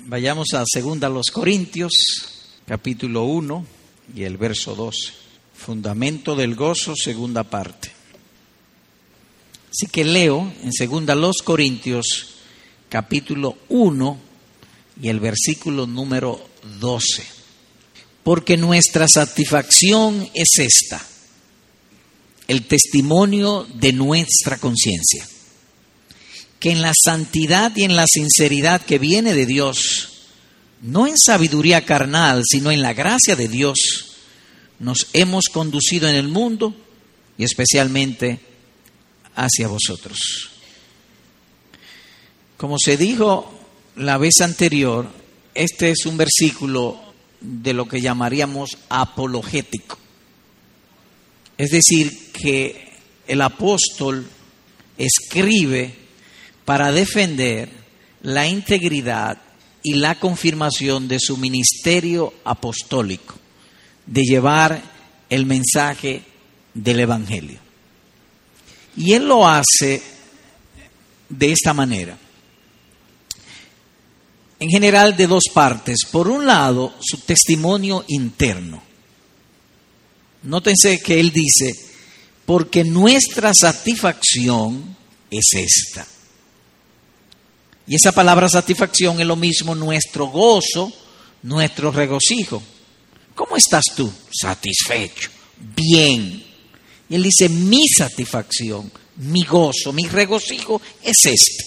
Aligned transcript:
Vayamos 0.00 0.54
a 0.54 0.64
segunda 0.64 1.08
los 1.08 1.26
Corintios, 1.26 1.92
capítulo 2.66 3.24
1 3.24 3.66
y 4.14 4.22
el 4.22 4.36
verso 4.36 4.74
12. 4.74 5.12
Fundamento 5.54 6.36
del 6.36 6.54
gozo, 6.54 6.94
segunda 6.94 7.42
parte. 7.42 7.90
Así 9.70 9.86
que 9.90 10.04
leo 10.04 10.52
en 10.62 10.72
segunda 10.72 11.14
los 11.14 11.42
Corintios, 11.42 12.36
capítulo 12.88 13.58
1 13.68 14.18
y 15.02 15.08
el 15.08 15.18
versículo 15.18 15.86
número 15.86 16.48
12. 16.80 17.26
Porque 18.22 18.56
nuestra 18.56 19.08
satisfacción 19.08 20.28
es 20.32 20.58
esta, 20.58 21.04
el 22.46 22.66
testimonio 22.66 23.66
de 23.74 23.92
nuestra 23.92 24.58
conciencia 24.58 25.26
que 26.60 26.70
en 26.70 26.82
la 26.82 26.92
santidad 26.94 27.72
y 27.76 27.84
en 27.84 27.94
la 27.94 28.06
sinceridad 28.06 28.80
que 28.80 28.98
viene 28.98 29.34
de 29.34 29.46
Dios, 29.46 30.08
no 30.82 31.06
en 31.06 31.16
sabiduría 31.16 31.84
carnal, 31.84 32.42
sino 32.48 32.70
en 32.70 32.82
la 32.82 32.94
gracia 32.94 33.36
de 33.36 33.48
Dios, 33.48 34.16
nos 34.78 35.08
hemos 35.12 35.46
conducido 35.46 36.08
en 36.08 36.16
el 36.16 36.28
mundo 36.28 36.74
y 37.36 37.44
especialmente 37.44 38.40
hacia 39.34 39.68
vosotros. 39.68 40.50
Como 42.56 42.76
se 42.78 42.96
dijo 42.96 43.52
la 43.96 44.18
vez 44.18 44.40
anterior, 44.40 45.08
este 45.54 45.90
es 45.90 46.06
un 46.06 46.16
versículo 46.16 47.00
de 47.40 47.72
lo 47.72 47.88
que 47.88 48.00
llamaríamos 48.00 48.78
apologético. 48.88 49.98
Es 51.56 51.70
decir, 51.70 52.32
que 52.32 52.92
el 53.26 53.40
apóstol 53.42 54.26
escribe 54.96 56.07
para 56.68 56.92
defender 56.92 57.70
la 58.24 58.46
integridad 58.46 59.38
y 59.82 59.94
la 59.94 60.20
confirmación 60.20 61.08
de 61.08 61.18
su 61.18 61.38
ministerio 61.38 62.34
apostólico, 62.44 63.36
de 64.04 64.22
llevar 64.22 64.82
el 65.30 65.46
mensaje 65.46 66.20
del 66.74 67.00
Evangelio. 67.00 67.58
Y 68.98 69.14
él 69.14 69.26
lo 69.26 69.48
hace 69.48 70.02
de 71.30 71.52
esta 71.52 71.72
manera. 71.72 72.18
En 74.60 74.68
general 74.68 75.16
de 75.16 75.26
dos 75.26 75.44
partes. 75.54 76.04
Por 76.12 76.28
un 76.28 76.44
lado, 76.44 76.94
su 77.00 77.16
testimonio 77.20 78.04
interno. 78.08 78.82
Nótense 80.42 81.00
que 81.00 81.18
él 81.18 81.32
dice, 81.32 81.72
porque 82.44 82.84
nuestra 82.84 83.54
satisfacción 83.54 84.94
es 85.30 85.46
esta 85.54 86.17
y 87.88 87.94
esa 87.94 88.12
palabra 88.12 88.50
satisfacción 88.50 89.18
es 89.18 89.26
lo 89.26 89.36
mismo 89.36 89.74
nuestro 89.74 90.26
gozo, 90.26 90.92
nuestro 91.42 91.90
regocijo. 91.90 92.62
¿Cómo 93.34 93.56
estás 93.56 93.84
tú? 93.96 94.12
Satisfecho, 94.30 95.30
bien. 95.74 96.44
Y 97.08 97.14
él 97.14 97.22
dice, 97.22 97.48
mi 97.48 97.88
satisfacción, 97.88 98.92
mi 99.16 99.42
gozo, 99.44 99.94
mi 99.94 100.06
regocijo 100.06 100.82
es 101.02 101.16
este, 101.24 101.64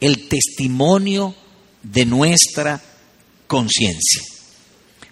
el 0.00 0.28
testimonio 0.28 1.36
de 1.84 2.04
nuestra 2.04 2.82
conciencia. 3.46 4.22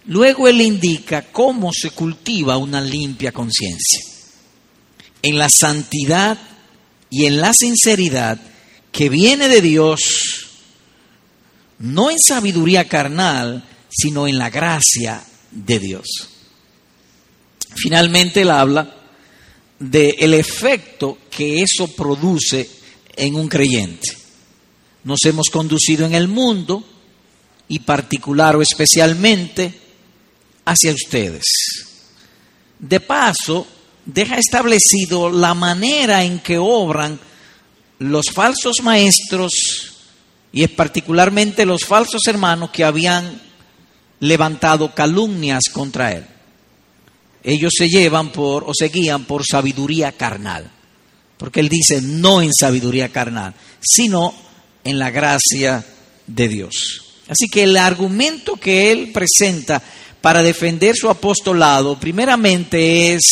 Luego 0.07 0.49
él 0.49 0.61
indica 0.61 1.31
cómo 1.31 1.73
se 1.73 1.91
cultiva 1.91 2.57
una 2.57 2.81
limpia 2.81 3.31
conciencia. 3.31 4.01
En 5.23 5.39
la 5.39 5.49
santidad 5.49 6.37
y 7.11 7.27
en 7.27 7.41
la 7.41 7.53
sinceridad 7.55 8.41
que 8.93 9.09
viene 9.09 9.49
de 9.49 9.61
Dios, 9.61 10.47
no 11.79 12.11
en 12.11 12.19
sabiduría 12.19 12.89
carnal, 12.89 13.65
sino 13.89 14.29
en 14.29 14.39
la 14.39 14.51
gracia 14.51 15.23
de 15.51 15.79
Dios. 15.79 16.07
Finalmente 17.75 18.43
él 18.43 18.51
habla 18.51 18.97
del 19.79 20.35
efecto 20.35 21.19
que 21.31 21.63
eso 21.63 21.89
produce 21.89 22.69
en 23.17 23.35
un 23.35 23.49
creyente. 23.49 24.17
Nos 25.05 25.25
hemos 25.25 25.49
conducido 25.49 26.05
en 26.05 26.15
el 26.15 26.29
mundo 26.29 26.85
y 27.69 27.79
particular 27.79 28.57
o 28.57 28.63
especialmente 28.63 29.73
hacia 30.65 30.93
ustedes. 30.93 31.45
De 32.79 33.01
paso, 33.01 33.67
deja 34.05 34.37
establecido 34.37 35.31
la 35.31 35.55
manera 35.55 36.25
en 36.25 36.41
que 36.41 36.59
obran 36.59 37.19
los 38.01 38.27
falsos 38.33 38.77
maestros 38.83 39.53
y 40.53 40.67
particularmente 40.69 41.67
los 41.67 41.85
falsos 41.85 42.23
hermanos 42.27 42.71
que 42.71 42.83
habían 42.83 43.41
levantado 44.21 44.95
calumnias 44.95 45.65
contra 45.71 46.13
él. 46.13 46.25
Ellos 47.45 47.73
se 47.77 47.89
llevan 47.89 48.33
por 48.33 48.65
o 48.67 48.73
se 48.75 48.89
guían 48.89 49.25
por 49.27 49.45
sabiduría 49.47 50.13
carnal, 50.13 50.71
porque 51.37 51.61
él 51.61 51.69
dice 51.69 52.01
no 52.01 52.41
en 52.43 52.53
sabiduría 52.53 53.11
carnal, 53.11 53.55
sino 53.81 54.35
en 54.83 54.99
la 54.99 55.11
gracia 55.11 55.85
de 56.27 56.49
Dios. 56.49 57.05
Así 57.29 57.49
que 57.49 57.65
el 57.65 57.77
argumento 57.77 58.57
que 58.57 58.91
él 58.93 59.13
presenta 59.13 59.83
para 60.23 60.43
defender 60.43 60.97
su 60.97 61.11
apostolado 61.11 62.01
primeramente 62.01 63.13
es 63.13 63.23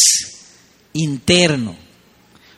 interno 0.93 1.88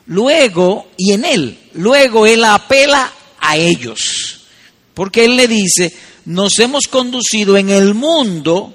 Luego, 0.07 0.91
y 0.97 1.13
en 1.13 1.25
él, 1.25 1.59
luego 1.73 2.25
él 2.25 2.43
apela 2.43 3.11
a 3.39 3.57
ellos, 3.57 4.45
porque 4.93 5.25
él 5.25 5.35
le 5.35 5.47
dice, 5.47 5.93
nos 6.25 6.59
hemos 6.59 6.83
conducido 6.89 7.57
en 7.57 7.69
el 7.69 7.93
mundo 7.93 8.73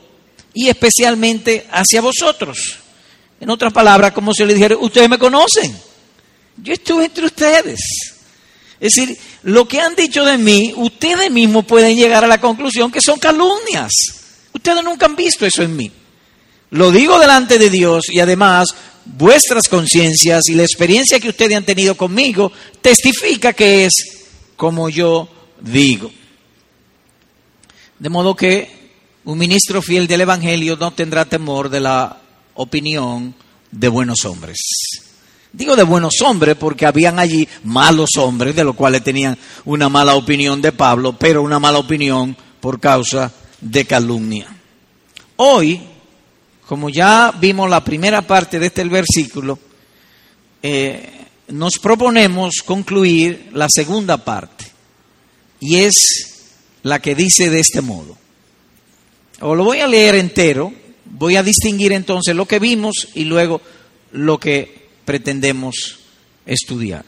y 0.55 0.69
especialmente 0.69 1.67
hacia 1.71 2.01
vosotros. 2.01 2.79
En 3.41 3.51
otras 3.51 3.73
palabras, 3.73 4.13
como 4.13 4.33
se 4.33 4.47
le 4.47 4.55
dijera, 4.55 4.77
ustedes 4.77 5.09
me 5.09 5.19
conocen, 5.19 5.77
yo 6.57 6.73
estuve 6.73 7.07
entre 7.07 7.27
ustedes. 7.27 7.81
Es 8.81 8.95
decir, 8.95 9.17
lo 9.43 9.67
que 9.67 9.81
han 9.81 9.95
dicho 9.95 10.25
de 10.25 10.39
mí, 10.39 10.73
ustedes 10.77 11.31
mismos 11.31 11.65
pueden 11.65 11.97
llegar 11.97 12.25
a 12.25 12.29
la 12.29 12.41
conclusión 12.41 12.91
que 12.91 13.01
son 13.01 13.19
calumnias. 13.19 13.93
Ustedes 14.53 14.83
nunca 14.83 15.07
han 15.07 15.17
visto 15.17 15.47
eso 15.47 15.63
en 15.63 15.77
mí. 15.77 15.91
Lo 16.71 16.91
digo 16.91 17.19
delante 17.19 17.59
de 17.59 17.71
Dios 17.71 18.07
y 18.09 18.21
además 18.21 18.75
vuestras 19.07 19.69
conciencias 19.69 20.49
y 20.49 20.55
la 20.55 20.63
experiencia 20.63 21.21
que 21.21 21.29
ustedes 21.29 21.57
han 21.57 21.65
tenido 21.65 21.97
conmigo 21.97 22.53
testifica 22.81 23.53
que 23.53 23.87
es 23.87 23.93
como 24.57 24.89
yo 24.89 25.29
digo. 25.61 26.11
De 27.99 28.09
modo 28.09 28.35
que 28.35 28.91
un 29.25 29.39
ministro 29.39 29.81
fiel 29.81 30.07
del 30.07 30.23
Evangelio 30.23 30.77
no 30.77 30.93
tendrá 30.93 31.25
temor 31.25 31.69
de 31.69 31.81
la 31.81 32.21
opinión 32.55 33.35
de 33.71 33.89
buenos 33.89 34.25
hombres. 34.25 34.59
Digo 35.53 35.75
de 35.75 35.85
buenos 35.85 36.21
hombres 36.21 36.57
porque 36.57 36.85
habían 36.85 37.19
allí 37.19 37.49
malos 37.65 38.11
hombres, 38.19 38.55
de 38.55 38.65
los 38.65 38.77
cuales 38.77 39.03
tenían 39.03 39.39
una 39.65 39.89
mala 39.89 40.15
opinión 40.15 40.61
de 40.61 40.73
Pablo, 40.73 41.17
pero 41.19 41.43
una 41.43 41.59
mala 41.59 41.79
opinión 41.79 42.37
por 42.61 42.79
causa 42.79 43.33
de 43.61 43.85
calumnia. 43.87 44.55
Hoy 45.37 45.81
como 46.67 46.91
ya 46.91 47.33
vimos 47.39 47.71
la 47.71 47.83
primera 47.83 48.23
parte 48.23 48.59
de 48.59 48.67
este 48.67 48.85
versículo, 48.85 49.59
eh, 50.63 51.11
nos 51.49 51.79
proponemos 51.79 52.57
concluir 52.65 53.51
la 53.53 53.69
segunda 53.71 54.17
parte, 54.17 54.67
y 55.61 55.77
es 55.77 55.95
la 56.83 57.01
que 57.01 57.15
dice 57.15 57.51
de 57.51 57.61
este 57.61 57.81
modo. 57.81 58.17
O 59.41 59.55
lo 59.55 59.65
voy 59.65 59.79
a 59.79 59.87
leer 59.87 60.17
entero, 60.17 60.73
voy 61.05 61.37
a 61.37 61.43
distinguir 61.43 61.93
entonces 61.93 62.35
lo 62.35 62.47
que 62.47 62.59
vimos 62.59 63.09
y 63.15 63.25
luego 63.25 63.61
lo 64.13 64.41
que 64.41 64.89
pretendemos 65.05 66.01
estudiar. 66.47 67.05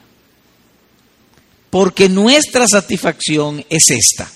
Porque 1.71 2.09
nuestra 2.09 2.67
satisfacción 2.69 3.65
es 3.69 3.91
esta, 3.91 4.31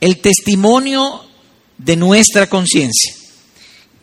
el 0.00 0.18
testimonio 0.18 1.24
de 1.76 1.96
nuestra 1.96 2.48
conciencia 2.48 3.18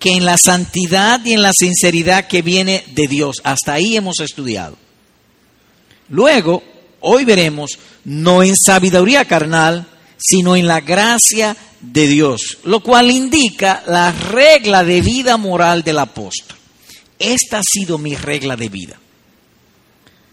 que 0.05 0.11
en 0.11 0.23
la 0.23 0.37
santidad 0.37 1.19
y 1.25 1.33
en 1.33 1.41
la 1.41 1.49
sinceridad 1.51 2.27
que 2.27 2.43
viene 2.43 2.83
de 2.91 3.07
Dios. 3.07 3.37
Hasta 3.43 3.73
ahí 3.73 3.97
hemos 3.97 4.19
estudiado. 4.19 4.77
Luego, 6.09 6.61
hoy 6.99 7.25
veremos, 7.25 7.79
no 8.03 8.43
en 8.43 8.55
sabiduría 8.55 9.25
carnal, 9.25 9.87
sino 10.15 10.55
en 10.55 10.67
la 10.67 10.81
gracia 10.81 11.57
de 11.81 12.05
Dios, 12.05 12.59
lo 12.65 12.81
cual 12.81 13.09
indica 13.09 13.83
la 13.87 14.11
regla 14.11 14.83
de 14.83 15.01
vida 15.01 15.37
moral 15.37 15.81
del 15.81 15.97
apóstol. 15.97 16.55
Esta 17.17 17.57
ha 17.57 17.63
sido 17.63 17.97
mi 17.97 18.13
regla 18.13 18.55
de 18.55 18.69
vida. 18.69 18.99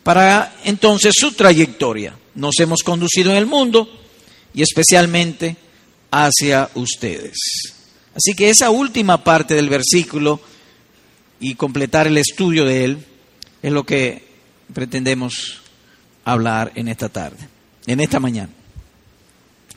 Para 0.03 0.55
entonces 0.65 1.15
su 1.17 1.33
trayectoria, 1.33 2.15
nos 2.35 2.61
hemos 2.61 2.83
conducido 2.83 3.31
en 3.31 3.39
el 3.39 3.47
mundo 3.47 3.89
y 4.53 4.61
especialmente 4.61 5.57
hacia 6.11 6.69
ustedes. 6.75 7.72
Así 8.15 8.35
que 8.35 8.51
esa 8.51 8.71
última 8.71 9.25
parte 9.25 9.55
del 9.55 9.69
versículo 9.69 10.41
y 11.41 11.55
completar 11.55 12.07
el 12.07 12.19
estudio 12.19 12.65
de 12.65 12.85
él 12.85 13.07
es 13.63 13.73
lo 13.73 13.85
que 13.85 14.27
pretendemos 14.73 15.61
hablar 16.25 16.73
en 16.75 16.89
esta 16.89 17.09
tarde, 17.09 17.49
en 17.87 18.01
esta 18.01 18.21
mañana. 18.21 18.53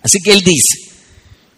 Así 0.02 0.20
que 0.20 0.32
él 0.32 0.42
dice, 0.42 0.92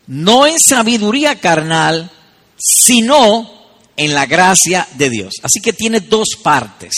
no 0.08 0.48
en 0.48 0.60
sabiduría 0.60 1.40
carnal, 1.40 2.12
sino 2.58 3.52
en 3.96 4.14
la 4.14 4.26
gracia 4.26 4.88
de 4.96 5.10
Dios. 5.10 5.34
Así 5.44 5.60
que 5.60 5.74
tiene 5.74 6.00
dos 6.02 6.30
partes. 6.42 6.94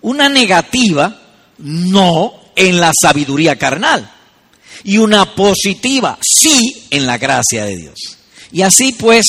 Una 0.00 0.28
negativa, 0.28 1.20
no 1.58 2.34
en 2.56 2.80
la 2.80 2.92
sabiduría 2.98 3.58
carnal. 3.58 4.10
Y 4.84 4.98
una 4.98 5.34
positiva, 5.34 6.18
sí 6.22 6.86
en 6.90 7.06
la 7.06 7.18
gracia 7.18 7.64
de 7.64 7.76
Dios. 7.76 8.18
Y 8.52 8.62
así 8.62 8.92
pues 8.92 9.26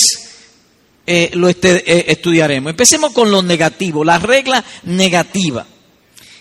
eh, 1.05 1.31
lo 1.33 1.49
este, 1.49 1.83
eh, 1.91 2.05
estudiaremos. 2.07 2.69
Empecemos 2.69 3.11
con 3.11 3.29
lo 3.31 3.41
negativo, 3.41 4.03
la 4.03 4.19
regla 4.19 4.63
negativa. 4.83 5.65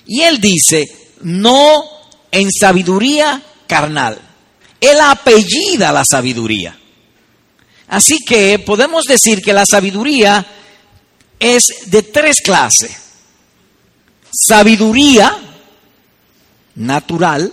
Y 0.06 0.20
él 0.23 0.40
dice, 0.40 0.87
no 1.23 1.82
en 2.31 2.49
sabiduría 2.50 3.43
carnal. 3.67 4.20
Él 4.81 4.99
apellida 5.00 5.93
la 5.93 6.05
sabiduría. 6.05 6.79
Así 7.88 8.19
que 8.26 8.58
podemos 8.58 9.05
decir 9.05 9.43
que 9.43 9.52
la 9.52 9.64
sabiduría 9.69 10.44
es 11.38 11.62
de 11.87 12.02
tres 12.02 12.37
clases. 12.43 12.96
Sabiduría 14.31 15.37
natural, 16.76 17.52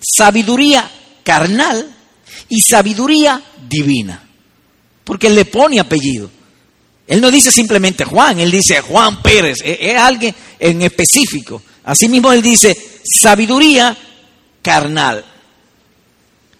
sabiduría 0.00 0.90
carnal 1.22 1.94
y 2.48 2.60
sabiduría 2.60 3.42
divina. 3.68 4.23
Porque 5.04 5.26
él 5.26 5.34
le 5.34 5.44
pone 5.44 5.78
apellido. 5.78 6.30
Él 7.06 7.20
no 7.20 7.30
dice 7.30 7.52
simplemente 7.52 8.04
Juan, 8.04 8.40
él 8.40 8.50
dice 8.50 8.80
Juan 8.80 9.20
Pérez, 9.20 9.58
es, 9.62 9.96
alguien 9.96 10.34
en 10.58 10.82
específico. 10.82 11.62
Asimismo 11.84 12.32
él 12.32 12.40
dice 12.40 12.76
sabiduría 13.20 13.96
carnal. 14.62 15.24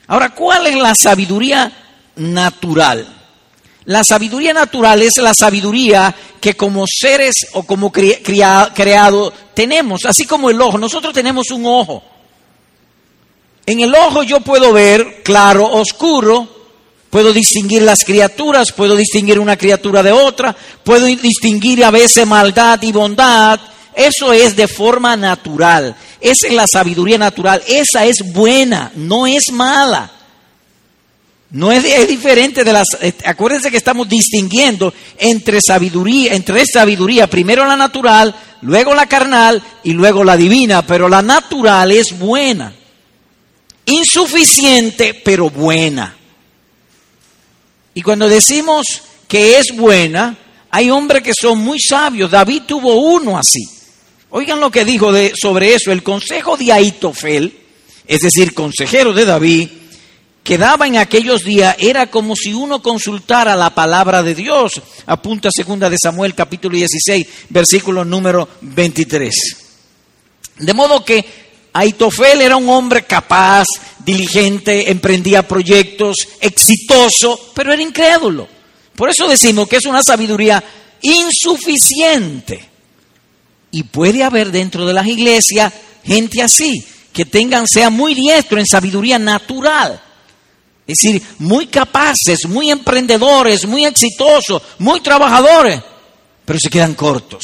Ahora, 0.07 0.35
¿cuál 0.35 0.67
es 0.67 0.77
la 0.77 0.95
sabiduría 0.95 1.73
natural? 2.17 3.09
La 3.87 4.05
sabiduría 4.05 4.53
natural 4.53 5.01
es 5.01 5.17
la 5.17 5.33
sabiduría 5.33 6.15
que 6.41 6.55
como 6.55 6.85
seres 6.87 7.47
o 7.55 7.63
como 7.63 7.91
creado 7.91 9.33
tenemos, 9.55 10.05
así 10.07 10.27
como 10.27 10.51
el 10.51 10.61
ojo. 10.61 10.77
Nosotros 10.77 11.15
tenemos 11.15 11.51
un 11.51 11.65
ojo. 11.65 12.03
En 13.67 13.81
el 13.81 13.95
ojo 13.95 14.23
yo 14.23 14.41
puedo 14.41 14.73
ver 14.75 15.23
claro, 15.23 15.71
oscuro, 15.71 16.54
puedo 17.15 17.33
distinguir 17.33 17.83
las 17.83 18.01
criaturas, 18.05 18.73
puedo 18.73 18.97
distinguir 18.97 19.39
una 19.39 19.57
criatura 19.57 20.03
de 20.03 20.11
otra, 20.11 20.53
puedo 20.83 21.07
distinguir 21.07 21.85
a 21.85 21.93
veces 21.93 22.27
maldad 22.27 22.83
y 22.83 22.91
bondad. 22.91 23.61
Eso 23.95 24.33
es 24.33 24.57
de 24.57 24.67
forma 24.67 25.17
natural. 25.17 25.95
Esa 26.21 26.49
es 26.49 26.53
la 26.53 26.67
sabiduría 26.67 27.17
natural. 27.17 27.63
Esa 27.69 28.05
es 28.05 28.17
buena, 28.33 28.91
no 28.97 29.29
es 29.29 29.45
mala. 29.53 30.11
No 31.51 31.71
es, 31.71 31.85
diferente 32.09 32.65
de 32.65 32.73
las. 32.73 32.89
Eh, 33.01 33.15
acuérdense 33.25 33.71
que 33.71 33.77
estamos 33.77 34.09
distinguiendo 34.09 34.93
entre 35.17 35.61
sabiduría, 35.65 36.35
entre 36.35 36.65
sabiduría, 36.67 37.29
primero 37.29 37.65
la 37.65 37.77
natural, 37.77 38.35
luego 38.63 38.93
la 38.93 39.07
carnal 39.07 39.63
y 39.85 39.93
luego 39.93 40.25
la 40.25 40.37
divina. 40.37 40.85
Pero 40.85 41.09
la 41.09 41.23
natural 41.23 41.93
es 41.93 42.19
buena. 42.19 42.73
Insuficiente, 43.87 45.15
pero 45.15 45.49
buena. 45.49 46.17
Y 47.95 48.03
cuando 48.03 48.29
decimos 48.29 48.85
que 49.29 49.59
es 49.59 49.75
buena, 49.75 50.37
hay 50.71 50.91
hombres 50.91 51.23
que 51.23 51.33
son 51.33 51.59
muy 51.59 51.81
sabios. 51.81 52.31
David 52.31 52.63
tuvo 52.67 52.97
uno 52.97 53.39
así. 53.39 53.65
Oigan 54.31 54.59
lo 54.59 54.71
que 54.71 54.85
dijo 54.85 55.13
de, 55.13 55.33
sobre 55.41 55.75
eso. 55.75 55.93
El 55.93 56.03
consejo 56.03 56.57
de 56.57 56.73
Aitofel, 56.73 57.57
es 58.07 58.21
decir, 58.21 58.53
consejero 58.53 59.13
de 59.13 59.25
David, 59.25 59.69
que 60.43 60.59
daba 60.59 60.87
en 60.87 60.99
aquellos 60.99 61.45
días 61.45 61.77
era 61.79 62.11
como 62.11 62.37
si 62.37 62.53
uno 62.53 62.83
consultara 62.83 63.57
la 63.57 63.71
palabra 63.75 64.23
de 64.23 64.35
Dios. 64.35 64.83
Apunta 65.07 65.49
segunda 65.55 65.89
de 65.89 65.97
Samuel 66.03 66.35
capítulo 66.35 66.77
16, 66.77 67.27
versículo 67.49 68.05
número 68.05 68.49
23. 68.61 69.35
De 70.59 70.75
modo 70.75 71.05
que 71.05 71.44
Aitofel 71.75 72.41
era 72.41 72.57
un 72.57 72.69
hombre 72.69 73.05
capaz, 73.05 73.67
diligente, 73.99 74.91
emprendía 74.91 75.47
proyectos, 75.47 76.17
exitoso, 76.41 77.53
pero 77.55 77.73
era 77.73 77.83
incrédulo. 77.83 78.49
Por 78.95 79.11
eso 79.11 79.27
decimos 79.27 79.69
que 79.69 79.77
es 79.77 79.87
una 79.87 80.03
sabiduría 80.03 80.63
insuficiente. 81.03 82.71
Y 83.73 83.83
puede 83.83 84.23
haber 84.23 84.53
dentro 84.53 84.87
de 84.87 84.93
las 84.93 85.07
iglesias 85.07 85.73
gente 86.05 86.43
así, 86.43 86.85
que 87.13 87.25
tengan, 87.25 87.67
sea 87.67 87.91
muy 87.91 88.15
diestro 88.15 88.59
en 88.59 88.67
sabiduría 88.67 89.19
natural. 89.19 90.01
Es 90.87 90.99
decir, 91.03 91.23
muy 91.39 91.67
capaces, 91.67 92.47
muy 92.47 92.71
emprendedores, 92.71 93.67
muy 93.67 93.85
exitosos, 93.85 94.63
muy 94.79 95.01
trabajadores, 95.01 95.81
pero 96.45 96.59
se 96.61 96.71
quedan 96.71 96.95
cortos. 96.95 97.43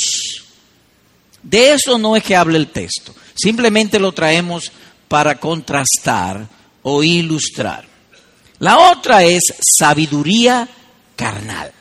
De 1.43 1.73
eso 1.73 1.99
no 1.99 2.15
es 2.17 2.23
que 2.23 2.37
hable 2.37 2.59
el 2.59 2.69
texto, 2.69 3.15
simplemente 3.41 3.99
lo 3.99 4.13
traemos 4.13 4.71
para 5.09 5.39
contrastar 5.39 6.47
o 6.83 7.03
ilustrar. 7.03 7.87
La 8.59 8.79
otra 8.91 9.25
es 9.25 9.43
sabiduría 9.79 10.69
carnal. 11.17 11.73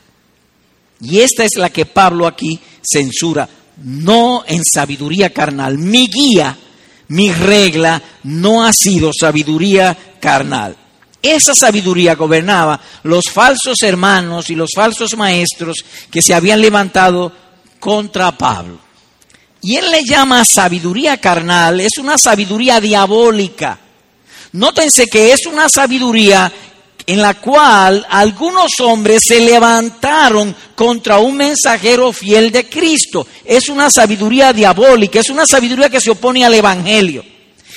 Y 1.02 1.20
esta 1.20 1.44
es 1.44 1.52
la 1.58 1.70
que 1.70 1.86
Pablo 1.86 2.28
aquí 2.28 2.60
censura 2.82 3.48
no 3.84 4.44
en 4.48 4.62
sabiduría 4.64 5.32
carnal. 5.32 5.78
Mi 5.78 6.08
guía, 6.08 6.58
mi 7.10 7.32
regla, 7.32 8.02
no 8.24 8.66
ha 8.66 8.74
sido 8.74 9.12
sabiduría 9.14 9.98
carnal. 10.20 10.76
Esa 11.22 11.54
sabiduría 11.54 12.16
gobernaba 12.16 12.80
los 13.04 13.26
falsos 13.32 13.82
hermanos 13.84 14.50
y 14.50 14.56
los 14.56 14.70
falsos 14.74 15.18
maestros 15.18 15.84
que 16.10 16.22
se 16.22 16.34
habían 16.34 16.62
levantado 16.62 17.32
contra 17.80 18.38
Pablo. 18.38 18.80
Y 19.62 19.76
él 19.76 19.92
le 19.92 20.04
llama 20.04 20.44
sabiduría 20.46 21.18
carnal, 21.18 21.80
es 21.80 21.98
una 21.98 22.18
sabiduría 22.18 22.80
diabólica. 22.80 23.78
Nótense 24.54 25.08
que 25.08 25.34
es 25.34 25.46
una 25.46 25.68
sabiduría 25.70 26.52
en 27.06 27.22
la 27.22 27.34
cual 27.34 28.06
algunos 28.10 28.80
hombres 28.80 29.22
se 29.28 29.40
levantaron 29.40 30.56
contra 30.76 31.18
un 31.18 31.38
mensajero 31.38 32.14
fiel 32.14 32.52
de 32.52 32.70
Cristo. 32.70 33.26
Es 33.44 33.68
una 33.68 33.90
sabiduría 33.90 34.54
diabólica, 34.54 35.20
es 35.20 35.30
una 35.30 35.46
sabiduría 35.46 35.90
que 35.90 36.00
se 36.00 36.12
opone 36.12 36.46
al 36.46 36.54
Evangelio. 36.54 37.26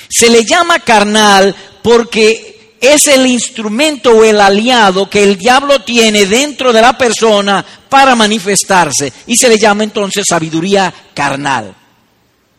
Se 0.09 0.29
le 0.29 0.45
llama 0.45 0.81
carnal 0.81 1.55
porque 1.83 2.52
es 2.83 3.07
el 3.07 3.27
instrumento 3.27 4.11
o 4.11 4.25
el 4.25 4.39
aliado 4.39 5.09
que 5.09 5.25
el 5.25 5.39
diablo 5.39 5.79
tiene 5.83 6.27
dentro 6.27 6.71
de 6.71 6.83
la 6.83 6.99
persona 6.99 7.65
para 7.89 8.15
manifestarse. 8.15 9.11
Y 9.27 9.37
se 9.37 9.49
le 9.49 9.57
llama 9.57 9.85
entonces 9.85 10.27
sabiduría 10.29 10.93
carnal, 11.15 11.75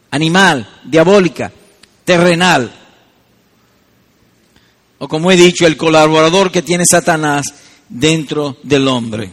animal, 0.09 0.67
diabólica, 0.83 1.51
terrenal 2.03 2.79
o 5.03 5.07
como 5.09 5.29
he 5.29 5.35
dicho, 5.35 5.67
el 5.67 5.75
colaborador 5.75 6.49
que 6.49 6.61
tiene 6.61 6.85
Satanás 6.85 7.43
dentro 7.89 8.55
del 8.63 8.87
hombre. 8.87 9.29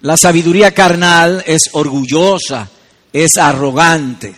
La 0.00 0.16
sabiduría 0.16 0.72
carnal 0.72 1.44
es 1.46 1.68
orgullosa, 1.72 2.66
es 3.12 3.36
arrogante, 3.36 4.34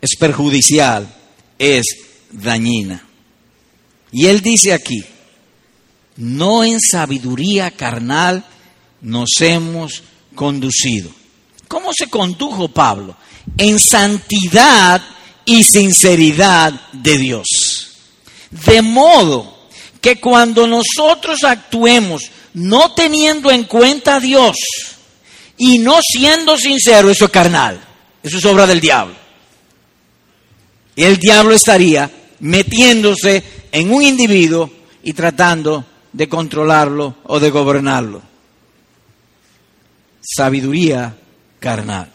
es 0.00 0.16
perjudicial, 0.18 1.06
es 1.58 1.84
dañina. 2.34 3.04
Y 4.12 4.26
él 4.26 4.40
dice 4.40 4.72
aquí, 4.72 5.04
no 6.16 6.64
en 6.64 6.78
sabiduría 6.80 7.70
carnal 7.70 8.44
nos 9.00 9.30
hemos 9.40 10.02
conducido. 10.34 11.10
¿Cómo 11.68 11.92
se 11.92 12.08
condujo 12.08 12.68
Pablo? 12.68 13.16
En 13.58 13.78
santidad 13.78 15.02
y 15.44 15.64
sinceridad 15.64 16.72
de 16.92 17.18
Dios. 17.18 17.46
De 18.50 18.82
modo 18.82 19.68
que 20.00 20.20
cuando 20.20 20.66
nosotros 20.66 21.42
actuemos 21.44 22.30
no 22.54 22.92
teniendo 22.94 23.50
en 23.50 23.64
cuenta 23.64 24.16
a 24.16 24.20
Dios 24.20 24.56
y 25.56 25.78
no 25.78 25.98
siendo 26.00 26.56
sincero, 26.56 27.10
eso 27.10 27.24
es 27.24 27.30
carnal, 27.30 27.80
eso 28.22 28.38
es 28.38 28.44
obra 28.44 28.66
del 28.66 28.80
diablo. 28.80 29.16
Y 30.96 31.02
el 31.02 31.18
diablo 31.18 31.54
estaría 31.54 32.10
metiéndose 32.40 33.42
en 33.72 33.92
un 33.92 34.02
individuo 34.02 34.70
y 35.02 35.12
tratando 35.12 35.84
de 36.12 36.28
controlarlo 36.28 37.16
o 37.24 37.40
de 37.40 37.50
gobernarlo. 37.50 38.22
Sabiduría 40.20 41.16
carnal. 41.60 42.10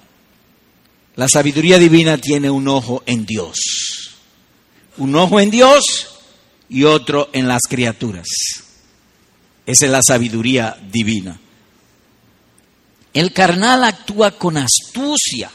La 1.16 1.28
sabiduría 1.28 1.78
divina 1.78 2.18
tiene 2.18 2.50
un 2.50 2.68
ojo 2.68 3.04
en 3.06 3.26
Dios. 3.26 3.58
Un 4.98 5.16
ojo 5.16 5.40
en 5.40 5.52
Dios 5.52 6.08
y 6.70 6.84
otro 6.84 7.30
en 7.34 7.48
las 7.48 7.64
criaturas. 7.68 8.28
Esa 9.66 9.86
es 9.86 9.92
la 9.92 10.02
sabiduría 10.02 10.78
divina. 10.92 11.40
El 13.14 13.34
carnal 13.34 13.84
actúa 13.84 14.32
con 14.32 14.58
astucia. 14.58 15.52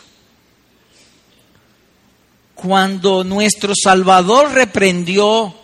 Cuando 2.64 3.24
nuestro 3.24 3.74
Salvador 3.74 4.52
reprendió 4.52 5.54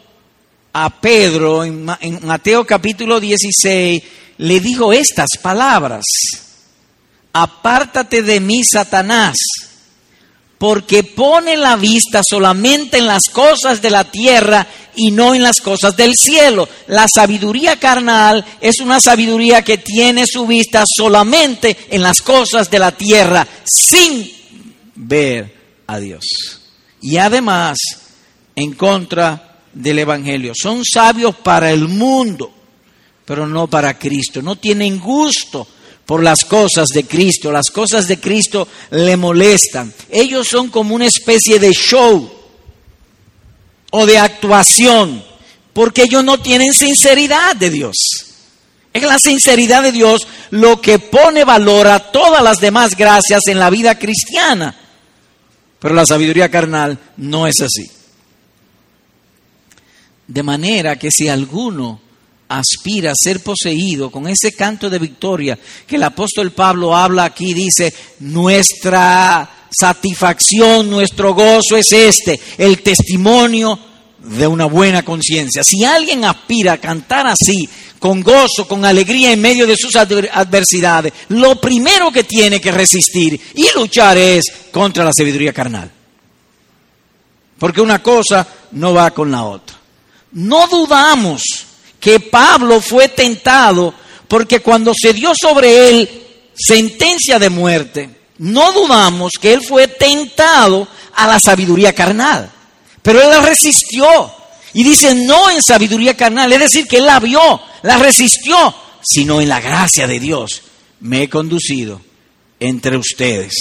a 0.74 1.00
Pedro 1.00 1.64
en 1.64 1.86
Mateo 2.26 2.66
capítulo 2.66 3.18
16, 3.18 4.02
le 4.36 4.60
dijo 4.60 4.92
estas 4.92 5.30
palabras, 5.40 6.04
apártate 7.32 8.22
de 8.22 8.38
mí, 8.40 8.62
Satanás, 8.62 9.34
porque 10.58 11.02
pone 11.02 11.56
la 11.56 11.76
vista 11.76 12.20
solamente 12.22 12.98
en 12.98 13.06
las 13.06 13.30
cosas 13.32 13.80
de 13.80 13.88
la 13.88 14.04
tierra 14.04 14.66
y 14.94 15.10
no 15.10 15.34
en 15.34 15.42
las 15.42 15.62
cosas 15.62 15.96
del 15.96 16.12
cielo. 16.14 16.68
La 16.88 17.06
sabiduría 17.08 17.76
carnal 17.76 18.44
es 18.60 18.78
una 18.80 19.00
sabiduría 19.00 19.62
que 19.62 19.78
tiene 19.78 20.26
su 20.26 20.46
vista 20.46 20.84
solamente 20.86 21.78
en 21.88 22.02
las 22.02 22.20
cosas 22.20 22.70
de 22.70 22.78
la 22.78 22.92
tierra, 22.92 23.48
sin 23.64 24.30
ver 24.96 25.82
a 25.86 25.98
Dios. 25.98 26.59
Y 27.00 27.16
además, 27.16 27.78
en 28.54 28.72
contra 28.74 29.50
del 29.72 30.00
Evangelio. 30.00 30.52
Son 30.54 30.84
sabios 30.84 31.36
para 31.36 31.70
el 31.70 31.88
mundo, 31.88 32.52
pero 33.24 33.46
no 33.46 33.66
para 33.66 33.98
Cristo. 33.98 34.42
No 34.42 34.56
tienen 34.56 34.98
gusto 34.98 35.66
por 36.06 36.22
las 36.22 36.44
cosas 36.44 36.88
de 36.88 37.04
Cristo. 37.04 37.52
Las 37.52 37.70
cosas 37.70 38.08
de 38.08 38.18
Cristo 38.18 38.66
le 38.90 39.16
molestan. 39.16 39.92
Ellos 40.10 40.48
son 40.48 40.68
como 40.68 40.94
una 40.94 41.06
especie 41.06 41.58
de 41.58 41.70
show 41.70 42.30
o 43.92 44.06
de 44.06 44.18
actuación, 44.18 45.24
porque 45.72 46.02
ellos 46.02 46.24
no 46.24 46.38
tienen 46.40 46.72
sinceridad 46.72 47.56
de 47.56 47.70
Dios. 47.70 47.96
Es 48.92 49.02
la 49.04 49.18
sinceridad 49.18 49.84
de 49.84 49.92
Dios 49.92 50.26
lo 50.50 50.80
que 50.80 50.98
pone 50.98 51.44
valor 51.44 51.86
a 51.86 52.10
todas 52.10 52.42
las 52.42 52.58
demás 52.58 52.96
gracias 52.96 53.46
en 53.46 53.58
la 53.58 53.70
vida 53.70 53.96
cristiana. 53.96 54.79
Pero 55.80 55.94
la 55.94 56.06
sabiduría 56.06 56.50
carnal 56.50 56.98
no 57.16 57.46
es 57.46 57.60
así. 57.60 57.90
De 60.26 60.42
manera 60.42 60.96
que 60.96 61.10
si 61.10 61.28
alguno 61.28 62.00
aspira 62.48 63.12
a 63.12 63.16
ser 63.16 63.42
poseído 63.42 64.10
con 64.10 64.28
ese 64.28 64.52
canto 64.52 64.90
de 64.90 64.98
victoria 64.98 65.58
que 65.86 65.96
el 65.96 66.02
apóstol 66.02 66.52
Pablo 66.52 66.94
habla 66.94 67.24
aquí, 67.24 67.54
dice, 67.54 67.92
nuestra 68.20 69.48
satisfacción, 69.70 70.90
nuestro 70.90 71.34
gozo 71.34 71.76
es 71.76 71.92
este, 71.92 72.38
el 72.58 72.82
testimonio 72.82 73.78
de 74.18 74.46
una 74.46 74.66
buena 74.66 75.02
conciencia. 75.04 75.62
Si 75.64 75.84
alguien 75.84 76.24
aspira 76.24 76.74
a 76.74 76.78
cantar 76.78 77.26
así, 77.26 77.68
con 78.00 78.22
gozo, 78.22 78.66
con 78.66 78.84
alegría 78.84 79.30
en 79.30 79.40
medio 79.40 79.66
de 79.66 79.76
sus 79.76 79.94
adversidades, 79.94 81.12
lo 81.28 81.60
primero 81.60 82.10
que 82.10 82.24
tiene 82.24 82.60
que 82.60 82.72
resistir 82.72 83.38
y 83.54 83.66
luchar 83.74 84.16
es 84.16 84.44
contra 84.72 85.04
la 85.04 85.12
sabiduría 85.12 85.52
carnal. 85.52 85.90
Porque 87.58 87.82
una 87.82 88.02
cosa 88.02 88.46
no 88.72 88.94
va 88.94 89.10
con 89.10 89.30
la 89.30 89.44
otra. 89.44 89.76
No 90.32 90.66
dudamos 90.66 91.42
que 92.00 92.20
Pablo 92.20 92.80
fue 92.80 93.08
tentado 93.08 93.92
porque 94.26 94.60
cuando 94.60 94.92
se 94.98 95.12
dio 95.12 95.32
sobre 95.38 95.90
él 95.90 96.26
sentencia 96.54 97.38
de 97.38 97.50
muerte, 97.50 98.10
no 98.38 98.72
dudamos 98.72 99.32
que 99.38 99.52
él 99.52 99.60
fue 99.60 99.88
tentado 99.88 100.88
a 101.14 101.26
la 101.26 101.38
sabiduría 101.38 101.94
carnal. 101.94 102.50
Pero 103.02 103.20
él 103.20 103.42
resistió. 103.42 104.39
Y 104.72 104.84
dice, 104.84 105.14
no 105.14 105.50
en 105.50 105.62
sabiduría 105.62 106.16
carnal, 106.16 106.52
es 106.52 106.60
decir, 106.60 106.86
que 106.86 107.00
la 107.00 107.18
vio, 107.18 107.60
la 107.82 107.98
resistió, 107.98 108.74
sino 109.02 109.40
en 109.40 109.48
la 109.48 109.60
gracia 109.60 110.06
de 110.06 110.20
Dios. 110.20 110.62
Me 111.00 111.22
he 111.22 111.28
conducido 111.28 112.00
entre 112.58 112.96
ustedes. 112.96 113.52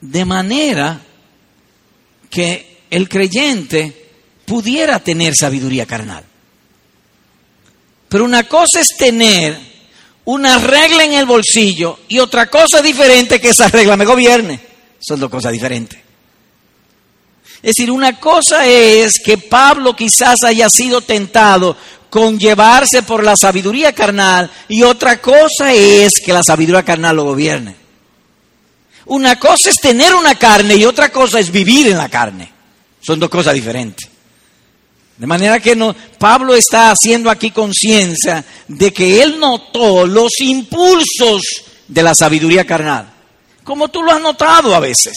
De 0.00 0.24
manera 0.24 1.00
que 2.30 2.84
el 2.90 3.08
creyente 3.08 4.10
pudiera 4.44 5.00
tener 5.00 5.34
sabiduría 5.34 5.86
carnal. 5.86 6.24
Pero 8.08 8.24
una 8.24 8.44
cosa 8.44 8.80
es 8.80 8.88
tener 8.96 9.58
una 10.24 10.58
regla 10.58 11.04
en 11.04 11.12
el 11.12 11.26
bolsillo 11.26 12.00
y 12.08 12.18
otra 12.18 12.48
cosa 12.48 12.80
diferente 12.80 13.40
que 13.40 13.50
esa 13.50 13.68
regla 13.68 13.96
me 13.96 14.04
gobierne. 14.04 14.60
Son 14.98 15.18
dos 15.18 15.30
cosas 15.30 15.52
diferentes. 15.52 16.05
Es 17.62 17.74
decir, 17.74 17.90
una 17.90 18.18
cosa 18.20 18.66
es 18.66 19.20
que 19.24 19.38
Pablo 19.38 19.96
quizás 19.96 20.42
haya 20.44 20.68
sido 20.70 21.00
tentado 21.00 21.76
con 22.10 22.38
llevarse 22.38 23.02
por 23.02 23.24
la 23.24 23.36
sabiduría 23.36 23.92
carnal 23.92 24.50
y 24.68 24.82
otra 24.82 25.20
cosa 25.20 25.72
es 25.72 26.12
que 26.24 26.32
la 26.32 26.42
sabiduría 26.42 26.84
carnal 26.84 27.16
lo 27.16 27.24
gobierne. 27.24 27.74
Una 29.06 29.38
cosa 29.38 29.70
es 29.70 29.76
tener 29.76 30.14
una 30.14 30.34
carne 30.34 30.76
y 30.76 30.84
otra 30.84 31.10
cosa 31.10 31.38
es 31.38 31.50
vivir 31.50 31.88
en 31.88 31.98
la 31.98 32.08
carne. 32.08 32.52
Son 33.00 33.20
dos 33.20 33.30
cosas 33.30 33.54
diferentes. 33.54 34.08
De 35.16 35.26
manera 35.26 35.60
que 35.60 35.74
no, 35.74 35.94
Pablo 36.18 36.54
está 36.54 36.90
haciendo 36.90 37.30
aquí 37.30 37.50
conciencia 37.50 38.44
de 38.68 38.92
que 38.92 39.22
él 39.22 39.38
notó 39.38 40.06
los 40.06 40.40
impulsos 40.40 41.42
de 41.88 42.02
la 42.02 42.14
sabiduría 42.14 42.66
carnal, 42.66 43.10
como 43.64 43.88
tú 43.88 44.02
lo 44.02 44.12
has 44.12 44.20
notado 44.20 44.74
a 44.74 44.80
veces, 44.80 45.14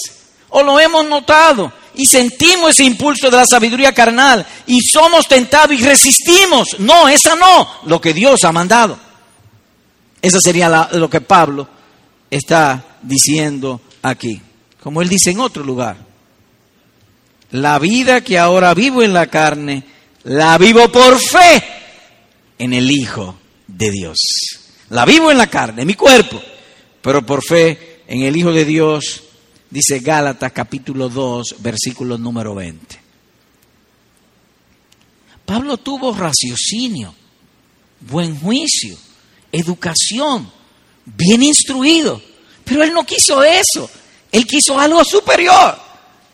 o 0.49 0.63
lo 0.63 0.79
hemos 0.79 1.05
notado, 1.05 1.73
y 1.95 2.05
sentimos 2.05 2.71
ese 2.71 2.83
impulso 2.83 3.29
de 3.29 3.37
la 3.37 3.45
sabiduría 3.45 3.93
carnal, 3.93 4.45
y 4.67 4.79
somos 4.81 5.27
tentados 5.27 5.73
y 5.73 5.83
resistimos. 5.83 6.79
No, 6.79 7.07
esa 7.07 7.35
no, 7.35 7.67
lo 7.85 7.99
que 7.99 8.13
Dios 8.13 8.43
ha 8.43 8.51
mandado. 8.51 8.97
Eso 10.21 10.39
sería 10.41 10.89
lo 10.91 11.09
que 11.09 11.21
Pablo 11.21 11.67
está 12.29 12.83
diciendo 13.01 13.81
aquí, 14.01 14.41
como 14.81 15.01
él 15.01 15.09
dice 15.09 15.31
en 15.31 15.39
otro 15.39 15.63
lugar. 15.63 15.97
La 17.51 17.79
vida 17.79 18.21
que 18.21 18.37
ahora 18.37 18.73
vivo 18.73 19.01
en 19.01 19.13
la 19.13 19.27
carne, 19.27 19.83
la 20.23 20.57
vivo 20.57 20.89
por 20.91 21.19
fe 21.19 21.63
en 22.57 22.73
el 22.73 22.91
Hijo 22.91 23.35
de 23.65 23.91
Dios. 23.91 24.17
La 24.89 25.05
vivo 25.05 25.31
en 25.31 25.37
la 25.37 25.47
carne, 25.47 25.81
en 25.81 25.87
mi 25.87 25.95
cuerpo, 25.95 26.41
pero 27.01 27.25
por 27.25 27.43
fe 27.43 28.01
en 28.07 28.23
el 28.23 28.35
Hijo 28.35 28.51
de 28.51 28.65
Dios, 28.65 29.23
dice 29.69 29.99
Gálatas 29.99 30.51
capítulo 30.51 31.09
2, 31.09 31.55
versículo 31.59 32.17
número 32.17 32.55
20. 32.55 32.99
Pablo 35.45 35.77
tuvo 35.77 36.13
raciocinio, 36.13 37.13
buen 38.01 38.39
juicio, 38.39 38.97
educación, 39.51 40.51
bien 41.05 41.41
instruido, 41.41 42.21
pero 42.63 42.83
él 42.83 42.93
no 42.93 43.03
quiso 43.03 43.43
eso, 43.43 43.89
él 44.31 44.45
quiso 44.45 44.79
algo 44.79 45.03
superior, 45.03 45.79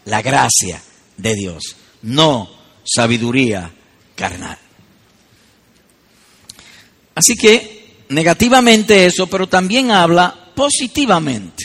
la 0.06 0.22
gracia 0.22 0.82
de 1.15 1.34
Dios, 1.34 1.75
no 2.01 2.50
sabiduría 2.84 3.74
carnal. 4.15 4.60
Así 7.15 7.36
que 7.36 8.06
negativamente 8.10 9.06
eso, 9.06 9.27
pero 9.27 9.48
también 9.48 9.92
habla 9.92 10.51
positivamente. 10.54 11.64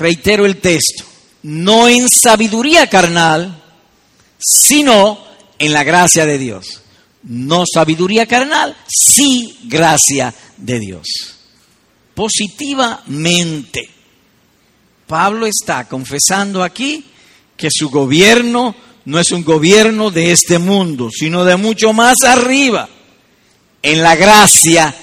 Reitero 0.00 0.46
el 0.46 0.56
texto, 0.56 1.04
no 1.42 1.86
en 1.86 2.08
sabiduría 2.08 2.88
carnal, 2.88 3.62
sino 4.38 5.22
en 5.58 5.74
la 5.74 5.84
gracia 5.84 6.24
de 6.24 6.38
Dios. 6.38 6.80
No 7.22 7.64
sabiduría 7.70 8.24
carnal, 8.24 8.74
sí 8.88 9.58
gracia 9.64 10.34
de 10.56 10.80
Dios. 10.80 11.06
Positivamente. 12.14 13.90
Pablo 15.06 15.46
está 15.46 15.86
confesando 15.86 16.64
aquí 16.64 17.04
que 17.54 17.68
su 17.70 17.90
gobierno 17.90 18.74
no 19.04 19.18
es 19.18 19.32
un 19.32 19.44
gobierno 19.44 20.10
de 20.10 20.32
este 20.32 20.58
mundo, 20.58 21.10
sino 21.12 21.44
de 21.44 21.56
mucho 21.56 21.92
más 21.92 22.22
arriba. 22.24 22.88
En 23.82 24.02
la 24.02 24.16
gracia 24.16 24.94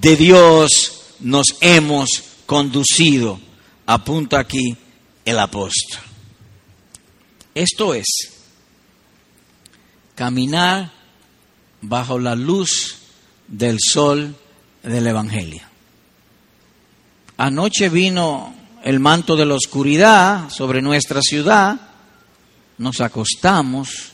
de 0.00 0.14
Dios 0.14 1.16
nos 1.18 1.56
hemos 1.60 2.22
conducido, 2.46 3.40
apunta 3.86 4.38
aquí 4.38 4.76
el 5.24 5.38
apóstol. 5.38 6.00
Esto 7.54 7.94
es 7.94 8.06
caminar 10.14 10.90
bajo 11.80 12.18
la 12.18 12.34
luz 12.34 12.96
del 13.46 13.78
sol 13.80 14.36
del 14.82 15.06
Evangelio. 15.06 15.62
Anoche 17.36 17.88
vino 17.88 18.54
el 18.82 19.00
manto 19.00 19.36
de 19.36 19.46
la 19.46 19.54
oscuridad 19.54 20.50
sobre 20.50 20.82
nuestra 20.82 21.20
ciudad, 21.20 21.80
nos 22.78 23.00
acostamos 23.00 24.12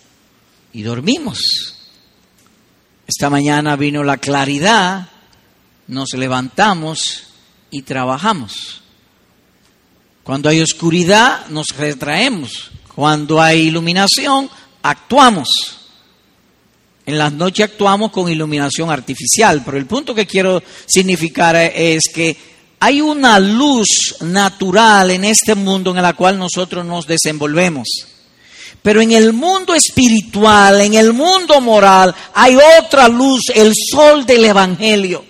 y 0.73 0.83
dormimos. 0.83 1.77
Esta 3.07 3.29
mañana 3.29 3.77
vino 3.77 4.05
la 4.05 4.19
claridad, 4.19 5.09
nos 5.89 6.13
levantamos 6.15 7.25
y 7.71 7.83
trabajamos. 7.83 8.83
Cuando 10.23 10.49
hay 10.49 10.61
oscuridad, 10.61 11.47
nos 11.49 11.69
retraemos. 11.77 12.71
Cuando 12.95 13.41
hay 13.41 13.69
iluminación, 13.69 14.51
actuamos. 14.83 15.49
En 17.07 17.19
las 17.19 17.33
noches 17.33 17.65
actuamos 17.65 18.11
con 18.13 18.31
iluminación 18.31 18.91
artificial, 18.91 19.63
pero 19.65 19.79
el 19.79 19.87
punto 19.87 20.15
que 20.15 20.27
quiero 20.27 20.63
significar 20.87 21.57
es 21.57 22.03
que 22.13 22.37
Hay 22.83 23.03
una 23.03 23.39
luz 23.39 24.17
natural 24.23 25.11
en 25.11 25.27
este 25.27 25.55
mundo 25.55 25.95
en 25.95 26.03
la 26.03 26.15
cual 26.15 26.39
nosotros 26.39 26.85
nos 26.87 27.07
desenvolvemos. 27.07 27.87
Pero 28.83 29.03
en 29.03 29.13
el 29.13 29.35
mundo 29.35 29.75
espiritual, 29.75 30.81
en 30.81 30.95
el 30.95 31.13
mundo 31.13 31.61
moral, 31.61 32.15
hay 32.33 32.57
otra 32.79 33.07
luz, 33.07 33.43
el 33.55 33.75
sol 33.75 34.25
del 34.25 34.47
Evangelio. 34.47 35.23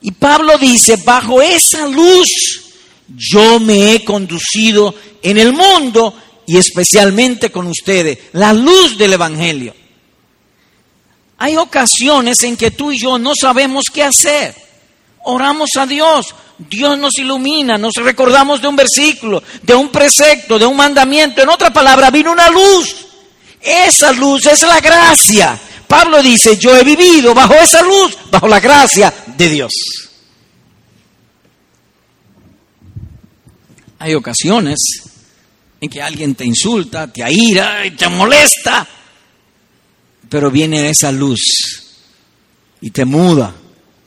Y 0.00 0.12
Pablo 0.12 0.56
dice, 0.58 0.96
bajo 1.04 1.42
esa 1.42 1.88
luz 1.88 2.59
yo 3.16 3.60
me 3.60 3.92
he 3.92 4.04
conducido 4.04 4.94
en 5.22 5.38
el 5.38 5.52
mundo 5.52 6.14
y 6.46 6.56
especialmente 6.56 7.50
con 7.50 7.66
ustedes, 7.66 8.18
la 8.32 8.52
luz 8.52 8.98
del 8.98 9.12
Evangelio. 9.12 9.74
Hay 11.38 11.56
ocasiones 11.56 12.42
en 12.42 12.56
que 12.56 12.70
tú 12.70 12.92
y 12.92 12.98
yo 12.98 13.18
no 13.18 13.34
sabemos 13.34 13.84
qué 13.92 14.02
hacer. 14.02 14.54
Oramos 15.24 15.70
a 15.76 15.86
Dios, 15.86 16.34
Dios 16.58 16.98
nos 16.98 17.16
ilumina, 17.18 17.78
nos 17.78 17.94
recordamos 17.94 18.60
de 18.60 18.68
un 18.68 18.76
versículo, 18.76 19.42
de 19.62 19.74
un 19.74 19.90
precepto, 19.90 20.58
de 20.58 20.66
un 20.66 20.76
mandamiento. 20.76 21.40
En 21.40 21.48
otra 21.48 21.72
palabra, 21.72 22.10
vino 22.10 22.32
una 22.32 22.50
luz. 22.50 23.06
Esa 23.60 24.12
luz 24.12 24.46
es 24.46 24.62
la 24.62 24.80
gracia. 24.80 25.58
Pablo 25.86 26.22
dice, 26.22 26.56
yo 26.56 26.76
he 26.76 26.84
vivido 26.84 27.34
bajo 27.34 27.54
esa 27.54 27.82
luz, 27.82 28.16
bajo 28.30 28.48
la 28.48 28.60
gracia 28.60 29.12
de 29.36 29.48
Dios. 29.48 29.72
Hay 34.00 34.14
ocasiones 34.14 34.78
en 35.78 35.90
que 35.90 36.00
alguien 36.00 36.34
te 36.34 36.46
insulta, 36.46 37.12
te 37.12 37.22
aira 37.22 37.84
y 37.84 37.90
te 37.90 38.08
molesta, 38.08 38.88
pero 40.26 40.50
viene 40.50 40.88
esa 40.88 41.12
luz 41.12 41.38
y 42.80 42.90
te 42.92 43.04
muda 43.04 43.54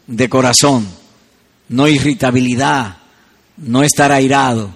de 0.07 0.29
corazón, 0.29 0.87
no 1.69 1.87
irritabilidad, 1.87 2.97
no 3.57 3.83
estar 3.83 4.11
airado, 4.11 4.73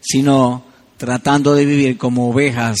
sino 0.00 0.64
tratando 0.96 1.54
de 1.54 1.66
vivir 1.66 1.98
como 1.98 2.30
ovejas 2.30 2.78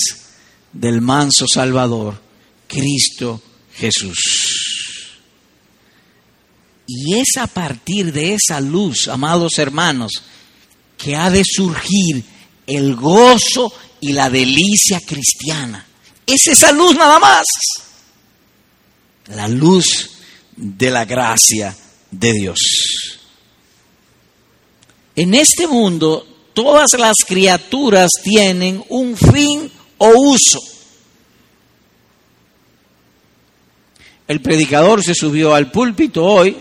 del 0.72 1.02
manso 1.02 1.44
Salvador, 1.46 2.18
Cristo 2.66 3.42
Jesús. 3.74 5.12
Y 6.86 7.18
es 7.18 7.36
a 7.38 7.46
partir 7.46 8.14
de 8.14 8.32
esa 8.32 8.62
luz, 8.62 9.08
amados 9.08 9.58
hermanos, 9.58 10.22
que 10.96 11.16
ha 11.16 11.30
de 11.30 11.42
surgir 11.44 12.24
el 12.66 12.94
gozo 12.96 13.72
y 14.00 14.12
la 14.12 14.30
delicia 14.30 15.00
cristiana. 15.00 15.86
Es 16.26 16.46
esa 16.48 16.72
luz 16.72 16.96
nada 16.96 17.18
más. 17.18 17.44
La 19.28 19.48
luz 19.48 20.10
de 20.56 20.90
la 20.90 21.04
gracia 21.04 21.76
de 22.10 22.32
Dios. 22.32 22.58
En 25.14 25.34
este 25.34 25.66
mundo 25.66 26.26
todas 26.52 26.94
las 26.98 27.16
criaturas 27.26 28.10
tienen 28.22 28.82
un 28.88 29.16
fin 29.16 29.70
o 29.98 30.08
uso. 30.08 30.60
El 34.26 34.40
predicador 34.40 35.04
se 35.04 35.14
subió 35.14 35.54
al 35.54 35.70
púlpito 35.70 36.24
hoy, 36.24 36.56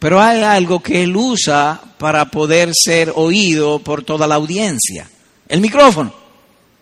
pero 0.00 0.20
hay 0.20 0.42
algo 0.42 0.80
que 0.80 1.02
él 1.02 1.14
usa 1.14 1.78
para 1.98 2.24
poder 2.24 2.72
ser 2.74 3.12
oído 3.14 3.78
por 3.80 4.02
toda 4.02 4.26
la 4.26 4.36
audiencia. 4.36 5.08
El 5.46 5.60
micrófono. 5.60 6.12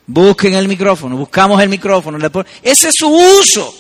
Busquen 0.07 0.55
el 0.55 0.69
micrófono, 0.69 1.17
buscamos 1.17 1.61
el 1.61 1.69
micrófono. 1.69 2.17
Ese 2.63 2.89
es 2.89 2.95
su 2.97 3.09
uso. 3.09 3.75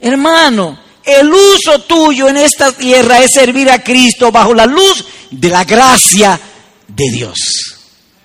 Hermano, 0.00 0.76
el 1.04 1.32
uso 1.32 1.78
tuyo 1.82 2.28
en 2.28 2.36
esta 2.36 2.72
tierra 2.72 3.20
es 3.20 3.30
servir 3.32 3.70
a 3.70 3.82
Cristo 3.82 4.32
bajo 4.32 4.52
la 4.52 4.66
luz 4.66 5.04
de 5.30 5.48
la 5.48 5.64
gracia 5.64 6.38
de 6.88 7.10
Dios. 7.12 7.38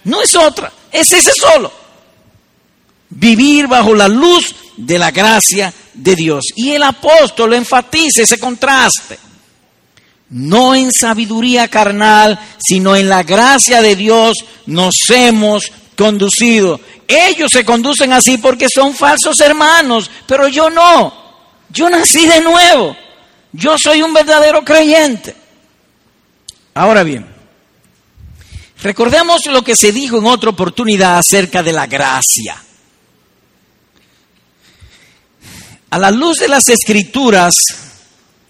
No 0.03 0.19
es 0.19 0.35
otra, 0.35 0.73
es 0.91 1.11
ese 1.11 1.31
solo. 1.31 1.71
Vivir 3.11 3.67
bajo 3.67 3.93
la 3.93 4.07
luz 4.07 4.55
de 4.75 4.97
la 4.97 5.11
gracia 5.11 5.71
de 5.93 6.15
Dios. 6.15 6.45
Y 6.55 6.71
el 6.71 6.81
apóstol 6.81 7.53
enfatiza 7.53 8.23
ese 8.23 8.39
contraste 8.39 9.19
no 10.33 10.73
en 10.73 10.91
sabiduría 10.91 11.67
carnal, 11.67 12.39
sino 12.57 12.95
en 12.95 13.07
la 13.07 13.21
gracia 13.21 13.81
de 13.81 13.95
Dios 13.95 14.33
nos 14.65 14.95
hemos 15.09 15.71
conducido. 15.95 16.79
Ellos 17.07 17.49
se 17.51 17.63
conducen 17.63 18.11
así 18.13 18.39
porque 18.39 18.67
son 18.73 18.95
falsos 18.95 19.39
hermanos, 19.39 20.09
pero 20.25 20.47
yo 20.47 20.71
no. 20.71 21.13
Yo 21.69 21.87
nací 21.89 22.25
de 22.25 22.41
nuevo. 22.41 22.97
Yo 23.51 23.77
soy 23.77 24.01
un 24.01 24.11
verdadero 24.11 24.65
creyente. 24.65 25.35
Ahora 26.73 27.03
bien, 27.03 27.27
recordemos 28.81 29.45
lo 29.45 29.63
que 29.63 29.75
se 29.75 29.91
dijo 29.91 30.17
en 30.17 30.25
otra 30.25 30.49
oportunidad 30.49 31.19
acerca 31.19 31.61
de 31.61 31.73
la 31.73 31.85
gracia. 31.85 32.57
A 35.91 35.99
la 35.99 36.09
luz 36.09 36.39
de 36.39 36.47
las 36.47 36.67
escrituras, 36.69 37.53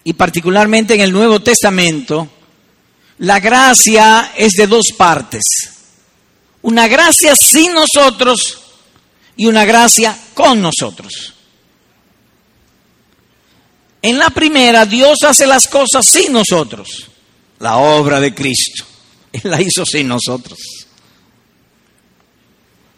y 0.04 0.12
particularmente 0.12 0.94
en 0.94 1.00
el 1.00 1.12
Nuevo 1.12 1.40
Testamento, 1.40 2.28
la 3.18 3.40
gracia 3.40 4.32
es 4.36 4.52
de 4.52 4.66
dos 4.66 4.88
partes. 4.96 5.42
Una 6.62 6.86
gracia 6.86 7.34
sin 7.34 7.72
nosotros 7.72 8.60
y 9.36 9.46
una 9.46 9.64
gracia 9.64 10.16
con 10.34 10.60
nosotros. 10.60 11.32
En 14.02 14.18
la 14.18 14.28
primera, 14.28 14.84
Dios 14.84 15.22
hace 15.22 15.46
las 15.46 15.66
cosas 15.66 16.06
sin 16.06 16.32
nosotros. 16.32 17.06
La 17.60 17.78
obra 17.78 18.20
de 18.20 18.34
Cristo. 18.34 18.84
Él 19.32 19.42
la 19.44 19.62
hizo 19.62 19.86
sin 19.86 20.08
nosotros. 20.08 20.58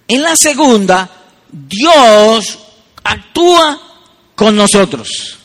En 0.08 0.22
la 0.22 0.34
segunda, 0.34 1.08
Dios 1.50 2.58
actúa 3.04 3.80
con 4.34 4.56
nosotros. 4.56 5.35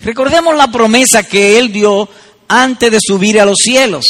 Recordemos 0.00 0.56
la 0.56 0.70
promesa 0.70 1.22
que 1.22 1.58
Él 1.58 1.72
dio 1.72 2.08
antes 2.48 2.90
de 2.90 2.98
subir 3.00 3.40
a 3.40 3.44
los 3.44 3.58
cielos. 3.58 4.06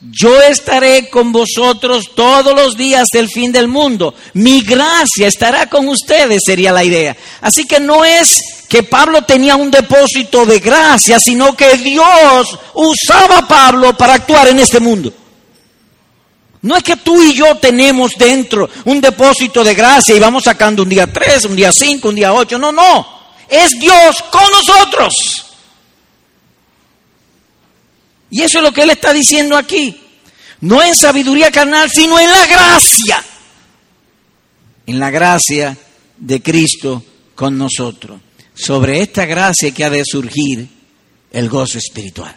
Yo 0.00 0.40
estaré 0.42 1.08
con 1.10 1.32
vosotros 1.32 2.10
todos 2.14 2.54
los 2.54 2.76
días 2.76 3.08
del 3.12 3.28
fin 3.28 3.50
del 3.50 3.66
mundo. 3.66 4.14
Mi 4.34 4.60
gracia 4.60 5.26
estará 5.26 5.68
con 5.68 5.88
ustedes, 5.88 6.42
sería 6.44 6.70
la 6.70 6.84
idea. 6.84 7.16
Así 7.40 7.64
que 7.64 7.80
no 7.80 8.04
es 8.04 8.66
que 8.68 8.82
Pablo 8.82 9.22
tenía 9.22 9.56
un 9.56 9.70
depósito 9.70 10.46
de 10.46 10.60
gracia, 10.60 11.18
sino 11.18 11.56
que 11.56 11.76
Dios 11.78 12.58
usaba 12.74 13.38
a 13.38 13.48
Pablo 13.48 13.96
para 13.96 14.14
actuar 14.14 14.48
en 14.48 14.60
este 14.60 14.80
mundo. 14.80 15.12
No 16.62 16.76
es 16.76 16.82
que 16.82 16.96
tú 16.96 17.22
y 17.22 17.32
yo 17.32 17.56
tenemos 17.56 18.12
dentro 18.18 18.68
un 18.84 19.00
depósito 19.00 19.64
de 19.64 19.74
gracia 19.74 20.14
y 20.14 20.20
vamos 20.20 20.44
sacando 20.44 20.82
un 20.82 20.88
día 20.88 21.06
tres, 21.12 21.44
un 21.46 21.56
día 21.56 21.72
cinco, 21.72 22.10
un 22.10 22.16
día 22.16 22.32
ocho. 22.32 22.58
No, 22.58 22.70
no. 22.70 23.15
Es 23.48 23.78
Dios 23.78 24.16
con 24.30 24.44
nosotros. 24.50 25.14
Y 28.30 28.42
eso 28.42 28.58
es 28.58 28.64
lo 28.64 28.72
que 28.72 28.82
Él 28.82 28.90
está 28.90 29.12
diciendo 29.12 29.56
aquí. 29.56 30.00
No 30.60 30.82
en 30.82 30.94
sabiduría 30.94 31.50
carnal, 31.50 31.90
sino 31.90 32.18
en 32.18 32.30
la 32.30 32.46
gracia. 32.46 33.24
En 34.86 34.98
la 34.98 35.10
gracia 35.10 35.76
de 36.16 36.42
Cristo 36.42 37.04
con 37.34 37.56
nosotros. 37.56 38.20
Sobre 38.54 39.00
esta 39.00 39.26
gracia 39.26 39.72
que 39.72 39.84
ha 39.84 39.90
de 39.90 40.02
surgir 40.04 40.68
el 41.30 41.48
gozo 41.48 41.78
espiritual. 41.78 42.34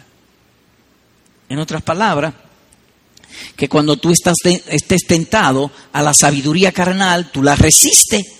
En 1.48 1.58
otras 1.58 1.82
palabras, 1.82 2.34
que 3.56 3.68
cuando 3.68 3.96
tú 3.96 4.10
estás 4.10 4.36
estés 4.44 5.02
tentado 5.06 5.70
a 5.92 6.02
la 6.02 6.14
sabiduría 6.14 6.72
carnal, 6.72 7.30
tú 7.32 7.42
la 7.42 7.56
resistes 7.56 8.39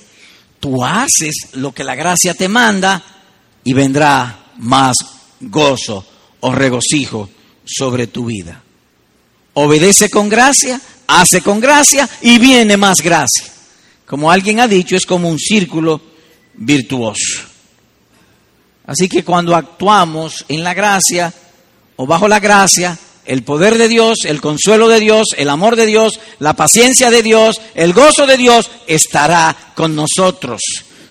tú 0.60 0.84
haces 0.84 1.48
lo 1.54 1.72
que 1.72 1.82
la 1.82 1.94
gracia 1.94 2.34
te 2.34 2.48
manda 2.48 3.02
y 3.64 3.72
vendrá 3.72 4.52
más 4.58 4.96
gozo 5.40 6.06
o 6.40 6.52
regocijo 6.52 7.28
sobre 7.64 8.06
tu 8.06 8.26
vida. 8.26 8.62
Obedece 9.54 10.08
con 10.08 10.28
gracia, 10.28 10.80
hace 11.06 11.40
con 11.40 11.60
gracia 11.60 12.08
y 12.20 12.38
viene 12.38 12.76
más 12.76 12.98
gracia. 13.02 13.44
Como 14.06 14.30
alguien 14.30 14.60
ha 14.60 14.68
dicho, 14.68 14.96
es 14.96 15.06
como 15.06 15.28
un 15.28 15.38
círculo 15.38 16.00
virtuoso. 16.54 17.42
Así 18.86 19.08
que 19.08 19.24
cuando 19.24 19.54
actuamos 19.54 20.44
en 20.48 20.64
la 20.64 20.74
gracia 20.74 21.32
o 21.96 22.06
bajo 22.06 22.26
la 22.26 22.40
gracia, 22.40 22.98
el 23.30 23.44
poder 23.44 23.78
de 23.78 23.86
Dios, 23.86 24.24
el 24.24 24.40
consuelo 24.40 24.88
de 24.88 24.98
Dios, 24.98 25.28
el 25.36 25.50
amor 25.50 25.76
de 25.76 25.86
Dios, 25.86 26.18
la 26.40 26.54
paciencia 26.54 27.12
de 27.12 27.22
Dios, 27.22 27.60
el 27.76 27.92
gozo 27.92 28.26
de 28.26 28.36
Dios 28.36 28.68
estará 28.88 29.56
con 29.76 29.94
nosotros. 29.94 30.60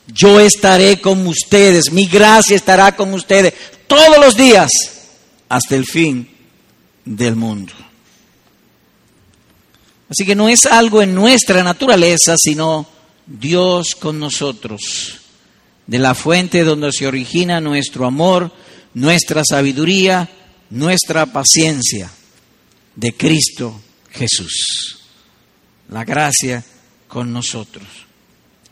Yo 0.06 0.38
estaré 0.42 1.00
con 1.00 1.26
ustedes, 1.26 1.94
mi 1.94 2.08
gracia 2.08 2.58
estará 2.58 2.94
con 2.94 3.14
ustedes 3.14 3.54
todos 3.88 4.18
los 4.20 4.36
días 4.36 4.70
hasta 5.48 5.78
el 5.78 5.86
fin 5.86 6.30
del 7.06 7.38
mundo. 7.38 7.72
Así 10.10 10.26
que 10.26 10.36
no 10.36 10.50
es 10.50 10.66
algo 10.66 11.02
en 11.02 11.16
nuestra 11.16 11.64
naturaleza, 11.64 12.36
sino 12.38 12.86
Dios 13.28 13.96
con 13.96 14.20
nosotros, 14.20 15.22
de 15.88 16.00
la 16.00 16.14
fuente 16.14 16.66
donde 16.66 16.92
se 16.92 17.08
origina 17.08 17.62
nuestro 17.62 18.06
amor, 18.06 18.52
nuestra 18.94 19.42
sabiduría, 19.50 20.30
nuestra 20.70 21.26
paciencia 21.26 22.10
de 22.96 23.16
Cristo 23.16 23.80
Jesús. 24.12 25.00
La 25.90 26.04
gracia 26.04 26.64
con 27.08 27.34
nosotros. 27.34 27.88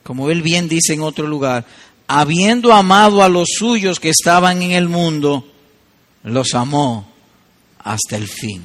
Como 0.04 0.30
él 0.30 0.42
bien 0.42 0.70
dice 0.70 0.94
en 0.94 1.02
otro 1.02 1.28
lugar, 1.28 1.66
habiendo 2.08 2.74
amado 2.74 3.24
a 3.24 3.30
los 3.30 3.50
suyos 3.58 4.00
que 4.00 4.10
estaban 4.10 4.62
en 4.62 4.72
el 4.72 4.88
mundo, 4.88 5.52
los 6.24 6.54
amó 6.54 7.12
hasta 7.80 8.16
el 8.16 8.28
fin. 8.28 8.64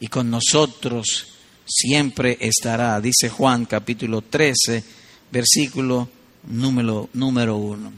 Y 0.00 0.08
con 0.08 0.30
nosotros 0.30 1.26
siempre 1.66 2.36
estará, 2.40 3.00
dice 3.00 3.28
Juan 3.28 3.64
capítulo 3.66 4.22
13, 4.22 4.84
versículo 5.30 6.08
número, 6.48 7.08
número 7.14 7.56
1. 7.56 7.92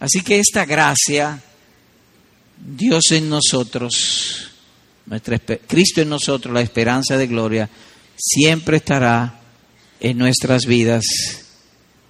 Así 0.00 0.22
que 0.22 0.38
esta 0.38 0.64
gracia, 0.64 1.42
Dios 2.60 3.12
en 3.12 3.28
nosotros, 3.28 4.50
Cristo 5.66 6.00
en 6.00 6.08
nosotros, 6.08 6.52
la 6.52 6.60
esperanza 6.60 7.16
de 7.16 7.26
gloria, 7.26 7.68
siempre 8.16 8.78
estará 8.78 9.40
en 10.00 10.18
nuestras 10.18 10.66
vidas 10.66 11.04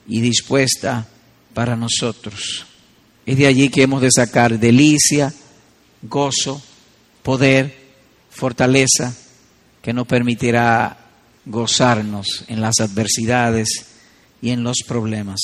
y 0.07 0.21
dispuesta 0.21 1.07
para 1.55 1.77
nosotros. 1.77 2.67
Es 3.27 3.37
de 3.37 3.47
allí 3.47 3.69
que 3.69 3.83
hemos 3.83 4.01
de 4.01 4.11
sacar 4.11 4.59
delicia, 4.59 5.33
gozo, 6.03 6.63
poder, 7.23 7.77
fortaleza, 8.31 9.15
que 9.83 9.93
nos 9.93 10.07
permitirá 10.07 10.97
gozarnos 11.45 12.45
en 12.49 12.61
las 12.61 12.81
adversidades 12.81 13.69
y 14.41 14.51
en 14.51 14.63
los 14.63 14.79
problemas. 14.87 15.41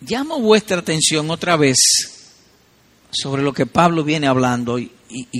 Llamo 0.00 0.40
vuestra 0.40 0.78
atención 0.78 1.30
otra 1.30 1.56
vez 1.56 1.76
sobre 3.10 3.42
lo 3.42 3.52
que 3.52 3.66
Pablo 3.66 4.04
viene 4.04 4.26
hablando 4.26 4.78
y, 4.78 4.90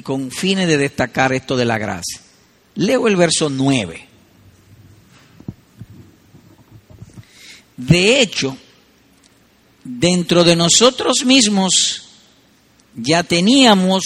con 0.03 0.31
fines 0.31 0.67
de 0.67 0.77
destacar 0.77 1.33
esto 1.33 1.57
de 1.57 1.65
la 1.65 1.79
gracia. 1.79 2.21
Leo 2.75 3.07
el 3.07 3.17
verso 3.17 3.49
9. 3.49 4.09
De 7.77 8.21
hecho, 8.21 8.57
dentro 9.85 10.45
de 10.45 10.57
nosotros 10.57 11.25
mismos 11.25 12.05
ya 12.95 13.23
teníamos 13.23 14.03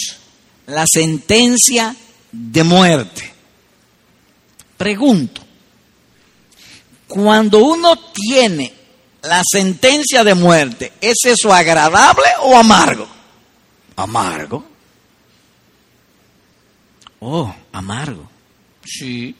la 0.66 0.84
sentencia 0.86 1.96
de 2.30 2.64
muerte. 2.64 3.32
Pregunto, 4.76 5.40
cuando 7.08 7.58
uno 7.58 7.98
tiene 8.12 8.72
la 9.22 9.42
sentencia 9.44 10.24
de 10.24 10.34
muerte, 10.34 10.92
¿es 11.00 11.16
eso 11.24 11.52
agradable 11.52 12.26
o 12.42 12.56
amargo? 12.56 13.13
Amargo. 13.96 14.64
Oh, 17.20 17.54
amargo. 17.72 18.28
Sí. 18.84 19.34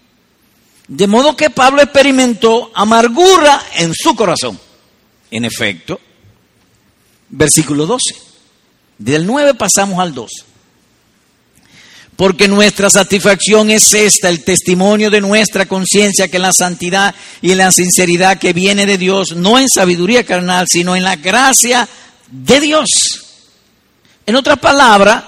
De 0.89 1.07
modo 1.07 1.37
que 1.37 1.51
Pablo 1.51 1.83
experimentó 1.83 2.71
amargura 2.75 3.63
en 3.77 3.93
su 3.95 4.15
corazón. 4.15 4.59
En 5.31 5.45
efecto, 5.45 6.01
versículo 7.29 7.87
12. 7.87 8.15
Del 8.99 9.27
9 9.27 9.55
pasamos 9.55 9.99
al 9.99 10.15
12. 10.15 10.45
Porque 12.17 12.47
nuestra 12.47 12.89
satisfacción 12.91 13.71
es 13.71 13.93
esta, 13.93 14.29
el 14.29 14.45
testimonio 14.45 15.11
de 15.11 15.21
nuestra 15.21 15.67
conciencia, 15.67 16.29
que 16.29 16.39
la 16.39 16.53
santidad 16.53 17.15
y 17.43 17.55
la 17.55 17.73
sinceridad 17.73 18.39
que 18.39 18.53
viene 18.53 18.87
de 18.87 18.99
Dios, 18.99 19.35
no 19.35 19.59
en 19.59 19.69
sabiduría 19.69 20.25
carnal, 20.25 20.67
sino 20.71 20.95
en 20.95 21.03
la 21.03 21.17
gracia 21.17 21.89
de 22.31 22.61
Dios. 22.61 23.24
En 24.27 24.37
otras 24.37 24.59
palabras, 24.59 25.25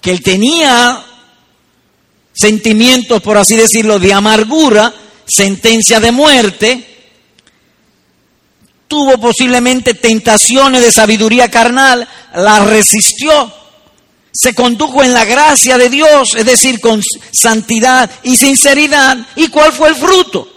que 0.00 0.10
él 0.10 0.22
tenía 0.22 1.04
sentimientos, 2.32 3.20
por 3.20 3.36
así 3.36 3.56
decirlo, 3.56 3.98
de 3.98 4.12
amargura, 4.12 4.94
sentencia 5.26 5.98
de 6.00 6.12
muerte, 6.12 6.88
tuvo 8.86 9.18
posiblemente 9.18 9.94
tentaciones 9.94 10.82
de 10.82 10.92
sabiduría 10.92 11.50
carnal, 11.50 12.08
la 12.34 12.64
resistió, 12.64 13.52
se 14.32 14.54
condujo 14.54 15.02
en 15.02 15.12
la 15.12 15.24
gracia 15.24 15.76
de 15.76 15.88
Dios, 15.88 16.34
es 16.36 16.46
decir, 16.46 16.80
con 16.80 17.02
santidad 17.32 18.10
y 18.22 18.36
sinceridad. 18.36 19.18
¿Y 19.36 19.48
cuál 19.48 19.72
fue 19.72 19.88
el 19.88 19.96
fruto? 19.96 20.48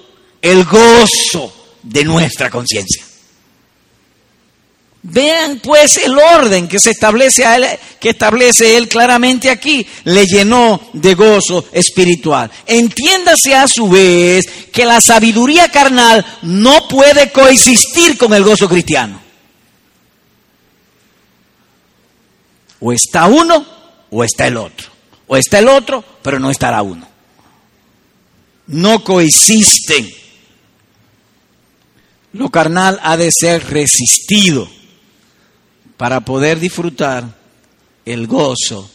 El 0.42 0.66
gozo 0.66 1.52
de 1.82 2.04
nuestra 2.04 2.50
conciencia. 2.50 3.04
Vean 5.04 5.60
pues 5.64 5.98
el 5.98 6.16
orden 6.18 6.68
que 6.68 6.80
se 6.80 6.92
establece 6.92 7.44
a 7.44 7.56
él, 7.56 7.66
que 8.00 8.10
establece 8.12 8.78
él 8.78 8.88
claramente 8.88 9.50
aquí, 9.50 9.86
le 10.04 10.26
llenó 10.26 10.80
de 10.94 11.16
gozo 11.16 11.66
espiritual. 11.72 12.52
Entiéndase 12.68 13.56
a 13.56 13.68
su 13.68 13.90
vez 13.90 14.46
que 14.72 14.86
la 14.86 15.02
sabiduría 15.02 15.70
carnal 15.70 16.24
no 16.44 16.88
puede 16.88 17.32
coexistir 17.32 18.16
con 18.16 18.32
el 18.34 18.44
gozo 18.44 18.70
cristiano. 18.70 19.20
O 22.80 22.94
está 22.94 23.26
uno 23.26 23.66
o 24.12 24.24
está 24.24 24.46
el 24.46 24.58
otro. 24.58 24.90
O 25.26 25.36
está 25.36 25.60
el 25.60 25.68
otro, 25.68 26.04
pero 26.22 26.40
no 26.40 26.52
estará 26.52 26.84
uno. 26.84 27.08
No 28.68 29.04
coexisten. 29.04 30.14
Lo 32.34 32.50
carnal 32.50 33.00
ha 33.02 33.18
de 33.18 33.30
ser 33.32 33.68
resistido 33.68 34.70
para 36.02 36.22
poder 36.22 36.60
disfrutar 36.60 37.24
el 38.06 38.26
gozo 38.26 38.90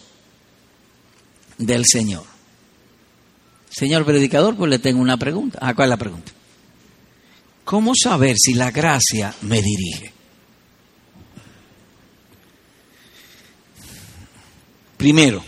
del 1.57 1.85
Señor. 1.87 2.25
Señor 3.71 4.05
predicador, 4.05 4.57
pues 4.57 4.69
le 4.69 4.81
tengo 4.81 5.01
una 5.01 5.17
pregunta. 5.17 5.57
Ah, 5.63 5.73
¿cuál 5.73 5.87
es 5.87 5.91
la 5.91 5.97
pregunta? 5.99 6.33
¿Cómo 7.65 7.93
saber 7.95 8.35
si 8.37 8.55
la 8.55 8.73
gracia 8.73 9.33
me 9.43 9.63
dirige? 9.63 10.13
Primero, 14.97 15.45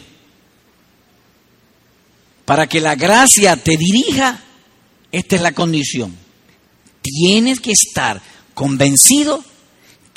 para 2.44 2.68
que 2.68 2.81
la 2.81 2.94
gracia 2.94 3.57
te 3.57 3.77
dirija, 3.77 4.38
esta 5.11 5.35
es 5.35 5.42
la 5.42 5.51
condición. 5.51 6.16
Tienes 7.03 7.59
que 7.59 7.73
estar 7.73 8.23
convencido 8.55 9.42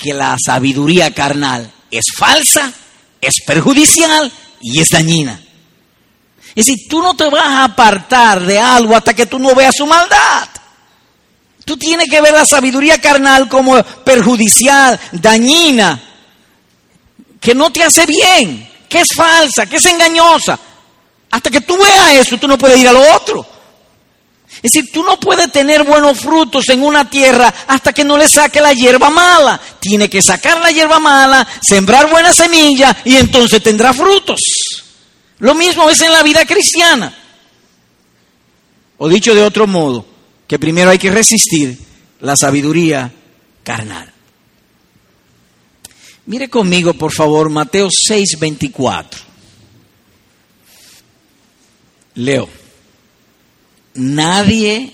que 0.02 0.12
la 0.12 0.36
sabiduría 0.44 1.14
carnal 1.14 1.70
es 1.90 2.06
falsa, 2.16 2.72
es 3.20 3.34
perjudicial 3.46 4.32
y 4.60 4.80
es 4.80 4.88
dañina. 4.88 5.40
Es 6.54 6.66
decir, 6.66 6.88
tú 6.88 7.00
no 7.00 7.14
te 7.14 7.30
vas 7.30 7.46
a 7.46 7.64
apartar 7.64 8.40
de 8.40 8.58
algo 8.58 8.96
hasta 8.96 9.14
que 9.14 9.26
tú 9.26 9.38
no 9.38 9.54
veas 9.54 9.74
su 9.76 9.86
maldad. 9.86 10.48
Tú 11.64 11.76
tienes 11.76 12.08
que 12.10 12.20
ver 12.20 12.32
la 12.32 12.44
sabiduría 12.44 13.00
carnal 13.00 13.48
como 13.48 13.80
perjudicial, 14.04 14.98
dañina, 15.12 16.02
que 17.40 17.54
no 17.54 17.70
te 17.70 17.84
hace 17.84 18.04
bien, 18.04 18.68
que 18.88 19.00
es 19.00 19.08
falsa, 19.14 19.66
que 19.66 19.76
es 19.76 19.84
engañosa. 19.86 20.58
Hasta 21.30 21.48
que 21.48 21.60
tú 21.60 21.78
veas 21.78 22.26
eso, 22.26 22.36
tú 22.38 22.48
no 22.48 22.58
puedes 22.58 22.78
ir 22.78 22.88
a 22.88 22.92
lo 22.92 23.14
otro. 23.14 23.46
Es 24.62 24.70
decir, 24.70 24.92
tú 24.92 25.02
no 25.02 25.18
puedes 25.18 25.50
tener 25.50 25.82
buenos 25.82 26.20
frutos 26.20 26.68
en 26.68 26.84
una 26.84 27.10
tierra 27.10 27.52
hasta 27.66 27.92
que 27.92 28.04
no 28.04 28.16
le 28.16 28.28
saque 28.28 28.60
la 28.60 28.72
hierba 28.72 29.10
mala. 29.10 29.60
Tiene 29.80 30.08
que 30.08 30.22
sacar 30.22 30.60
la 30.60 30.70
hierba 30.70 31.00
mala, 31.00 31.46
sembrar 31.60 32.08
buena 32.08 32.32
semilla 32.32 32.96
y 33.04 33.16
entonces 33.16 33.60
tendrá 33.60 33.92
frutos. 33.92 34.40
Lo 35.40 35.56
mismo 35.56 35.90
es 35.90 36.00
en 36.02 36.12
la 36.12 36.22
vida 36.22 36.46
cristiana. 36.46 37.12
O 38.98 39.08
dicho 39.08 39.34
de 39.34 39.42
otro 39.42 39.66
modo, 39.66 40.06
que 40.46 40.60
primero 40.60 40.90
hay 40.90 40.98
que 40.98 41.10
resistir 41.10 41.76
la 42.20 42.36
sabiduría 42.36 43.12
carnal. 43.64 44.12
Mire 46.26 46.48
conmigo, 46.48 46.94
por 46.94 47.12
favor, 47.12 47.50
Mateo 47.50 47.88
6, 47.90 48.38
24. 48.38 49.20
Leo 52.14 52.61
nadie 53.94 54.92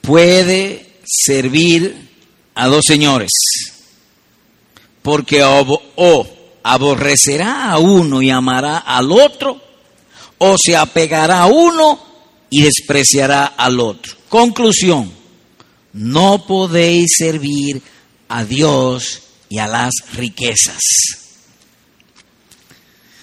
puede 0.00 0.86
servir 1.04 2.08
a 2.54 2.66
dos 2.66 2.84
señores, 2.86 3.30
porque 5.02 5.42
o, 5.42 6.26
aborrecerá 6.62 7.70
a 7.70 7.78
uno 7.78 8.22
y 8.22 8.30
amará 8.30 8.78
al 8.78 9.12
otro, 9.12 9.60
o 10.38 10.56
se 10.62 10.76
apegará 10.76 11.42
a 11.42 11.46
uno 11.46 12.00
y 12.50 12.62
despreciará 12.62 13.46
al 13.46 13.80
otro. 13.80 14.16
Conclusión, 14.28 15.12
no 15.92 16.46
podéis 16.46 17.12
servir 17.16 17.82
a 18.28 18.44
Dios 18.44 19.22
y 19.48 19.58
a 19.58 19.66
las 19.66 19.92
riquezas. 20.14 20.80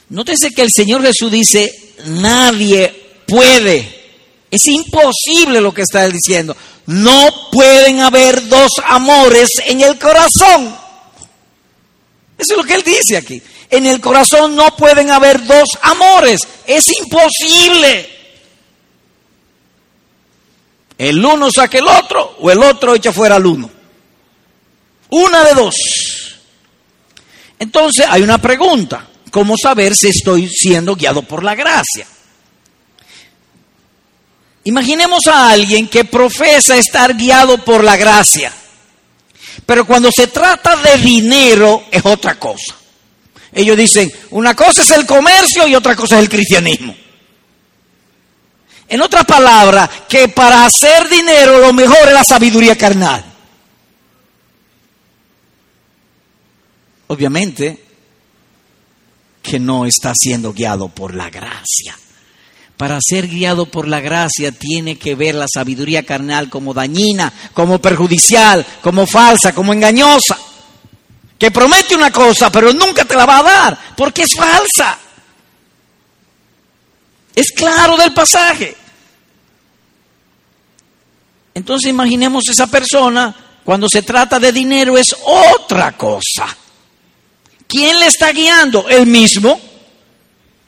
Nótese 0.10 0.51
que 0.51 0.62
el 0.62 0.71
Señor 0.71 1.03
Jesús 1.03 1.32
dice, 1.32 1.71
nadie 2.06 3.23
puede 3.27 3.96
es 4.49 4.65
imposible 4.67 5.62
lo 5.62 5.73
que 5.73 5.81
está 5.81 6.07
diciendo. 6.07 6.55
No 6.86 7.29
pueden 7.51 7.99
haber 7.99 8.47
dos 8.47 8.71
amores 8.86 9.49
en 9.65 9.81
el 9.81 9.99
corazón. 9.99 10.75
Eso 12.38 12.53
es 12.53 12.57
lo 12.57 12.63
que 12.63 12.75
él 12.75 12.83
dice 12.83 13.17
aquí. 13.17 13.41
En 13.69 13.86
el 13.86 13.99
corazón 13.99 14.55
no 14.55 14.75
pueden 14.77 15.12
haber 15.12 15.45
dos 15.45 15.69
amores. 15.81 16.39
Es 16.65 16.86
imposible. 16.99 18.10
El 20.97 21.23
uno 21.23 21.49
saca 21.53 21.77
el 21.77 21.88
otro 21.88 22.38
o 22.39 22.49
el 22.49 22.63
otro 22.63 22.95
echa 22.95 23.12
fuera 23.12 23.36
al 23.36 23.45
uno. 23.45 23.69
Una 25.10 25.43
de 25.43 25.53
dos. 25.53 25.75
Entonces 27.60 28.05
hay 28.07 28.21
una 28.21 28.38
pregunta. 28.38 29.07
¿Cómo 29.29 29.55
saber 29.62 29.93
si 29.93 30.07
estoy 30.07 30.47
siendo 30.47 30.95
guiado 30.95 31.21
por 31.21 31.43
la 31.43 31.53
gracia? 31.53 32.07
Imaginemos 34.67 35.25
a 35.27 35.51
alguien 35.51 35.88
que 35.88 36.03
profesa 36.03 36.75
estar 36.75 37.15
guiado 37.15 37.63
por 37.63 37.86
la 37.86 37.95
gracia, 37.95 38.51
pero 39.65 39.88
cuando 39.88 40.12
se 40.12 40.27
trata 40.27 40.75
de 40.75 40.97
dinero 40.97 41.86
es 41.89 42.06
otra 42.06 42.38
cosa. 42.38 42.75
Ellos 43.53 43.77
dicen, 43.77 44.12
una 44.32 44.53
cosa 44.56 44.82
es 44.82 44.91
el 44.91 45.06
comercio 45.06 45.69
y 45.69 45.73
otra 45.73 45.95
cosa 45.95 46.17
es 46.17 46.23
el 46.23 46.30
cristianismo. 46.30 46.93
En 48.89 49.01
otras 49.01 49.23
palabras, 49.23 49.89
que 50.10 50.27
para 50.27 50.65
hacer 50.65 51.08
dinero 51.08 51.60
lo 51.60 51.71
mejor 51.71 52.06
es 52.06 52.13
la 52.13 52.25
sabiduría 52.25 52.77
carnal. 52.77 53.23
Obviamente 57.08 57.86
que 59.41 59.62
no 59.62 59.86
está 59.86 60.12
siendo 60.13 60.51
guiado 60.51 60.89
por 60.89 61.15
la 61.15 61.30
gracia. 61.30 61.97
Para 62.77 62.99
ser 63.01 63.27
guiado 63.27 63.65
por 63.65 63.87
la 63.87 63.99
gracia 63.99 64.51
tiene 64.51 64.97
que 64.97 65.15
ver 65.15 65.33
la 65.33 65.47
sabiduría 65.51 66.03
carnal 66.03 66.49
como 66.49 66.75
dañina, 66.75 67.33
como 67.53 67.81
perjudicial, 67.81 68.65
como 68.81 69.07
falsa, 69.07 69.53
como 69.53 69.73
engañosa. 69.73 70.37
Que 71.39 71.51
promete 71.51 71.95
una 71.95 72.11
cosa 72.11 72.51
pero 72.51 72.71
nunca 72.73 73.03
te 73.05 73.15
la 73.15 73.25
va 73.25 73.39
a 73.39 73.43
dar 73.43 73.79
porque 73.95 74.23
es 74.23 74.35
falsa. 74.35 74.99
Es 77.35 77.51
claro 77.51 77.97
del 77.97 78.13
pasaje. 78.13 78.75
Entonces 81.53 81.89
imaginemos 81.89 82.47
esa 82.49 82.67
persona, 82.67 83.35
cuando 83.63 83.89
se 83.89 84.03
trata 84.03 84.39
de 84.39 84.51
dinero 84.51 84.95
es 84.95 85.15
otra 85.23 85.97
cosa. 85.97 86.55
¿Quién 87.67 87.97
le 87.97 88.05
está 88.05 88.31
guiando? 88.31 88.87
Él 88.87 89.07
mismo. 89.07 89.59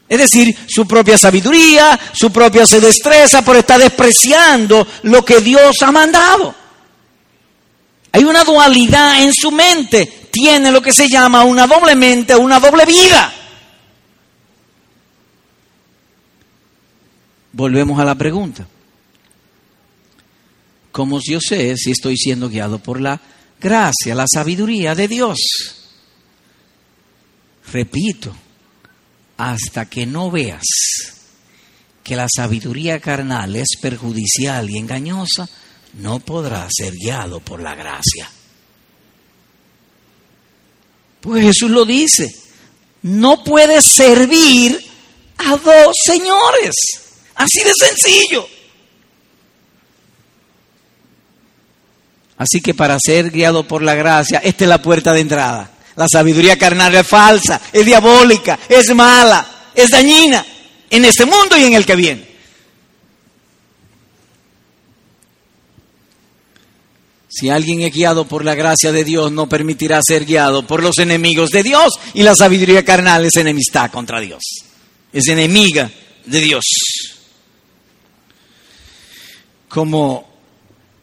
Es 0.09 0.17
decir, 0.17 0.57
su 0.67 0.87
propia 0.87 1.19
sabiduría, 1.19 1.97
su 2.13 2.31
propia 2.31 2.65
destreza 2.65 3.43
por 3.43 3.55
estar 3.55 3.79
despreciando 3.79 4.87
lo 5.03 5.23
que 5.23 5.39
Dios 5.39 5.75
ha 5.83 5.91
mandado. 5.91 6.55
Hay 8.11 8.23
una 8.23 8.43
dualidad 8.43 9.21
en 9.21 9.31
su 9.31 9.51
mente. 9.51 10.27
Tiene 10.31 10.71
lo 10.71 10.81
que 10.81 10.93
se 10.93 11.07
llama 11.07 11.43
una 11.43 11.67
doble 11.67 11.95
mente, 11.95 12.35
una 12.35 12.59
doble 12.59 12.85
vida. 12.85 13.31
Volvemos 17.51 17.99
a 17.99 18.05
la 18.05 18.15
pregunta. 18.15 18.67
¿Cómo 20.91 21.19
yo 21.23 21.39
sé 21.39 21.77
si 21.77 21.91
estoy 21.91 22.17
siendo 22.17 22.49
guiado 22.49 22.79
por 22.79 22.99
la 22.99 23.19
gracia, 23.61 24.15
la 24.15 24.25
sabiduría 24.27 24.95
de 24.95 25.07
Dios? 25.07 25.37
Repito, 27.71 28.35
hasta 29.39 29.85
que 29.85 30.05
no 30.05 30.29
veas 30.29 30.65
que 32.03 32.17
la 32.17 32.27
sabiduría 32.27 32.99
carnal 32.99 33.55
es 33.55 33.69
perjudicial 33.81 34.69
y 34.69 34.77
engañosa, 34.77 35.47
no 35.93 36.19
podrás 36.19 36.69
ser 36.75 36.93
guiado 36.93 37.39
por 37.39 37.61
la 37.61 37.73
gracia. 37.73 38.29
Pues 41.21 41.43
Jesús 41.43 41.71
lo 41.71 41.85
dice, 41.85 42.35
no 43.03 43.41
puedes 43.45 43.85
servir 43.85 44.77
a 45.37 45.55
dos 45.55 45.95
señores. 46.03 46.75
Así 47.35 47.63
de 47.63 47.71
sencillo. 47.79 48.45
Así 52.35 52.59
que 52.59 52.73
para 52.73 52.97
ser 52.99 53.31
guiado 53.31 53.65
por 53.65 53.83
la 53.83 53.95
gracia, 53.95 54.39
esta 54.39 54.65
es 54.65 54.69
la 54.69 54.81
puerta 54.81 55.13
de 55.13 55.21
entrada. 55.21 55.78
La 55.99 56.07
sabiduría 56.07 56.57
carnal 56.57 56.95
es 56.95 57.05
falsa, 57.05 57.59
es 57.73 57.85
diabólica, 57.85 58.57
es 58.69 58.95
mala, 58.95 59.45
es 59.75 59.89
dañina 59.89 60.45
en 60.89 61.03
este 61.03 61.25
mundo 61.25 61.57
y 61.57 61.65
en 61.65 61.73
el 61.73 61.85
que 61.85 61.97
viene. 61.97 62.25
Si 67.27 67.49
alguien 67.49 67.81
es 67.81 67.93
guiado 67.93 68.25
por 68.25 68.45
la 68.45 68.55
gracia 68.55 68.93
de 68.93 69.03
Dios, 69.03 69.29
no 69.33 69.49
permitirá 69.49 69.99
ser 70.01 70.23
guiado 70.23 70.65
por 70.65 70.81
los 70.81 70.99
enemigos 70.99 71.49
de 71.49 71.63
Dios 71.63 71.91
y 72.13 72.23
la 72.23 72.33
sabiduría 72.33 72.85
carnal 72.85 73.25
es 73.25 73.35
enemistad 73.35 73.91
contra 73.91 74.21
Dios. 74.21 74.41
Es 75.11 75.27
enemiga 75.27 75.91
de 76.25 76.39
Dios. 76.39 76.63
Como 79.67 80.29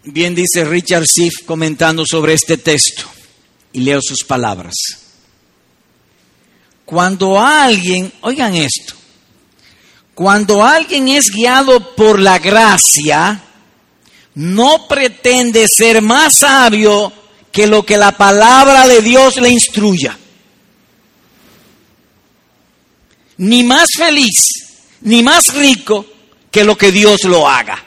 bien 0.05 0.35
dice 0.35 0.65
Richard 0.65 1.05
Siff 1.07 1.45
comentando 1.45 2.07
sobre 2.07 2.33
este 2.33 2.57
texto, 2.57 3.11
y 3.77 3.81
leo 3.81 4.01
sus 4.01 4.25
palabras. 4.25 4.75
Cuando 6.87 7.39
alguien, 7.39 8.11
oigan 8.23 8.55
esto, 8.55 8.95
cuando 10.15 10.65
alguien 10.65 11.09
es 11.09 11.27
guiado 11.31 11.95
por 11.95 12.19
la 12.19 12.39
gracia, 12.39 13.39
no 14.35 14.89
pretende 14.89 15.67
ser 15.69 16.01
más 16.01 16.39
sabio 16.39 17.13
que 17.53 17.67
lo 17.67 17.85
que 17.85 17.99
la 17.99 18.17
palabra 18.17 18.89
de 18.89 19.03
Dios 19.03 19.37
le 19.37 19.51
instruya. 19.51 20.19
Ni 23.37 23.63
más 23.63 23.89
feliz, 23.95 24.89
ni 25.03 25.23
más 25.23 25.53
rico 25.53 26.07
que 26.51 26.65
lo 26.65 26.79
que 26.79 26.93
Dios 26.93 27.25
lo 27.25 27.47
haga. 27.47 27.85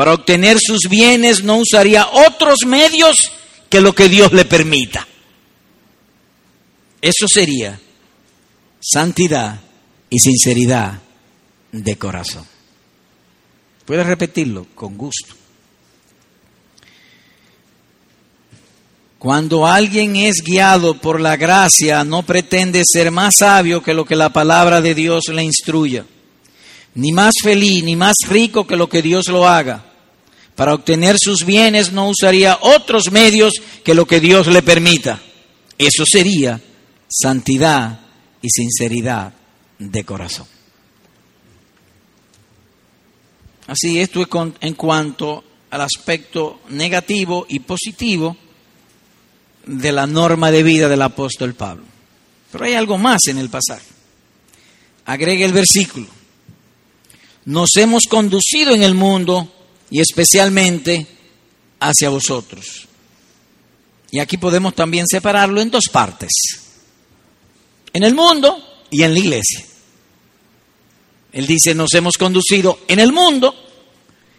Para 0.00 0.14
obtener 0.14 0.56
sus 0.58 0.88
bienes 0.88 1.44
no 1.44 1.58
usaría 1.58 2.08
otros 2.10 2.60
medios 2.66 3.16
que 3.68 3.82
lo 3.82 3.94
que 3.94 4.08
Dios 4.08 4.32
le 4.32 4.46
permita. 4.46 5.06
Eso 7.02 7.26
sería 7.28 7.78
santidad 8.80 9.60
y 10.08 10.18
sinceridad 10.18 11.02
de 11.70 11.98
corazón. 11.98 12.46
Puedes 13.84 14.06
repetirlo 14.06 14.68
con 14.74 14.96
gusto. 14.96 15.34
Cuando 19.18 19.66
alguien 19.66 20.16
es 20.16 20.36
guiado 20.42 20.94
por 20.94 21.20
la 21.20 21.36
gracia, 21.36 22.04
no 22.04 22.22
pretende 22.22 22.84
ser 22.90 23.10
más 23.10 23.34
sabio 23.40 23.82
que 23.82 23.92
lo 23.92 24.06
que 24.06 24.16
la 24.16 24.32
palabra 24.32 24.80
de 24.80 24.94
Dios 24.94 25.24
le 25.28 25.42
instruya, 25.42 26.06
ni 26.94 27.12
más 27.12 27.34
feliz, 27.42 27.84
ni 27.84 27.96
más 27.96 28.16
rico 28.26 28.66
que 28.66 28.76
lo 28.76 28.88
que 28.88 29.02
Dios 29.02 29.28
lo 29.28 29.46
haga. 29.46 29.88
Para 30.60 30.74
obtener 30.74 31.16
sus 31.18 31.46
bienes 31.46 31.90
no 31.90 32.10
usaría 32.10 32.58
otros 32.60 33.10
medios 33.10 33.54
que 33.82 33.94
lo 33.94 34.04
que 34.04 34.20
Dios 34.20 34.46
le 34.46 34.60
permita. 34.60 35.18
Eso 35.78 36.04
sería 36.04 36.60
santidad 37.08 38.00
y 38.42 38.50
sinceridad 38.50 39.32
de 39.78 40.04
corazón. 40.04 40.46
Así, 43.68 44.00
esto 44.00 44.20
es 44.20 44.28
en 44.60 44.74
cuanto 44.74 45.42
al 45.70 45.80
aspecto 45.80 46.60
negativo 46.68 47.46
y 47.48 47.60
positivo 47.60 48.36
de 49.64 49.92
la 49.92 50.06
norma 50.06 50.50
de 50.50 50.62
vida 50.62 50.90
del 50.90 51.00
apóstol 51.00 51.54
Pablo. 51.54 51.84
Pero 52.52 52.66
hay 52.66 52.74
algo 52.74 52.98
más 52.98 53.20
en 53.28 53.38
el 53.38 53.48
pasaje. 53.48 53.86
Agrega 55.06 55.46
el 55.46 55.54
versículo. 55.54 56.08
Nos 57.46 57.70
hemos 57.76 58.02
conducido 58.10 58.74
en 58.74 58.82
el 58.82 58.94
mundo 58.94 59.54
y 59.90 60.00
especialmente 60.00 61.06
hacia 61.80 62.08
vosotros. 62.08 62.86
Y 64.10 64.18
aquí 64.18 64.36
podemos 64.36 64.74
también 64.74 65.06
separarlo 65.06 65.60
en 65.60 65.70
dos 65.70 65.84
partes, 65.90 66.30
en 67.92 68.02
el 68.02 68.14
mundo 68.14 68.62
y 68.90 69.02
en 69.02 69.14
la 69.14 69.20
iglesia. 69.20 69.64
Él 71.32 71.46
dice, 71.46 71.74
nos 71.74 71.94
hemos 71.94 72.16
conducido 72.16 72.80
en 72.88 72.98
el 72.98 73.12
mundo 73.12 73.54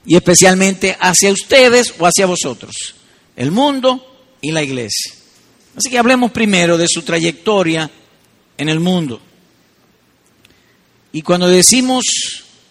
y 0.05 0.15
especialmente 0.15 0.97
hacia 0.99 1.31
ustedes 1.31 1.93
o 1.99 2.05
hacia 2.05 2.25
vosotros, 2.25 2.95
el 3.35 3.51
mundo 3.51 4.25
y 4.41 4.51
la 4.51 4.63
iglesia. 4.63 5.13
Así 5.75 5.89
que 5.89 5.97
hablemos 5.97 6.31
primero 6.31 6.77
de 6.77 6.87
su 6.87 7.01
trayectoria 7.03 7.89
en 8.57 8.69
el 8.69 8.79
mundo. 8.79 9.21
Y 11.13 11.21
cuando 11.21 11.47
decimos 11.47 12.03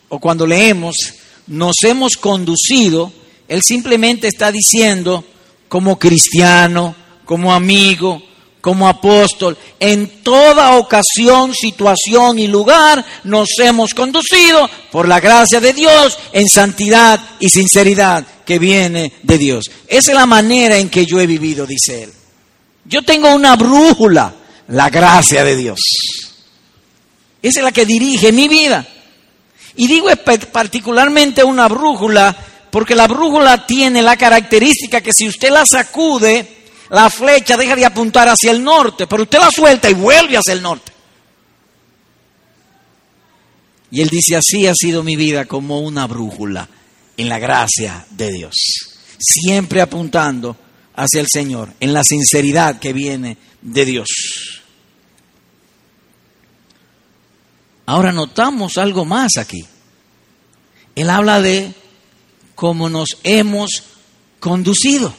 o 0.09 0.19
cuando 0.19 0.47
leemos 0.47 0.97
nos 1.47 1.77
hemos 1.83 2.17
conducido, 2.17 3.13
él 3.49 3.61
simplemente 3.65 4.29
está 4.29 4.53
diciendo 4.53 5.25
como 5.69 5.99
cristiano, 5.99 6.95
como 7.25 7.53
amigo, 7.53 8.23
como 8.61 8.89
apóstol, 8.89 9.57
en 9.79 10.23
toda 10.23 10.77
ocasión, 10.77 11.55
situación 11.55 12.39
y 12.39 12.47
lugar 12.47 13.05
nos 13.25 13.49
hemos 13.59 13.95
conducido 13.95 14.69
por 14.91 15.09
la 15.09 15.21
gracia 15.21 15.61
de 15.61 15.73
Dios 15.73 16.19
en 16.33 16.47
santidad 16.49 17.19
y 17.39 17.49
sinceridad 17.49 18.27
que 18.45 18.59
viene 18.59 19.13
de 19.23 19.39
Dios. 19.39 19.71
Esa 19.89 20.11
es 20.11 20.17
la 20.17 20.27
manera 20.27 20.77
en 20.77 20.91
que 20.91 21.07
yo 21.07 21.21
he 21.21 21.27
vivido, 21.27 21.67
dice 21.67 22.05
él. 22.05 22.13
Yo 22.85 23.03
tengo 23.03 23.35
una 23.35 23.57
brújula, 23.57 24.35
la 24.69 24.91
gracia 24.91 25.45
de 25.45 25.57
Dios. 25.57 25.81
Esa 27.43 27.61
es 27.61 27.65
la 27.65 27.73
que 27.73 27.87
dirige 27.87 28.33
mi 28.33 28.49
vida. 28.49 28.87
Y 29.77 29.87
digo 29.87 30.09
particularmente 30.53 31.45
una 31.45 31.69
brújula 31.69 32.37
porque 32.71 32.95
la 32.95 33.07
brújula 33.07 33.67
tiene 33.67 34.03
la 34.03 34.17
característica 34.17 35.01
que 35.01 35.13
si 35.13 35.29
usted 35.29 35.51
la 35.51 35.65
sacude, 35.67 36.61
la 36.91 37.11
flecha 37.11 37.57
deja 37.57 37.77
de 37.77 37.85
apuntar 37.85 38.29
hacia 38.29 38.51
el 38.51 38.63
norte, 38.63 39.07
pero 39.07 39.25
usted 39.25 39.39
la 39.39 39.51
suelta 39.51 39.91
y 39.91 39.95
vuelve 39.95 40.37
hacia 40.37 40.53
el 40.53 40.63
norte. 40.63 40.93
Y 43.91 44.01
él 44.01 44.09
dice, 44.09 44.37
así 44.37 44.67
ha 44.67 44.75
sido 44.75 45.03
mi 45.03 45.17
vida 45.17 45.47
como 45.47 45.81
una 45.81 46.07
brújula 46.07 46.69
en 47.17 47.29
la 47.29 47.39
gracia 47.39 48.07
de 48.11 48.31
Dios, 48.31 48.55
siempre 49.19 49.81
apuntando 49.81 50.57
hacia 50.95 51.21
el 51.21 51.27
Señor, 51.29 51.73
en 51.81 51.93
la 51.93 52.05
sinceridad 52.05 52.79
que 52.79 52.93
viene 52.93 53.37
de 53.63 53.85
Dios. 53.85 54.60
Ahora 57.91 58.13
notamos 58.13 58.79
algo 58.79 59.05
más 59.05 59.37
aquí. 59.37 59.67
Él 60.95 61.11
habla 61.11 61.41
de 61.41 61.75
cómo 62.55 62.89
nos 62.89 63.19
hemos 63.25 63.83
conducido. 64.39 65.13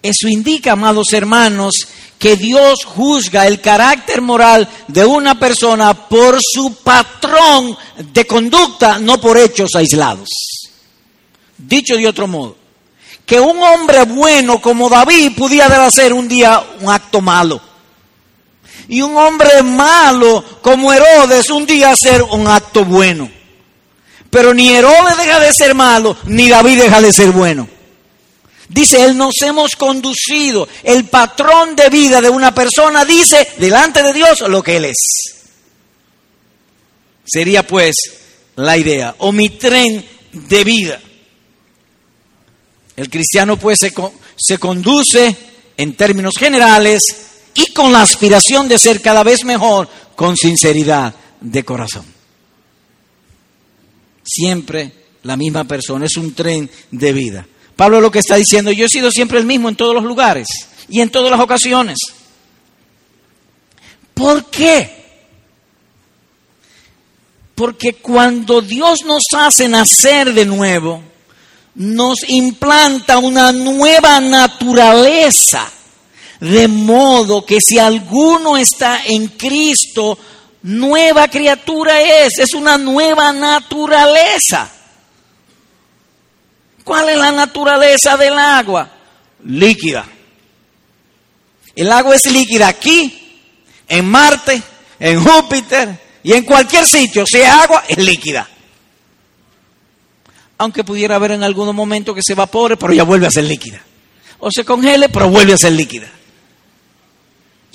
Eso 0.00 0.28
indica, 0.28 0.72
amados 0.72 1.12
hermanos, 1.12 1.74
que 2.18 2.36
Dios 2.36 2.86
juzga 2.86 3.46
el 3.46 3.60
carácter 3.60 4.22
moral 4.22 4.66
de 4.88 5.04
una 5.04 5.38
persona 5.38 6.08
por 6.08 6.38
su 6.40 6.76
patrón 6.76 7.76
de 7.98 8.26
conducta, 8.26 8.98
no 8.98 9.20
por 9.20 9.36
hechos 9.36 9.74
aislados. 9.74 10.30
Dicho 11.58 11.98
de 11.98 12.08
otro 12.08 12.26
modo, 12.26 12.56
que 13.26 13.38
un 13.38 13.62
hombre 13.62 14.04
bueno 14.04 14.58
como 14.58 14.88
David 14.88 15.36
pudiera 15.36 15.84
hacer 15.84 16.14
un 16.14 16.28
día 16.28 16.64
un 16.80 16.90
acto 16.90 17.20
malo. 17.20 17.60
Y 18.88 19.02
un 19.02 19.16
hombre 19.16 19.62
malo 19.62 20.44
como 20.62 20.92
Herodes 20.92 21.50
un 21.50 21.66
día 21.66 21.90
hacer 21.90 22.22
un 22.22 22.46
acto 22.46 22.84
bueno. 22.84 23.30
Pero 24.30 24.54
ni 24.54 24.74
Herodes 24.74 25.16
deja 25.16 25.40
de 25.40 25.52
ser 25.52 25.74
malo, 25.74 26.16
ni 26.24 26.48
David 26.48 26.82
deja 26.82 27.00
de 27.00 27.12
ser 27.12 27.30
bueno. 27.30 27.68
Dice, 28.68 29.04
Él 29.04 29.16
nos 29.16 29.34
hemos 29.42 29.76
conducido. 29.76 30.68
El 30.82 31.06
patrón 31.06 31.76
de 31.76 31.88
vida 31.88 32.20
de 32.20 32.28
una 32.28 32.54
persona 32.54 33.04
dice 33.04 33.48
delante 33.58 34.02
de 34.02 34.12
Dios 34.12 34.40
lo 34.48 34.62
que 34.62 34.76
Él 34.76 34.86
es. 34.86 34.96
Sería 37.24 37.66
pues 37.66 37.94
la 38.56 38.76
idea, 38.76 39.14
o 39.18 39.32
mi 39.32 39.50
tren 39.50 40.04
de 40.32 40.64
vida. 40.64 41.00
El 42.96 43.10
cristiano 43.10 43.58
pues 43.58 43.78
se, 43.80 43.92
se 44.36 44.58
conduce 44.58 45.36
en 45.76 45.94
términos 45.94 46.34
generales 46.38 47.02
y 47.56 47.72
con 47.72 47.92
la 47.92 48.02
aspiración 48.02 48.68
de 48.68 48.78
ser 48.78 49.00
cada 49.00 49.22
vez 49.22 49.44
mejor, 49.44 49.88
con 50.14 50.36
sinceridad 50.36 51.14
de 51.40 51.64
corazón. 51.64 52.04
Siempre 54.22 54.92
la 55.26 55.36
misma 55.36 55.64
persona, 55.64 56.06
es 56.06 56.16
un 56.16 56.34
tren 56.34 56.70
de 56.90 57.12
vida. 57.12 57.46
Pablo 57.74 58.00
lo 58.00 58.10
que 58.10 58.20
está 58.20 58.36
diciendo, 58.36 58.72
yo 58.72 58.86
he 58.86 58.88
sido 58.88 59.10
siempre 59.10 59.38
el 59.38 59.44
mismo 59.44 59.68
en 59.68 59.76
todos 59.76 59.94
los 59.94 60.04
lugares 60.04 60.46
y 60.88 61.00
en 61.00 61.10
todas 61.10 61.30
las 61.30 61.40
ocasiones. 61.40 61.98
¿Por 64.14 64.46
qué? 64.46 64.96
Porque 67.54 67.94
cuando 67.94 68.62
Dios 68.62 69.00
nos 69.04 69.22
hace 69.36 69.68
nacer 69.68 70.32
de 70.32 70.46
nuevo, 70.46 71.02
nos 71.74 72.28
implanta 72.28 73.18
una 73.18 73.52
nueva 73.52 74.20
naturaleza, 74.20 75.70
de 76.40 76.68
modo 76.68 77.44
que 77.44 77.58
si 77.60 77.78
alguno 77.78 78.56
está 78.56 79.00
en 79.04 79.28
Cristo, 79.28 80.18
nueva 80.62 81.28
criatura 81.28 82.00
es, 82.00 82.38
es 82.38 82.54
una 82.54 82.76
nueva 82.76 83.32
naturaleza. 83.32 84.70
¿Cuál 86.84 87.08
es 87.08 87.18
la 87.18 87.32
naturaleza 87.32 88.16
del 88.16 88.38
agua? 88.38 88.88
Líquida. 89.44 90.06
El 91.74 91.92
agua 91.92 92.14
es 92.14 92.30
líquida 92.30 92.68
aquí, 92.68 93.42
en 93.88 94.08
Marte, 94.08 94.62
en 94.98 95.22
Júpiter 95.22 96.00
y 96.22 96.32
en 96.32 96.44
cualquier 96.44 96.86
sitio. 96.86 97.24
Si 97.26 97.38
es 97.38 97.48
agua, 97.48 97.84
es 97.88 97.98
líquida. 97.98 98.48
Aunque 100.58 100.84
pudiera 100.84 101.16
haber 101.16 101.32
en 101.32 101.42
algún 101.42 101.74
momento 101.74 102.14
que 102.14 102.22
se 102.24 102.32
evapore, 102.32 102.76
pero 102.76 102.92
ya 102.92 103.02
vuelve 103.02 103.26
a 103.26 103.30
ser 103.30 103.44
líquida. 103.44 103.80
O 104.38 104.50
se 104.50 104.64
congele, 104.64 105.08
pero 105.08 105.28
vuelve 105.28 105.52
a 105.52 105.58
ser 105.58 105.72
líquida. 105.72 106.08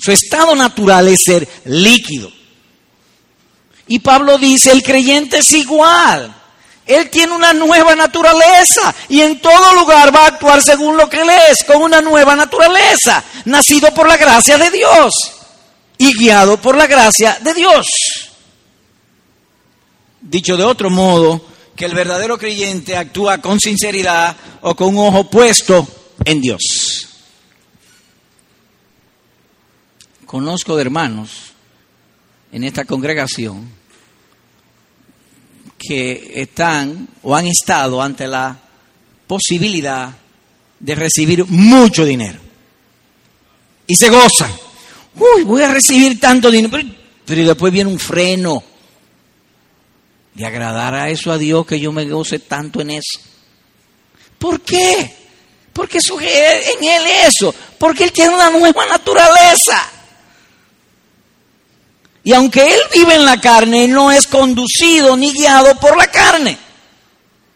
Su 0.02 0.10
estado 0.10 0.56
natural 0.56 1.06
es 1.06 1.20
ser 1.24 1.48
líquido. 1.66 2.28
Y 3.86 4.00
Pablo 4.00 4.36
dice, 4.36 4.72
el 4.72 4.82
creyente 4.82 5.38
es 5.38 5.52
igual. 5.52 6.34
Él 6.84 7.08
tiene 7.08 7.32
una 7.32 7.52
nueva 7.52 7.94
naturaleza 7.94 8.92
y 9.08 9.20
en 9.20 9.40
todo 9.40 9.74
lugar 9.74 10.12
va 10.12 10.24
a 10.24 10.28
actuar 10.28 10.60
según 10.60 10.96
lo 10.96 11.08
que 11.08 11.20
Él 11.20 11.30
es, 11.30 11.64
con 11.64 11.80
una 11.80 12.00
nueva 12.00 12.34
naturaleza, 12.34 13.22
nacido 13.44 13.94
por 13.94 14.08
la 14.08 14.16
gracia 14.16 14.58
de 14.58 14.72
Dios 14.72 15.14
y 15.98 16.12
guiado 16.18 16.56
por 16.60 16.76
la 16.76 16.88
gracia 16.88 17.38
de 17.40 17.54
Dios. 17.54 17.86
Dicho 20.20 20.56
de 20.56 20.64
otro 20.64 20.90
modo, 20.90 21.44
que 21.76 21.84
el 21.84 21.94
verdadero 21.94 22.36
creyente 22.38 22.96
actúa 22.96 23.38
con 23.38 23.60
sinceridad 23.60 24.34
o 24.62 24.74
con 24.74 24.96
un 24.96 25.06
ojo 25.06 25.30
puesto 25.30 25.86
en 26.24 26.40
Dios. 26.40 27.11
Conozco 30.32 30.76
de 30.76 30.80
hermanos 30.80 31.52
en 32.52 32.64
esta 32.64 32.86
congregación 32.86 33.68
que 35.76 36.32
están 36.36 37.06
o 37.22 37.36
han 37.36 37.46
estado 37.46 38.00
ante 38.00 38.26
la 38.26 38.58
posibilidad 39.26 40.10
de 40.80 40.94
recibir 40.94 41.44
mucho 41.48 42.06
dinero. 42.06 42.38
Y 43.86 43.94
se 43.94 44.08
gozan. 44.08 44.50
Uy, 45.16 45.42
voy 45.44 45.60
a 45.60 45.74
recibir 45.74 46.18
tanto 46.18 46.50
dinero. 46.50 46.78
Pero, 47.26 47.46
después 47.48 47.70
viene 47.70 47.90
un 47.90 47.98
freno 47.98 48.64
de 50.32 50.46
agradar 50.46 50.94
a 50.94 51.10
eso 51.10 51.30
a 51.30 51.36
Dios 51.36 51.66
que 51.66 51.78
yo 51.78 51.92
me 51.92 52.06
goce 52.06 52.38
tanto 52.38 52.80
en 52.80 52.92
eso. 52.92 53.20
¿Por 54.38 54.62
qué? 54.62 55.14
Porque 55.74 55.98
en 56.08 56.84
Él 56.84 57.02
eso. 57.26 57.54
Porque 57.76 58.04
Él 58.04 58.12
tiene 58.12 58.34
una 58.34 58.48
nueva 58.48 58.86
naturaleza. 58.86 59.91
Y 62.24 62.32
aunque 62.32 62.62
Él 62.62 62.80
vive 62.94 63.14
en 63.14 63.24
la 63.24 63.40
carne, 63.40 63.88
no 63.88 64.12
es 64.12 64.26
conducido 64.26 65.16
ni 65.16 65.32
guiado 65.32 65.74
por 65.80 65.96
la 65.96 66.06
carne. 66.06 66.56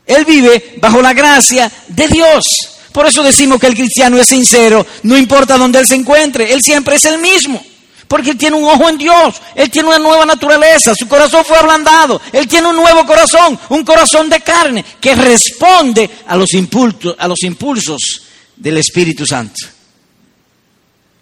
Él 0.06 0.24
vive 0.24 0.74
bajo 0.78 1.02
la 1.02 1.12
gracia 1.12 1.70
de 1.88 2.08
Dios. 2.08 2.44
Por 2.92 3.06
eso 3.06 3.22
decimos 3.22 3.60
que 3.60 3.66
el 3.66 3.74
cristiano 3.74 4.18
es 4.18 4.28
sincero, 4.28 4.86
no 5.02 5.18
importa 5.18 5.58
dónde 5.58 5.80
Él 5.80 5.86
se 5.86 5.96
encuentre, 5.96 6.52
Él 6.52 6.62
siempre 6.62 6.96
es 6.96 7.04
el 7.04 7.18
mismo. 7.18 7.62
Porque 8.08 8.30
Él 8.30 8.38
tiene 8.38 8.56
un 8.56 8.64
ojo 8.64 8.88
en 8.88 8.96
Dios, 8.96 9.34
Él 9.54 9.68
tiene 9.68 9.88
una 9.88 9.98
nueva 9.98 10.24
naturaleza, 10.24 10.94
su 10.94 11.08
corazón 11.08 11.44
fue 11.44 11.58
ablandado, 11.58 12.20
Él 12.32 12.46
tiene 12.46 12.68
un 12.68 12.76
nuevo 12.76 13.04
corazón, 13.04 13.58
un 13.68 13.84
corazón 13.84 14.30
de 14.30 14.40
carne 14.40 14.84
que 15.00 15.14
responde 15.14 16.08
a 16.26 16.36
los 16.36 16.54
impulsos, 16.54 17.16
a 17.18 17.28
los 17.28 17.42
impulsos 17.42 18.22
del 18.56 18.78
Espíritu 18.78 19.26
Santo. 19.26 19.66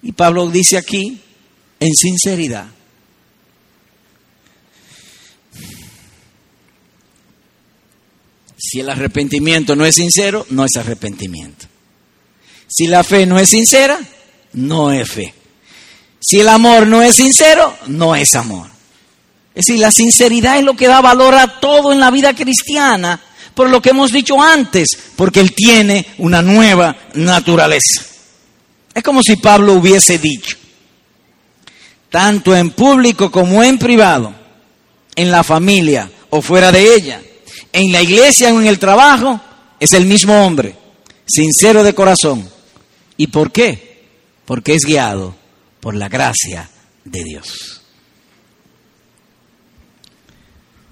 Y 0.03 0.13
Pablo 0.13 0.47
dice 0.49 0.77
aquí, 0.77 1.19
en 1.81 1.93
sinceridad, 1.95 2.67
Si 8.67 8.81
el 8.81 8.89
arrepentimiento 8.89 9.77
no 9.77 9.85
es 9.85 9.97
sincero, 9.97 10.47
no 10.51 10.65
es 10.65 10.75
arrepentimiento. 10.77 11.67
Si 12.67 12.87
la 12.87 13.05
fe 13.05 13.27
no 13.27 13.39
es 13.39 13.51
sincera, 13.51 14.01
no 14.55 14.91
es 14.91 15.11
fe. 15.11 15.35
Si 16.19 16.41
el 16.41 16.49
amor 16.49 16.87
no 16.87 17.03
es 17.03 17.17
sincero, 17.17 17.77
no 17.89 18.17
es 18.17 18.35
amor. 18.35 18.69
Es 19.55 19.67
decir, 19.67 19.81
la 19.81 19.91
sinceridad 19.91 20.59
es 20.59 20.65
lo 20.65 20.75
que 20.75 20.89
da 20.89 21.03
valor 21.03 21.35
a 21.35 21.61
todo 21.61 21.93
en 21.93 22.01
la 22.01 22.11
vida 22.11 22.35
cristiana, 22.35 23.21
por 23.55 23.69
lo 23.69 23.83
que 23.83 23.91
hemos 23.91 24.11
dicho 24.11 24.41
antes, 24.43 24.89
porque 25.15 25.41
Él 25.41 25.55
tiene 25.55 26.07
una 26.19 26.41
nueva 26.41 26.97
naturaleza. 27.13 28.03
Es 28.95 29.03
como 29.03 29.23
si 29.23 29.37
Pablo 29.37 29.75
hubiese 29.75 30.19
dicho, 30.19 30.57
tanto 32.09 32.57
en 32.57 32.71
público 32.71 33.31
como 33.31 33.63
en 33.63 33.79
privado, 33.79 34.35
en 35.15 35.31
la 35.31 35.45
familia 35.45 36.11
o 36.31 36.41
fuera 36.41 36.73
de 36.73 36.95
ella, 36.95 37.21
en 37.75 37.91
la 37.91 38.01
iglesia 38.01 38.55
o 38.55 38.61
en 38.61 38.69
el 38.69 38.79
trabajo, 38.79 39.41
es 39.81 39.93
el 39.95 40.07
mismo 40.07 40.47
hombre, 40.47 40.77
sincero 41.27 41.83
de 41.83 41.93
corazón. 41.93 42.49
¿Y 43.17 43.27
por 43.27 43.51
qué? 43.51 44.07
Porque 44.45 44.75
es 44.75 44.85
guiado 44.85 45.35
por 45.81 45.97
la 45.97 46.09
gracia 46.09 46.71
de 47.05 47.25
Dios. 47.25 47.83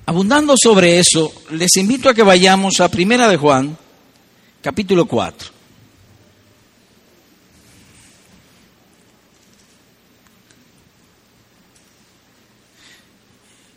Abundando 0.06 0.56
sobre 0.60 0.98
eso, 0.98 1.32
les 1.50 1.76
invito 1.76 2.08
a 2.08 2.14
que 2.14 2.24
vayamos 2.24 2.80
a 2.80 2.90
Primera 2.90 3.28
de 3.28 3.36
Juan, 3.36 3.78
capítulo 4.60 5.06
4. 5.06 5.50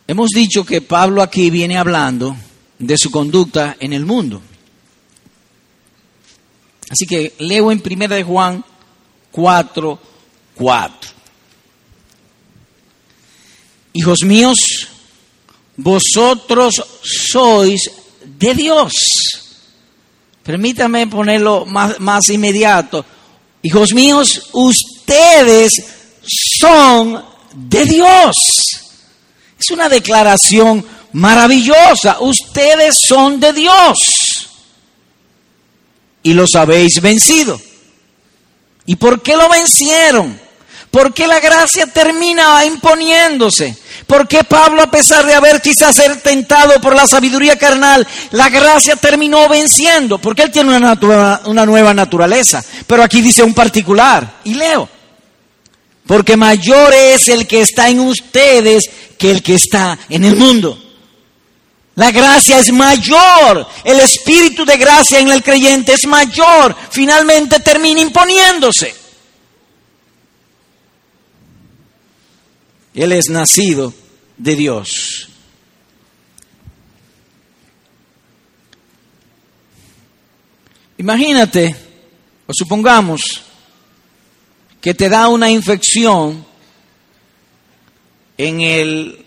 Hemos 0.07 0.31
dicho 0.31 0.65
que 0.65 0.81
Pablo 0.81 1.21
aquí 1.21 1.51
viene 1.51 1.77
hablando 1.77 2.35
de 2.79 2.97
su 2.97 3.11
conducta 3.11 3.77
en 3.79 3.93
el 3.93 4.05
mundo. 4.05 4.41
Así 6.89 7.05
que 7.05 7.33
leo 7.39 7.71
en 7.71 7.81
1 7.83 8.07
de 8.07 8.23
Juan 8.23 8.63
4, 9.31 9.99
4. 10.55 11.11
Hijos 13.93 14.19
míos, 14.23 14.57
vosotros 15.77 16.75
sois 17.01 17.91
de 18.23 18.53
Dios. 18.53 18.93
Permítame 20.43 21.07
ponerlo 21.07 21.65
más, 21.65 21.99
más 21.99 22.29
inmediato. 22.29 23.05
Hijos 23.63 23.93
míos, 23.93 24.49
ustedes 24.53 25.73
son 26.59 27.23
de 27.55 27.85
Dios. 27.85 28.35
Es 29.59 29.69
una 29.71 29.89
declaración 29.89 30.85
maravillosa. 31.15 32.17
Ustedes 32.19 32.97
son 33.07 33.39
de 33.39 33.53
Dios. 33.53 34.49
Y 36.23 36.33
los 36.33 36.55
habéis 36.55 37.01
vencido. 37.01 37.59
¿Y 38.85 38.95
por 38.95 39.21
qué 39.21 39.35
lo 39.35 39.47
vencieron? 39.49 40.39
Porque 40.91 41.27
la 41.27 41.39
gracia 41.39 41.87
termina 41.87 42.63
imponiéndose. 42.65 43.77
¿Por 44.07 44.27
qué 44.27 44.43
Pablo, 44.43 44.81
a 44.81 44.91
pesar 44.91 45.25
de 45.25 45.33
haber 45.33 45.61
quizás 45.61 45.95
ser 45.95 46.21
tentado 46.21 46.79
por 46.81 46.95
la 46.95 47.07
sabiduría 47.07 47.57
carnal, 47.57 48.05
la 48.31 48.49
gracia 48.49 48.95
terminó 48.95 49.47
venciendo? 49.49 50.19
Porque 50.19 50.43
él 50.43 50.51
tiene 50.51 50.75
una, 50.77 50.97
una 51.45 51.65
nueva 51.65 51.93
naturaleza. 51.93 52.63
Pero 52.87 53.03
aquí 53.03 53.21
dice 53.21 53.43
un 53.43 53.53
particular, 53.53 54.39
y 54.43 54.53
leo. 54.53 54.87
Porque 56.05 56.37
mayor 56.37 56.93
es 56.93 57.29
el 57.29 57.47
que 57.47 57.61
está 57.61 57.89
en 57.89 57.99
ustedes 57.99 58.89
que 59.17 59.31
el 59.31 59.41
que 59.41 59.55
está 59.55 59.97
en 60.09 60.23
el 60.23 60.35
mundo. 60.35 60.84
La 61.95 62.11
gracia 62.11 62.59
es 62.59 62.73
mayor, 62.73 63.65
el 63.85 63.99
espíritu 64.01 64.65
de 64.65 64.75
gracia 64.75 65.19
en 65.19 65.31
el 65.31 65.41
creyente 65.41 65.93
es 65.93 66.05
mayor, 66.05 66.75
finalmente 66.91 67.61
termina 67.61 68.01
imponiéndose. 68.01 68.93
Él 72.93 73.11
es 73.13 73.29
nacido 73.29 73.93
de 74.37 74.55
Dios. 74.55 75.29
Imagínate, 80.97 81.75
o 82.47 82.53
supongamos, 82.53 83.21
que 84.81 84.93
te 84.93 85.09
da 85.09 85.29
una 85.29 85.49
infección 85.49 86.45
en 88.37 88.61
el 88.61 89.25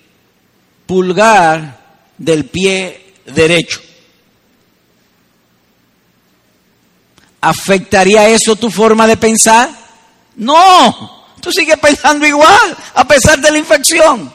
pulgar 0.87 1.88
del 2.19 2.45
pie 2.47 3.15
derecho. 3.27 3.81
¿Afectaría 7.41 8.29
eso 8.29 8.57
tu 8.57 8.71
forma 8.71 9.07
de 9.07 9.17
pensar? 9.17 9.71
No, 10.37 11.25
tú 11.41 11.51
sigues 11.53 11.79
pensando 11.79 12.27
igual 12.27 12.77
a 12.95 13.07
pesar 13.07 13.41
de 13.41 13.51
la 13.51 13.59
infección. 13.59 14.33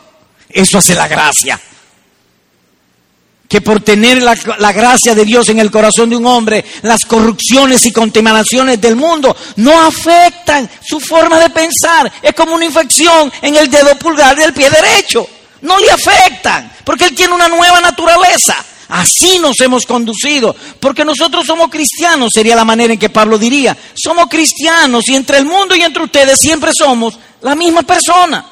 Eso 0.49 0.77
hace 0.77 0.95
la 0.95 1.07
gracia 1.07 1.59
que 3.53 3.61
por 3.61 3.81
tener 3.81 4.19
la, 4.19 4.33
gracia 4.71 5.13
de 5.13 5.23
Dios 5.23 5.47
en 5.49 5.59
el 5.59 5.69
corazón 5.69 6.09
de 6.09 6.15
un 6.15 6.25
hombre, 6.25 6.65
las 6.81 7.05
corrupciones 7.05 7.85
y 7.85 7.91
contaminaciones 7.91 8.81
del 8.81 8.95
mundo 8.95 9.37
no 9.57 9.79
afectan 9.79 10.67
su 10.83 10.99
forma 10.99 11.39
de 11.39 11.51
pensar. 11.51 12.11
Es 12.23 12.33
como 12.33 12.55
una 12.55 12.65
infección 12.65 13.31
en 13.43 13.55
el 13.55 13.69
dedo 13.69 13.95
pulgar 13.99 14.35
del 14.35 14.55
pie 14.55 14.71
derecho. 14.71 15.29
No 15.63 15.77
le 15.79 15.89
afectan, 15.89 16.71
porque 16.85 17.05
él 17.05 17.15
tiene 17.15 17.33
una 17.33 17.47
nueva 17.47 17.81
naturaleza. 17.81 18.55
Así 18.89 19.39
nos 19.39 19.59
hemos 19.61 19.85
conducido, 19.85 20.55
porque 20.79 21.03
nosotros 21.03 21.45
somos 21.47 21.69
cristianos, 21.69 22.29
sería 22.33 22.55
la 22.55 22.65
manera 22.65 22.93
en 22.93 22.99
que 22.99 23.09
Pablo 23.09 23.37
diría. 23.37 23.75
Somos 23.95 24.27
cristianos 24.27 25.03
y 25.07 25.15
entre 25.15 25.39
el 25.39 25.45
mundo 25.45 25.75
y 25.75 25.81
entre 25.81 26.03
ustedes 26.03 26.37
siempre 26.39 26.71
somos 26.77 27.17
la 27.41 27.55
misma 27.55 27.81
persona. 27.81 28.45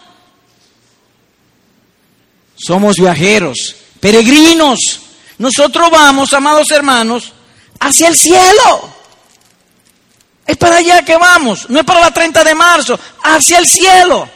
Somos 2.55 2.95
viajeros 2.95 3.75
peregrinos. 4.01 4.79
Nosotros 5.37 5.89
vamos, 5.89 6.33
amados 6.33 6.69
hermanos, 6.71 7.31
hacia 7.79 8.09
el 8.09 8.17
cielo. 8.17 8.89
Es 10.45 10.57
para 10.57 10.77
allá 10.77 11.05
que 11.05 11.15
vamos, 11.15 11.69
no 11.69 11.79
es 11.79 11.85
para 11.85 12.01
la 12.01 12.11
30 12.11 12.43
de 12.43 12.55
marzo, 12.55 12.99
hacia 13.23 13.59
el 13.59 13.67
cielo. 13.67 14.27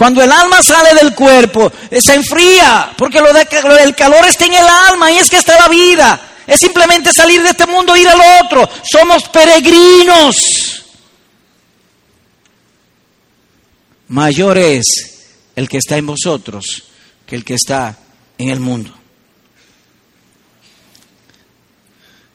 Cuando 0.00 0.22
el 0.22 0.32
alma 0.32 0.62
sale 0.62 0.94
del 0.94 1.14
cuerpo, 1.14 1.70
eh, 1.90 2.00
se 2.00 2.14
enfría, 2.14 2.90
porque 2.96 3.18
el 3.18 3.94
calor 3.94 4.24
está 4.24 4.46
en 4.46 4.54
el 4.54 4.66
alma 4.66 5.12
y 5.12 5.18
es 5.18 5.28
que 5.28 5.36
está 5.36 5.60
la 5.60 5.68
vida. 5.68 6.18
Es 6.46 6.58
simplemente 6.58 7.12
salir 7.12 7.42
de 7.42 7.50
este 7.50 7.66
mundo 7.66 7.94
e 7.94 8.00
ir 8.00 8.08
al 8.08 8.18
otro. 8.42 8.66
Somos 8.82 9.28
peregrinos. 9.28 10.86
Mayor 14.08 14.56
es 14.56 14.86
el 15.54 15.68
que 15.68 15.76
está 15.76 15.98
en 15.98 16.06
vosotros 16.06 16.84
que 17.26 17.36
el 17.36 17.44
que 17.44 17.56
está 17.56 17.98
en 18.38 18.48
el 18.48 18.58
mundo. 18.58 18.94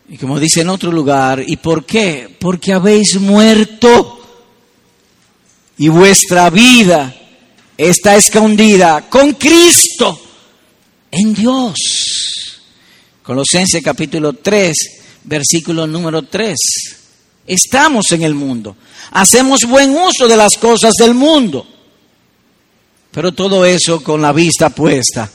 Y 0.08 0.20
como 0.20 0.40
dice 0.40 0.62
en 0.62 0.70
otro 0.70 0.92
lugar, 0.92 1.44
¿y 1.44 1.56
por 1.56 1.84
qué? 1.84 2.38
Porque 2.40 2.74
habéis 2.74 3.20
muerto 3.20 4.22
y 5.80 5.88
vuestra 5.88 6.52
vida 6.52 7.24
está 7.78 8.16
escondida 8.16 9.10
con 9.10 9.34
Cristo 9.34 10.20
en 11.12 11.34
Dios. 11.34 11.76
Colosenses 13.24 13.84
capítulo 13.84 14.34
3, 14.34 14.76
versículo 15.24 15.88
número 15.88 16.24
3. 16.24 16.56
Estamos 17.48 18.12
en 18.12 18.24
el 18.24 18.34
mundo, 18.34 18.76
hacemos 19.12 19.60
buen 19.68 19.92
uso 19.92 20.28
de 20.28 20.38
las 20.38 20.58
cosas 20.58 20.94
del 20.96 21.14
mundo 21.14 21.68
pero 23.16 23.32
todo 23.32 23.64
eso 23.64 24.04
con 24.04 24.22
la 24.22 24.34
vista 24.34 24.70
puesta 24.72 25.32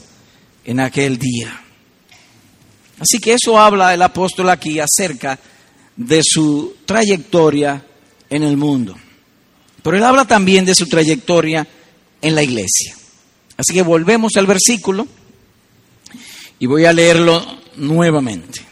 en 0.63 0.79
aquel 0.79 1.17
día. 1.17 1.63
Así 2.99 3.17
que 3.17 3.33
eso 3.33 3.59
habla 3.59 3.91
el 3.91 4.03
apóstol 4.03 4.51
aquí 4.51 4.79
acerca 4.79 5.39
de 5.95 6.21
su 6.23 6.75
trayectoria 6.85 7.83
en 8.29 8.43
el 8.43 8.55
mundo. 8.55 8.95
Pero 9.81 9.97
él 9.97 10.03
habla 10.03 10.25
también 10.25 10.63
de 10.63 10.75
su 10.75 10.85
trayectoria 10.85 11.67
en 12.21 12.35
la 12.35 12.43
iglesia. 12.43 12.95
Así 13.57 13.73
que 13.73 13.81
volvemos 13.81 14.33
al 14.37 14.47
versículo 14.47 15.07
y 16.59 16.65
voy 16.65 16.85
a 16.85 16.93
leerlo 16.93 17.43
nuevamente. 17.75 18.71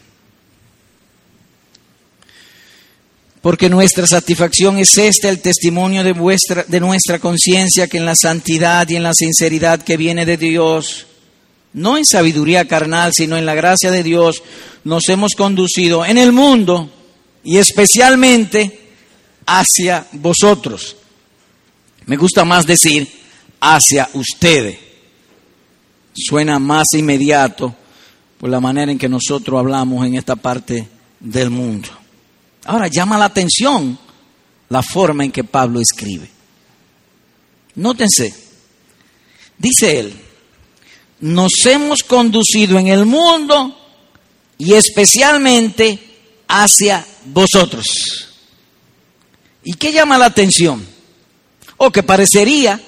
porque 3.41 3.70
nuestra 3.70 4.06
satisfacción 4.06 4.78
es 4.78 4.97
este, 4.97 5.30
el 5.30 5.39
testimonio 5.39 6.04
de, 6.04 6.14
vuestra, 6.14 6.66
de 6.68 6.80
nuestra 6.80 7.20
conciencia, 7.20 7.88
que 7.88 7.97
en 7.97 8.06
la 8.06 8.16
santidad 8.16 8.88
y 8.89 8.95
en 8.95 9.04
la 9.04 9.14
sinceridad 9.14 9.82
que 9.82 9.97
viene 9.97 10.26
de 10.26 10.38
Dios, 10.38 11.08
no 11.74 11.97
en 11.97 12.06
sabiduría 12.06 12.68
carnal, 12.68 13.14
sino 13.14 13.38
en 13.38 13.45
la 13.45 13.56
gracia 13.56 13.91
de 13.91 14.04
Dios, 14.04 14.43
nos 14.84 15.08
hemos 15.10 15.34
conducido 15.36 16.06
en 16.06 16.18
el 16.18 16.32
mundo 16.32 16.91
y 17.43 17.58
especialmente 17.58 18.80
hacia 19.45 20.06
vosotros. 20.14 20.97
Me 22.06 22.18
gusta 22.18 22.43
más 22.43 22.66
decir 22.66 23.08
hacia 23.60 24.10
ustedes. 24.14 24.78
Suena 26.14 26.60
más 26.60 26.88
inmediato 26.93 27.76
por 28.39 28.49
la 28.49 28.60
manera 28.60 28.91
en 28.91 28.97
que 28.97 29.10
nosotros 29.10 29.60
hablamos 29.60 30.05
en 30.05 30.16
esta 30.16 30.36
parte 30.36 30.88
del 31.20 31.49
mundo. 31.49 31.89
Ahora 32.66 32.88
llama 32.88 33.18
la 33.18 33.26
atención 33.26 33.97
la 34.70 34.82
forma 34.82 35.24
en 35.24 35.32
que 35.32 35.43
Pablo 35.43 35.80
escribe. 35.80 36.30
Nótense, 37.76 38.34
dice 39.57 39.99
él, 39.99 40.14
nos 41.22 41.51
hemos 41.66 42.03
conducido 42.03 42.78
en 42.78 42.88
el 42.88 43.05
mundo 43.05 43.76
y 44.57 44.74
especialmente 44.74 45.99
hacia 46.47 47.05
vosotros. 47.26 47.86
¿Y 49.64 49.74
qué 49.74 49.91
llama 49.91 50.18
la 50.18 50.26
atención? 50.26 50.86
O 51.78 51.91
que 51.91 52.03
parecería 52.03 52.82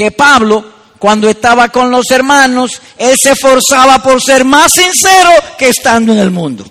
que 0.00 0.12
Pablo, 0.12 0.64
cuando 0.98 1.28
estaba 1.28 1.68
con 1.68 1.90
los 1.90 2.10
hermanos, 2.10 2.80
él 2.96 3.14
se 3.22 3.32
esforzaba 3.32 4.02
por 4.02 4.22
ser 4.22 4.46
más 4.46 4.72
sincero 4.72 5.30
que 5.58 5.68
estando 5.68 6.14
en 6.14 6.20
el 6.20 6.30
mundo. 6.30 6.64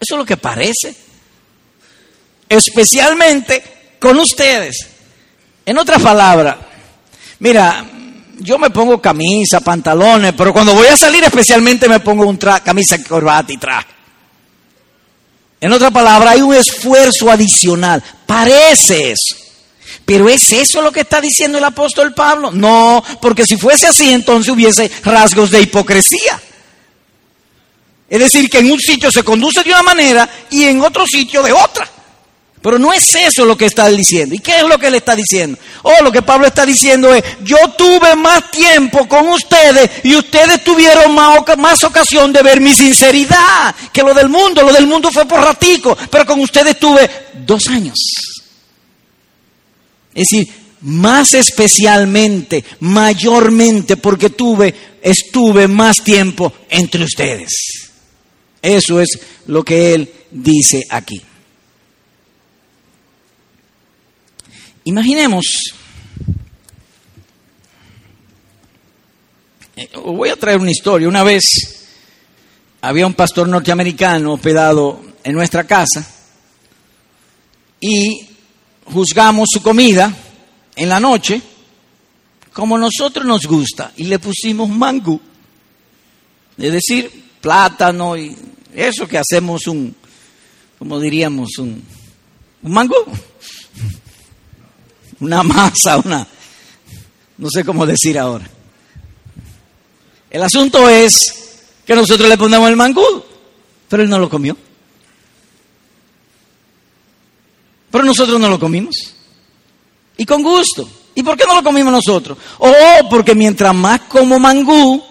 Eso 0.00 0.14
es 0.14 0.18
lo 0.18 0.24
que 0.24 0.38
parece 0.38 0.96
especialmente 2.48 3.62
con 4.00 4.18
ustedes. 4.18 4.88
En 5.66 5.76
otras 5.76 6.00
palabras, 6.00 6.56
mira, 7.40 7.84
yo 8.38 8.58
me 8.58 8.70
pongo 8.70 9.02
camisa, 9.02 9.60
pantalones, 9.60 10.32
pero 10.32 10.54
cuando 10.54 10.72
voy 10.72 10.86
a 10.86 10.96
salir 10.96 11.22
especialmente 11.24 11.90
me 11.90 12.00
pongo 12.00 12.26
un 12.26 12.38
camisa, 12.38 13.04
corbata 13.06 13.52
y 13.52 13.58
traje. 13.58 13.88
En 15.60 15.72
otras 15.72 15.90
palabras, 15.90 16.32
hay 16.32 16.40
un 16.40 16.54
esfuerzo 16.54 17.30
adicional. 17.30 18.02
Parece 18.26 19.12
eso. 19.12 19.41
Pero 20.04 20.28
¿es 20.28 20.52
eso 20.52 20.82
lo 20.82 20.90
que 20.90 21.00
está 21.00 21.20
diciendo 21.20 21.58
el 21.58 21.64
apóstol 21.64 22.12
Pablo? 22.14 22.50
No, 22.50 23.02
porque 23.20 23.44
si 23.44 23.56
fuese 23.56 23.86
así 23.86 24.10
entonces 24.10 24.52
hubiese 24.52 24.90
rasgos 25.04 25.50
de 25.50 25.62
hipocresía. 25.62 26.40
Es 28.08 28.18
decir, 28.18 28.50
que 28.50 28.58
en 28.58 28.70
un 28.70 28.78
sitio 28.78 29.10
se 29.10 29.22
conduce 29.22 29.62
de 29.62 29.70
una 29.70 29.82
manera 29.82 30.28
y 30.50 30.64
en 30.64 30.80
otro 30.82 31.06
sitio 31.06 31.42
de 31.42 31.52
otra. 31.52 31.88
Pero 32.60 32.78
no 32.78 32.92
es 32.92 33.14
eso 33.14 33.44
lo 33.44 33.56
que 33.56 33.66
está 33.66 33.88
diciendo. 33.88 34.34
¿Y 34.34 34.38
qué 34.38 34.58
es 34.58 34.62
lo 34.62 34.78
que 34.78 34.86
él 34.86 34.94
está 34.94 35.16
diciendo? 35.16 35.58
Oh, 35.82 36.02
lo 36.02 36.12
que 36.12 36.22
Pablo 36.22 36.46
está 36.46 36.64
diciendo 36.64 37.12
es, 37.12 37.24
yo 37.42 37.56
tuve 37.76 38.14
más 38.14 38.50
tiempo 38.50 39.08
con 39.08 39.28
ustedes 39.28 39.90
y 40.04 40.14
ustedes 40.14 40.62
tuvieron 40.62 41.12
más, 41.12 41.40
más 41.58 41.82
ocasión 41.82 42.32
de 42.32 42.42
ver 42.42 42.60
mi 42.60 42.72
sinceridad 42.72 43.74
que 43.92 44.02
lo 44.02 44.14
del 44.14 44.28
mundo. 44.28 44.62
Lo 44.62 44.72
del 44.72 44.86
mundo 44.86 45.10
fue 45.10 45.26
por 45.26 45.40
ratico, 45.40 45.96
pero 46.10 46.24
con 46.24 46.38
ustedes 46.38 46.78
tuve 46.78 47.10
dos 47.34 47.66
años. 47.66 47.96
Es 50.14 50.28
decir, 50.28 50.48
más 50.82 51.34
especialmente, 51.34 52.64
mayormente, 52.80 53.96
porque 53.96 54.30
tuve, 54.30 54.74
estuve 55.00 55.68
más 55.68 55.96
tiempo 56.04 56.52
entre 56.68 57.04
ustedes. 57.04 57.92
Eso 58.60 59.00
es 59.00 59.18
lo 59.46 59.64
que 59.64 59.94
él 59.94 60.12
dice 60.30 60.84
aquí. 60.88 61.22
Imaginemos, 64.84 65.44
eh, 69.76 69.88
voy 70.04 70.30
a 70.30 70.36
traer 70.36 70.58
una 70.58 70.70
historia. 70.70 71.08
Una 71.08 71.22
vez 71.22 71.44
había 72.80 73.06
un 73.06 73.14
pastor 73.14 73.48
norteamericano 73.48 74.32
hospedado 74.32 75.00
en 75.22 75.34
nuestra 75.34 75.64
casa 75.64 76.04
y 77.80 78.31
juzgamos 78.84 79.48
su 79.52 79.62
comida 79.62 80.14
en 80.76 80.88
la 80.88 81.00
noche 81.00 81.40
como 82.52 82.76
nosotros 82.76 83.24
nos 83.24 83.46
gusta 83.46 83.92
y 83.96 84.04
le 84.04 84.18
pusimos 84.18 84.68
mangú. 84.68 85.20
Es 86.58 86.72
decir, 86.72 87.10
plátano 87.40 88.16
y 88.16 88.36
eso 88.74 89.08
que 89.08 89.18
hacemos 89.18 89.66
un, 89.66 89.94
como 90.78 91.00
diríamos, 91.00 91.58
un, 91.58 91.82
un 92.62 92.72
mango, 92.72 92.96
una 95.20 95.42
masa, 95.42 95.98
una, 95.98 96.26
no 97.38 97.48
sé 97.50 97.64
cómo 97.64 97.86
decir 97.86 98.18
ahora. 98.18 98.48
El 100.30 100.42
asunto 100.42 100.88
es 100.88 101.60
que 101.86 101.94
nosotros 101.94 102.28
le 102.28 102.38
ponemos 102.38 102.68
el 102.68 102.76
mangú, 102.76 103.24
pero 103.88 104.02
él 104.02 104.08
no 104.08 104.18
lo 104.18 104.30
comió. 104.30 104.56
Pero 107.92 108.04
nosotros 108.04 108.40
no 108.40 108.48
lo 108.48 108.58
comimos. 108.58 109.14
Y 110.16 110.24
con 110.24 110.42
gusto. 110.42 110.88
¿Y 111.14 111.22
por 111.22 111.36
qué 111.36 111.44
no 111.46 111.54
lo 111.54 111.62
comimos 111.62 111.92
nosotros? 111.92 112.38
Oh, 112.58 113.08
porque 113.10 113.34
mientras 113.34 113.74
más 113.74 114.00
como 114.08 114.38
mangú, 114.38 115.02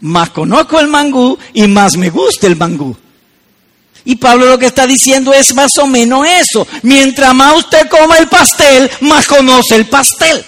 más 0.00 0.30
conozco 0.30 0.78
el 0.78 0.88
mangú 0.88 1.38
y 1.54 1.66
más 1.66 1.96
me 1.96 2.10
gusta 2.10 2.46
el 2.46 2.56
mangú. 2.56 2.94
Y 4.04 4.16
Pablo 4.16 4.46
lo 4.46 4.58
que 4.58 4.66
está 4.66 4.86
diciendo 4.86 5.32
es 5.32 5.54
más 5.54 5.78
o 5.78 5.86
menos 5.86 6.26
eso. 6.28 6.66
Mientras 6.82 7.34
más 7.34 7.56
usted 7.56 7.88
coma 7.88 8.18
el 8.18 8.28
pastel, 8.28 8.90
más 9.00 9.26
conoce 9.26 9.76
el 9.76 9.86
pastel. 9.86 10.44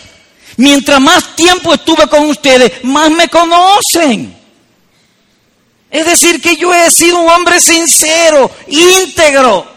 Mientras 0.58 1.00
más 1.00 1.34
tiempo 1.34 1.72
estuve 1.72 2.06
con 2.08 2.26
ustedes, 2.26 2.84
más 2.84 3.10
me 3.10 3.28
conocen. 3.28 4.36
Es 5.90 6.04
decir, 6.04 6.42
que 6.42 6.56
yo 6.56 6.74
he 6.74 6.90
sido 6.90 7.20
un 7.20 7.30
hombre 7.30 7.60
sincero, 7.60 8.50
íntegro, 8.68 9.73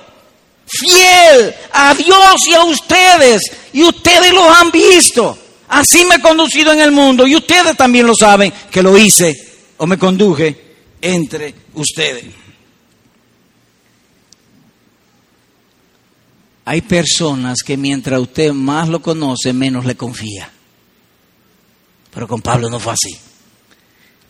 fiel 0.67 1.55
a 1.71 1.93
Dios 1.93 2.47
y 2.47 2.53
a 2.53 2.63
ustedes. 2.63 3.41
Y 3.73 3.83
ustedes 3.83 4.33
lo 4.33 4.49
han 4.49 4.71
visto. 4.71 5.37
Así 5.69 6.05
me 6.05 6.15
he 6.15 6.21
conducido 6.21 6.73
en 6.73 6.81
el 6.81 6.91
mundo. 6.91 7.25
Y 7.27 7.35
ustedes 7.35 7.75
también 7.75 8.05
lo 8.05 8.13
saben 8.15 8.53
que 8.71 8.83
lo 8.83 8.97
hice 8.97 9.35
o 9.77 9.87
me 9.87 9.97
conduje 9.97 10.75
entre 11.01 11.53
ustedes. 11.73 12.25
Hay 16.65 16.81
personas 16.81 17.59
que 17.65 17.77
mientras 17.77 18.19
usted 18.19 18.51
más 18.51 18.89
lo 18.89 19.01
conoce, 19.01 19.53
menos 19.53 19.85
le 19.85 19.95
confía. 19.95 20.51
Pero 22.13 22.27
con 22.27 22.41
Pablo 22.41 22.69
no 22.69 22.77
fue 22.77 22.91
así. 22.91 23.17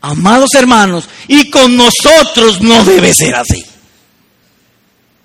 Amados 0.02 0.54
hermanos, 0.54 1.10
y 1.28 1.50
con 1.50 1.76
nosotros 1.76 2.62
no 2.62 2.84
debe 2.84 3.14
ser 3.14 3.36
así. 3.36 3.66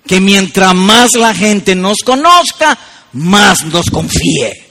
Que 0.05 0.19
mientras 0.19 0.73
más 0.75 1.11
la 1.13 1.33
gente 1.33 1.75
nos 1.75 1.97
conozca, 2.05 2.77
más 3.13 3.63
nos 3.65 3.85
confíe. 3.85 4.67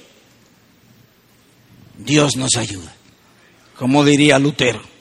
Dios 1.99 2.37
nos 2.37 2.57
ayuda. 2.57 2.95
Como 3.77 4.05
diría 4.05 4.39
Lutero. 4.39 4.93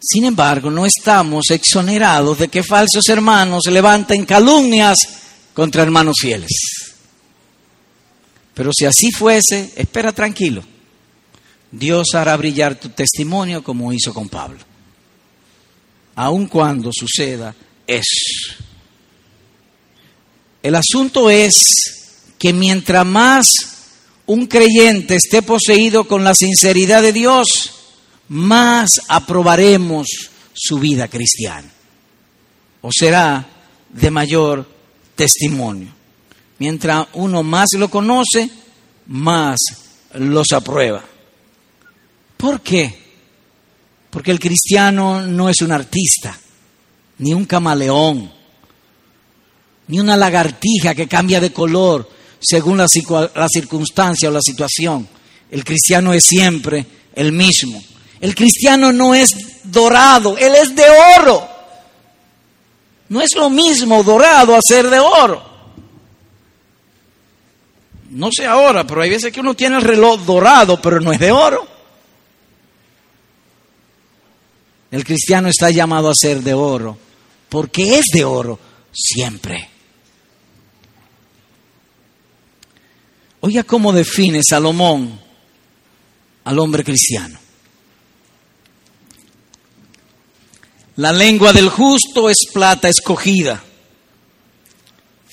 Sin 0.00 0.24
embargo, 0.24 0.70
no 0.70 0.86
estamos 0.86 1.50
exonerados 1.50 2.38
de 2.38 2.48
que 2.48 2.62
falsos 2.62 3.08
hermanos 3.08 3.64
levanten 3.66 4.24
calumnias 4.24 4.98
contra 5.52 5.82
hermanos 5.82 6.16
fieles. 6.20 6.50
Pero 8.54 8.70
si 8.72 8.86
así 8.86 9.10
fuese, 9.10 9.72
espera 9.76 10.12
tranquilo. 10.12 10.64
Dios 11.70 12.14
hará 12.14 12.36
brillar 12.36 12.76
tu 12.76 12.88
testimonio 12.88 13.62
como 13.62 13.92
hizo 13.92 14.14
con 14.14 14.28
Pablo. 14.28 14.58
Aun 16.18 16.48
cuando 16.48 16.90
suceda 16.92 17.54
eso. 17.86 18.52
El 20.60 20.74
asunto 20.74 21.30
es 21.30 21.54
que 22.36 22.52
mientras 22.52 23.06
más 23.06 23.46
un 24.26 24.48
creyente 24.48 25.14
esté 25.14 25.42
poseído 25.42 26.08
con 26.08 26.24
la 26.24 26.34
sinceridad 26.34 27.02
de 27.02 27.12
Dios, 27.12 27.46
más 28.26 29.00
aprobaremos 29.06 30.08
su 30.52 30.80
vida 30.80 31.06
cristiana. 31.06 31.70
O 32.80 32.90
será 32.92 33.48
de 33.88 34.10
mayor 34.10 34.68
testimonio. 35.14 35.94
Mientras 36.58 37.06
uno 37.12 37.44
más 37.44 37.68
lo 37.74 37.88
conoce, 37.88 38.50
más 39.06 39.58
los 40.14 40.50
aprueba. 40.50 41.04
¿Por 42.36 42.60
qué? 42.60 43.07
Porque 44.10 44.30
el 44.30 44.40
cristiano 44.40 45.26
no 45.26 45.48
es 45.48 45.60
un 45.60 45.72
artista, 45.72 46.38
ni 47.18 47.34
un 47.34 47.44
camaleón, 47.44 48.32
ni 49.88 50.00
una 50.00 50.16
lagartija 50.16 50.94
que 50.94 51.08
cambia 51.08 51.40
de 51.40 51.52
color 51.52 52.08
según 52.40 52.78
la, 52.78 52.86
circunstancia 52.88 54.28
o 54.28 54.32
la 54.32 54.40
situación. 54.40 55.08
El 55.50 55.64
cristiano 55.64 56.12
es 56.12 56.24
siempre 56.24 56.86
el 57.14 57.32
mismo. 57.32 57.82
El 58.20 58.34
cristiano 58.34 58.92
no 58.92 59.14
es 59.14 59.30
dorado, 59.64 60.36
él 60.38 60.54
es 60.54 60.74
de 60.74 60.84
oro. 61.18 61.48
No 63.08 63.20
es 63.20 63.34
lo 63.34 63.48
mismo 63.48 64.02
dorado 64.02 64.54
a 64.54 64.60
ser 64.62 64.88
de 64.90 64.98
oro. 64.98 65.48
No 68.10 68.30
sé 68.32 68.46
ahora, 68.46 68.86
pero 68.86 69.02
hay 69.02 69.10
veces 69.10 69.32
que 69.32 69.40
uno 69.40 69.54
tiene 69.54 69.76
el 69.76 69.82
reloj 69.82 70.20
dorado, 70.24 70.80
pero 70.80 71.00
no 71.00 71.12
es 71.12 71.18
de 71.18 71.32
oro. 71.32 71.77
El 74.90 75.04
cristiano 75.04 75.48
está 75.48 75.70
llamado 75.70 76.08
a 76.10 76.14
ser 76.14 76.42
de 76.42 76.54
oro, 76.54 76.96
porque 77.48 77.98
es 77.98 78.06
de 78.12 78.24
oro 78.24 78.58
siempre. 78.92 79.68
Oiga 83.40 83.62
cómo 83.62 83.92
define 83.92 84.40
Salomón 84.42 85.20
al 86.44 86.58
hombre 86.58 86.82
cristiano. 86.82 87.38
La 90.96 91.12
lengua 91.12 91.52
del 91.52 91.68
justo 91.68 92.28
es 92.28 92.38
plata 92.52 92.88
escogida. 92.88 93.62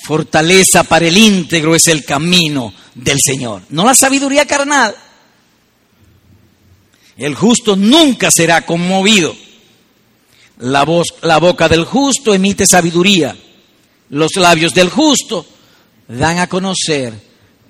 Fortaleza 0.05 0.83
para 0.83 1.07
el 1.07 1.17
íntegro 1.17 1.73
es 1.73 1.87
el 1.87 2.05
camino 2.05 2.71
del 2.93 3.17
Señor. 3.19 3.63
No 3.69 3.83
la 3.83 3.95
sabiduría 3.95 4.45
carnal. 4.45 4.95
El 7.17 7.33
justo 7.33 7.75
nunca 7.75 8.29
será 8.29 8.65
conmovido. 8.65 9.35
La, 10.59 10.85
voz, 10.85 11.07
la 11.21 11.37
boca 11.37 11.67
del 11.67 11.83
justo 11.85 12.33
emite 12.33 12.65
sabiduría. 12.65 13.35
Los 14.09 14.35
labios 14.35 14.73
del 14.73 14.89
justo 14.89 15.45
dan 16.07 16.39
a 16.39 16.47
conocer 16.47 17.13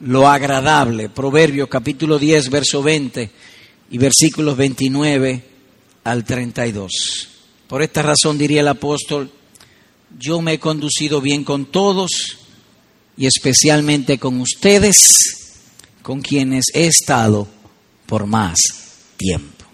lo 0.01 0.27
agradable. 0.27 1.09
Proverbio 1.09 1.67
capítulo 1.67 2.19
10, 2.19 2.49
verso 2.49 2.83
20 2.83 3.31
y 3.91 3.97
versículos 3.97 4.55
29 4.57 5.43
al 6.03 6.23
32. 6.23 6.91
Por 7.67 7.81
esta 7.81 8.03
razón 8.03 8.37
diría 8.37 8.61
el 8.61 8.67
apóstol, 8.67 9.31
yo 10.19 10.41
me 10.41 10.53
he 10.53 10.59
conducido 10.59 11.21
bien 11.21 11.43
con 11.43 11.65
todos 11.65 12.37
y 13.17 13.25
especialmente 13.25 14.19
con 14.19 14.39
ustedes, 14.39 14.95
con 16.03 16.21
quienes 16.21 16.65
he 16.73 16.85
estado 16.85 17.47
por 18.05 18.27
más 18.27 18.57
tiempo. 19.17 19.65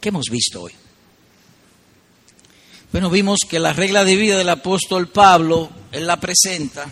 ¿Qué 0.00 0.08
hemos 0.08 0.26
visto 0.30 0.62
hoy? 0.62 0.72
Bueno, 2.96 3.10
vimos 3.10 3.40
que 3.46 3.58
la 3.58 3.74
regla 3.74 4.06
de 4.06 4.16
vida 4.16 4.38
del 4.38 4.48
apóstol 4.48 5.08
Pablo, 5.08 5.68
él 5.92 6.06
la 6.06 6.18
presenta 6.18 6.86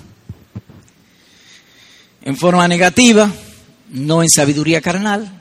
en 2.23 2.37
forma 2.37 2.69
negativa, 2.69 3.33
no 3.89 4.23
en 4.23 4.29
sabiduría 4.29 4.83
carnal, 4.83 5.41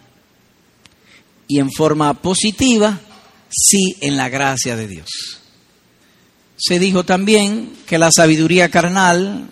y 1.50 1.60
en 1.60 1.70
forma 1.70 2.14
positiva, 2.14 2.98
sí 3.50 3.98
en 4.00 4.16
la 4.16 4.30
gracia 4.30 4.78
de 4.78 4.88
Dios. 4.88 5.10
Se 6.56 6.80
dijo 6.80 7.04
también 7.04 7.80
que 7.86 7.98
la 7.98 8.10
sabiduría 8.10 8.72
carnal 8.72 9.50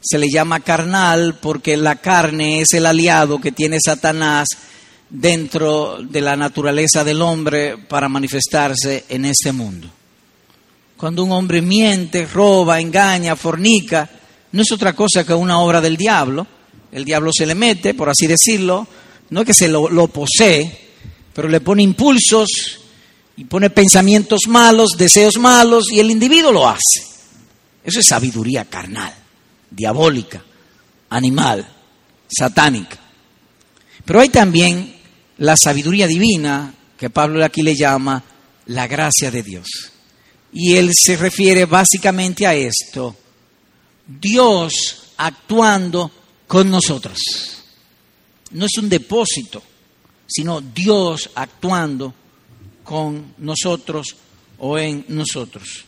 se 0.00 0.18
le 0.18 0.28
llama 0.32 0.60
carnal 0.60 1.36
porque 1.42 1.76
la 1.76 1.96
carne 1.96 2.60
es 2.60 2.74
el 2.74 2.86
aliado 2.86 3.40
que 3.40 3.50
tiene 3.50 3.78
Satanás 3.84 4.46
dentro 5.10 5.98
de 6.00 6.20
la 6.20 6.36
naturaleza 6.36 7.02
del 7.02 7.22
hombre 7.22 7.76
para 7.76 8.08
manifestarse 8.08 9.04
en 9.08 9.24
este 9.24 9.50
mundo. 9.50 9.90
Cuando 11.04 11.22
un 11.22 11.32
hombre 11.32 11.60
miente, 11.60 12.24
roba, 12.24 12.80
engaña, 12.80 13.36
fornica, 13.36 14.08
no 14.52 14.62
es 14.62 14.72
otra 14.72 14.94
cosa 14.94 15.22
que 15.22 15.34
una 15.34 15.58
obra 15.60 15.82
del 15.82 15.98
diablo. 15.98 16.46
El 16.90 17.04
diablo 17.04 17.30
se 17.30 17.44
le 17.44 17.54
mete, 17.54 17.92
por 17.92 18.08
así 18.08 18.26
decirlo, 18.26 18.88
no 19.28 19.40
es 19.42 19.46
que 19.46 19.52
se 19.52 19.68
lo, 19.68 20.08
posee, 20.08 20.92
pero 21.34 21.46
le 21.46 21.60
pone 21.60 21.82
impulsos 21.82 22.48
y 23.36 23.44
pone 23.44 23.68
pensamientos 23.68 24.48
malos, 24.48 24.92
deseos 24.96 25.36
malos, 25.36 25.92
y 25.92 26.00
el 26.00 26.10
individuo 26.10 26.50
lo 26.50 26.66
hace. 26.66 27.04
Eso 27.84 28.00
es 28.00 28.06
sabiduría 28.06 28.64
carnal, 28.64 29.12
diabólica, 29.70 30.42
animal, 31.10 31.68
satánica. 32.34 32.96
Pero 34.06 34.20
hay 34.20 34.30
también 34.30 34.96
la 35.36 35.54
sabiduría 35.58 36.06
divina, 36.06 36.72
que 36.96 37.10
Pablo 37.10 37.44
aquí 37.44 37.60
le 37.60 37.76
llama 37.76 38.24
la 38.68 38.86
gracia 38.86 39.30
de 39.30 39.42
Dios. 39.42 39.90
Y 40.54 40.76
él 40.76 40.90
se 40.94 41.16
refiere 41.16 41.66
básicamente 41.66 42.46
a 42.46 42.54
esto, 42.54 43.14
Dios 44.06 45.12
actuando 45.16 46.10
con 46.46 46.70
nosotros. 46.70 47.18
No 48.52 48.66
es 48.66 48.78
un 48.78 48.88
depósito, 48.88 49.62
sino 50.26 50.60
Dios 50.60 51.30
actuando 51.34 52.14
con 52.84 53.34
nosotros 53.38 54.16
o 54.58 54.78
en 54.78 55.04
nosotros. 55.08 55.84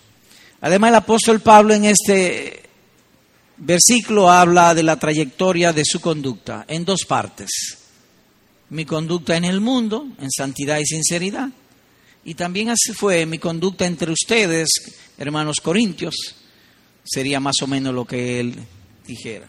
Además, 0.61 0.89
el 0.89 0.97
apóstol 0.97 1.41
Pablo 1.41 1.73
en 1.75 1.85
este 1.85 2.64
versículo 3.59 4.31
habla 4.31 4.75
de 4.75 4.83
la 4.83 4.99
trayectoria 4.99 5.73
de 5.73 5.85
su 5.85 6.01
conducta 6.01 6.64
en 6.67 6.85
dos 6.85 7.05
partes. 7.07 7.51
Mi 8.71 8.85
conducta 8.85 9.37
en 9.37 9.45
el 9.45 9.61
mundo, 9.61 10.09
en 10.21 10.31
santidad 10.31 10.79
y 10.79 10.87
sinceridad, 10.87 11.51
y 12.27 12.35
también 12.35 12.70
así 12.70 12.93
fue 12.93 13.24
mi 13.24 13.39
conducta 13.39 13.87
entre 13.87 14.11
ustedes, 14.11 14.68
hermanos 15.16 15.61
corintios, 15.61 16.16
sería 17.05 17.39
más 17.39 17.62
o 17.62 17.68
menos 17.68 17.95
lo 17.95 18.05
que 18.05 18.41
él 18.41 18.53
dijera. 19.07 19.47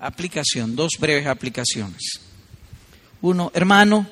Aplicación, 0.00 0.74
dos 0.74 0.94
breves 0.98 1.28
aplicaciones. 1.28 2.18
Uno, 3.20 3.52
hermano, 3.54 4.08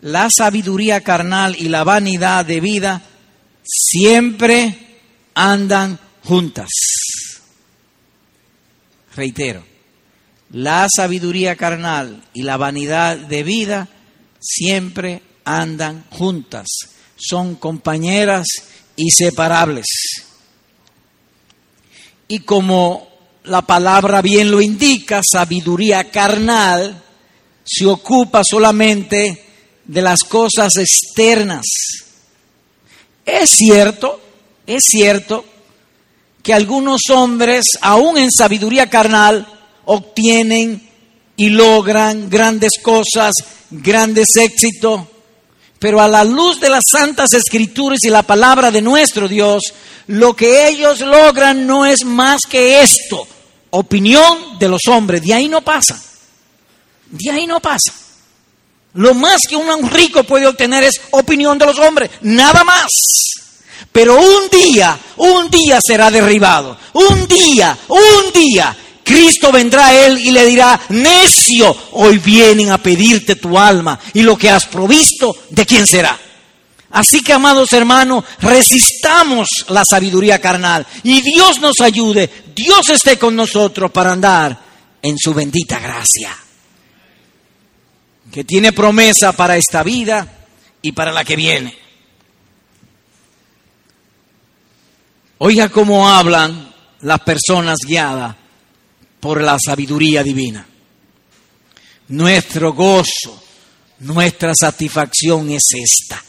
la 0.00 0.30
sabiduría 0.34 1.02
carnal 1.02 1.56
y 1.58 1.68
la 1.68 1.84
vanidad 1.84 2.46
de 2.46 2.60
vida 2.60 3.02
siempre 3.62 4.78
andan 5.34 5.98
juntas. 6.24 6.70
Reitero, 9.14 9.62
la 10.52 10.86
sabiduría 10.88 11.54
carnal 11.54 12.24
y 12.32 12.44
la 12.44 12.56
vanidad 12.56 13.18
de 13.18 13.42
vida 13.42 13.88
siempre 14.40 15.20
andan 15.44 16.04
juntas, 16.10 16.66
son 17.16 17.56
compañeras 17.56 18.46
inseparables. 18.96 19.86
Y 22.28 22.40
como 22.40 23.08
la 23.44 23.62
palabra 23.62 24.22
bien 24.22 24.50
lo 24.50 24.60
indica, 24.60 25.20
sabiduría 25.22 26.10
carnal 26.10 27.02
se 27.64 27.86
ocupa 27.86 28.42
solamente 28.48 29.44
de 29.84 30.02
las 30.02 30.24
cosas 30.24 30.76
externas. 30.76 31.64
Es 33.24 33.50
cierto, 33.50 34.20
es 34.66 34.84
cierto 34.84 35.44
que 36.42 36.52
algunos 36.52 37.02
hombres, 37.10 37.64
aún 37.80 38.18
en 38.18 38.30
sabiduría 38.30 38.90
carnal, 38.90 39.46
obtienen 39.84 40.88
y 41.36 41.50
logran 41.50 42.28
grandes 42.28 42.72
cosas, 42.82 43.32
grandes 43.70 44.36
éxitos, 44.36 45.02
pero 45.82 46.00
a 46.00 46.06
la 46.06 46.22
luz 46.22 46.60
de 46.60 46.70
las 46.70 46.84
santas 46.88 47.32
escrituras 47.32 47.98
y 48.04 48.08
la 48.08 48.22
palabra 48.22 48.70
de 48.70 48.80
nuestro 48.80 49.26
Dios, 49.26 49.60
lo 50.06 50.36
que 50.36 50.68
ellos 50.68 51.00
logran 51.00 51.66
no 51.66 51.84
es 51.84 52.04
más 52.04 52.42
que 52.48 52.82
esto, 52.82 53.26
opinión 53.70 54.60
de 54.60 54.68
los 54.68 54.82
hombres, 54.86 55.20
de 55.22 55.34
ahí 55.34 55.48
no 55.48 55.60
pasa, 55.60 56.00
de 57.10 57.30
ahí 57.32 57.48
no 57.48 57.58
pasa. 57.58 57.92
Lo 58.94 59.12
más 59.14 59.40
que 59.48 59.56
un 59.56 59.90
rico 59.90 60.22
puede 60.22 60.46
obtener 60.46 60.84
es 60.84 61.00
opinión 61.10 61.58
de 61.58 61.66
los 61.66 61.78
hombres, 61.80 62.12
nada 62.20 62.62
más. 62.62 62.86
Pero 63.90 64.20
un 64.20 64.48
día, 64.52 64.96
un 65.16 65.50
día 65.50 65.80
será 65.84 66.12
derribado, 66.12 66.78
un 66.92 67.26
día, 67.26 67.76
un 67.88 68.32
día 68.32 68.76
Cristo 69.04 69.50
vendrá 69.50 69.88
a 69.88 70.06
él 70.06 70.18
y 70.18 70.30
le 70.30 70.44
dirá, 70.46 70.80
necio, 70.90 71.76
hoy 71.92 72.18
vienen 72.18 72.70
a 72.70 72.78
pedirte 72.78 73.36
tu 73.36 73.58
alma 73.58 73.98
y 74.14 74.22
lo 74.22 74.36
que 74.36 74.50
has 74.50 74.66
provisto, 74.66 75.34
¿de 75.50 75.66
quién 75.66 75.86
será? 75.86 76.18
Así 76.90 77.22
que, 77.22 77.32
amados 77.32 77.72
hermanos, 77.72 78.24
resistamos 78.40 79.48
la 79.68 79.82
sabiduría 79.88 80.40
carnal 80.40 80.86
y 81.02 81.20
Dios 81.22 81.58
nos 81.60 81.80
ayude, 81.80 82.30
Dios 82.54 82.88
esté 82.90 83.18
con 83.18 83.34
nosotros 83.34 83.90
para 83.90 84.12
andar 84.12 84.58
en 85.00 85.16
su 85.18 85.32
bendita 85.34 85.78
gracia, 85.78 86.36
que 88.30 88.44
tiene 88.44 88.72
promesa 88.72 89.32
para 89.32 89.56
esta 89.56 89.82
vida 89.82 90.46
y 90.82 90.92
para 90.92 91.12
la 91.12 91.24
que 91.24 91.36
viene. 91.36 91.78
Oiga 95.38 95.70
cómo 95.70 96.08
hablan 96.08 96.72
las 97.00 97.20
personas 97.20 97.78
guiadas 97.84 98.36
por 99.22 99.40
la 99.40 99.56
sabiduría 99.64 100.24
divina. 100.24 100.66
Nuestro 102.08 102.72
gozo, 102.72 103.40
nuestra 104.00 104.52
satisfacción 104.52 105.48
es 105.48 105.62
esta, 105.74 106.20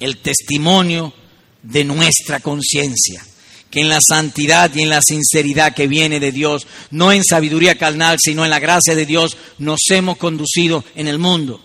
el 0.00 0.16
testimonio 0.16 1.14
de 1.62 1.84
nuestra 1.84 2.40
conciencia, 2.40 3.24
que 3.70 3.80
en 3.80 3.88
la 3.88 4.00
santidad 4.00 4.74
y 4.74 4.82
en 4.82 4.88
la 4.88 5.00
sinceridad 5.00 5.72
que 5.72 5.86
viene 5.86 6.18
de 6.18 6.32
Dios, 6.32 6.66
no 6.90 7.12
en 7.12 7.22
sabiduría 7.22 7.78
carnal, 7.78 8.18
sino 8.20 8.42
en 8.42 8.50
la 8.50 8.58
gracia 8.58 8.96
de 8.96 9.06
Dios, 9.06 9.36
nos 9.58 9.82
hemos 9.90 10.16
conducido 10.16 10.84
en 10.96 11.06
el 11.06 11.20
mundo. 11.20 11.62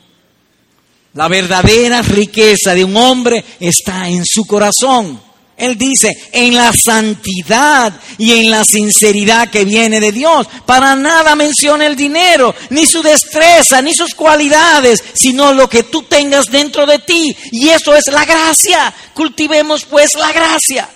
La 1.16 1.28
verdadera 1.28 2.04
riqueza 2.04 2.76
de 2.76 2.84
un 2.84 2.95
hombre 2.95 3.43
está 3.60 4.08
en 4.10 4.24
su 4.24 4.45
corazón. 4.45 5.27
Él 5.58 5.76
dice, 5.76 6.16
en 6.32 6.55
la 6.55 6.72
santidad 6.72 7.91
y 8.20 8.34
en 8.34 8.51
la 8.51 8.64
sinceridad 8.64 9.49
que 9.49 9.66
viene 9.66 9.99
de 9.99 10.12
Dios. 10.12 10.47
Para 10.68 10.95
nada 10.95 11.36
menciona 11.36 11.88
el 11.88 11.95
dinero, 11.95 12.53
ni 12.70 12.86
su 12.86 13.01
destreza, 13.01 13.82
ni 13.82 13.95
sus 13.95 14.14
cualidades, 14.14 15.03
sino 15.14 15.51
lo 15.53 15.68
que 15.68 15.82
tú 15.82 16.03
tengas 16.03 16.45
dentro 16.45 16.86
de 16.86 16.99
ti. 16.99 17.36
Y 17.51 17.70
eso 17.70 17.95
es 17.95 18.03
la 18.12 18.24
gracia. 18.24 18.93
Cultivemos 19.16 19.84
pues 19.86 20.12
la 20.14 20.32
gracia. 20.32 20.89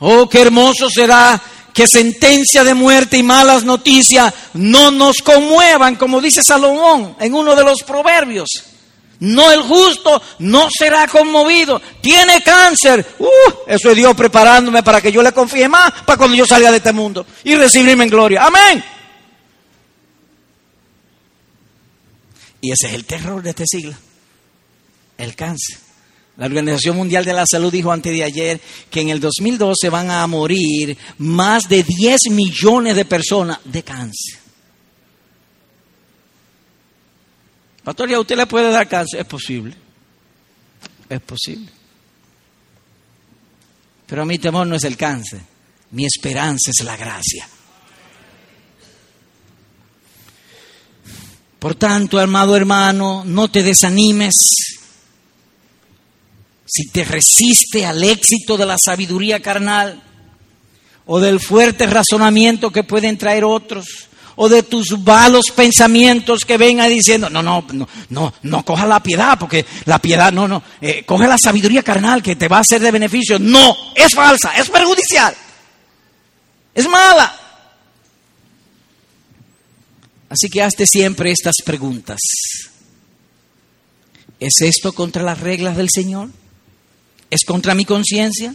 Oh, 0.00 0.28
qué 0.28 0.42
hermoso 0.42 0.90
será 0.90 1.40
que 1.72 1.86
sentencia 1.86 2.62
de 2.62 2.74
muerte 2.74 3.16
y 3.16 3.22
malas 3.22 3.64
noticias 3.64 4.34
no 4.52 4.90
nos 4.90 5.22
conmuevan, 5.22 5.96
como 5.96 6.20
dice 6.20 6.42
Salomón 6.42 7.16
en 7.18 7.32
uno 7.32 7.54
de 7.56 7.64
los 7.64 7.82
proverbios. 7.84 8.71
No 9.22 9.52
el 9.52 9.62
justo 9.62 10.20
no 10.40 10.68
será 10.76 11.06
conmovido. 11.06 11.80
Tiene 12.00 12.42
cáncer. 12.42 13.06
Uh, 13.20 13.26
eso 13.68 13.90
es 13.90 13.96
Dios 13.96 14.16
preparándome 14.16 14.82
para 14.82 15.00
que 15.00 15.12
yo 15.12 15.22
le 15.22 15.30
confíe 15.30 15.68
más 15.68 15.92
para 16.04 16.16
cuando 16.16 16.36
yo 16.36 16.44
salga 16.44 16.72
de 16.72 16.78
este 16.78 16.92
mundo 16.92 17.24
y 17.44 17.54
recibirme 17.54 18.02
en 18.02 18.10
gloria. 18.10 18.44
Amén. 18.44 18.82
Y 22.62 22.72
ese 22.72 22.88
es 22.88 22.94
el 22.94 23.04
terror 23.04 23.40
de 23.40 23.50
este 23.50 23.64
siglo. 23.64 23.94
El 25.16 25.36
cáncer. 25.36 25.78
La 26.36 26.46
Organización 26.46 26.96
Mundial 26.96 27.24
de 27.24 27.32
la 27.32 27.44
Salud 27.46 27.70
dijo 27.70 27.92
antes 27.92 28.12
de 28.12 28.24
ayer 28.24 28.60
que 28.90 29.02
en 29.02 29.10
el 29.10 29.20
2012 29.20 29.88
van 29.88 30.10
a 30.10 30.26
morir 30.26 30.98
más 31.18 31.68
de 31.68 31.84
10 31.84 32.22
millones 32.30 32.96
de 32.96 33.04
personas 33.04 33.60
de 33.66 33.84
cáncer. 33.84 34.41
Pastor, 37.84 38.10
¿y 38.10 38.14
a 38.14 38.20
usted 38.20 38.36
le 38.36 38.46
puede 38.46 38.70
dar 38.70 38.88
cáncer? 38.88 39.20
Es 39.20 39.26
posible. 39.26 39.74
Es 41.08 41.20
posible. 41.20 41.70
Pero 44.06 44.24
mi 44.24 44.38
temor 44.38 44.66
no 44.66 44.76
es 44.76 44.84
el 44.84 44.96
cáncer. 44.96 45.40
Mi 45.90 46.06
esperanza 46.06 46.70
es 46.70 46.84
la 46.84 46.96
gracia. 46.96 47.48
Por 51.58 51.74
tanto, 51.74 52.18
amado 52.18 52.56
hermano, 52.56 53.22
no 53.24 53.48
te 53.48 53.62
desanimes. 53.62 54.34
Si 56.66 56.88
te 56.88 57.04
resiste 57.04 57.84
al 57.84 58.02
éxito 58.02 58.56
de 58.56 58.66
la 58.66 58.78
sabiduría 58.78 59.40
carnal 59.40 60.02
o 61.06 61.20
del 61.20 61.40
fuerte 61.40 61.86
razonamiento 61.86 62.70
que 62.70 62.84
pueden 62.84 63.18
traer 63.18 63.44
otros, 63.44 64.08
o 64.36 64.48
de 64.48 64.62
tus 64.62 64.98
malos 64.98 65.46
pensamientos 65.54 66.44
que 66.44 66.56
vengan 66.56 66.88
diciendo, 66.88 67.28
no, 67.28 67.42
no, 67.42 67.64
no, 67.72 67.88
no, 68.10 68.34
no 68.42 68.64
coja 68.64 68.86
la 68.86 69.02
piedad, 69.02 69.38
porque 69.38 69.64
la 69.84 69.98
piedad, 69.98 70.32
no, 70.32 70.48
no, 70.48 70.62
eh, 70.80 71.04
coge 71.04 71.26
la 71.26 71.36
sabiduría 71.42 71.82
carnal 71.82 72.22
que 72.22 72.36
te 72.36 72.48
va 72.48 72.58
a 72.58 72.64
ser 72.64 72.80
de 72.80 72.90
beneficio. 72.90 73.38
No, 73.38 73.76
es 73.94 74.14
falsa, 74.14 74.52
es 74.56 74.68
perjudicial, 74.70 75.34
es 76.74 76.88
mala. 76.88 77.38
Así 80.28 80.48
que 80.48 80.62
hazte 80.62 80.86
siempre 80.86 81.30
estas 81.30 81.56
preguntas. 81.64 82.18
¿Es 84.40 84.54
esto 84.60 84.92
contra 84.92 85.22
las 85.22 85.38
reglas 85.38 85.76
del 85.76 85.88
Señor? 85.92 86.30
¿Es 87.30 87.44
contra 87.44 87.74
mi 87.74 87.84
conciencia? 87.84 88.54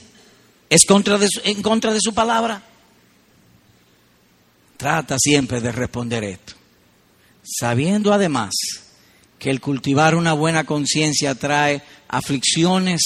¿Es 0.70 0.86
contra 0.86 1.20
en 1.44 1.62
contra 1.62 1.94
de 1.94 2.02
su 2.02 2.14
palabra? 2.14 2.64
Trata 4.78 5.18
siempre 5.20 5.60
de 5.60 5.72
responder 5.72 6.24
esto, 6.24 6.54
sabiendo 7.44 8.14
además 8.14 8.54
que 9.40 9.50
el 9.50 9.60
cultivar 9.60 10.16
una 10.16 10.34
buena 10.34 10.66
conciencia 10.66 11.34
trae 11.34 11.82
aflicciones, 12.08 13.02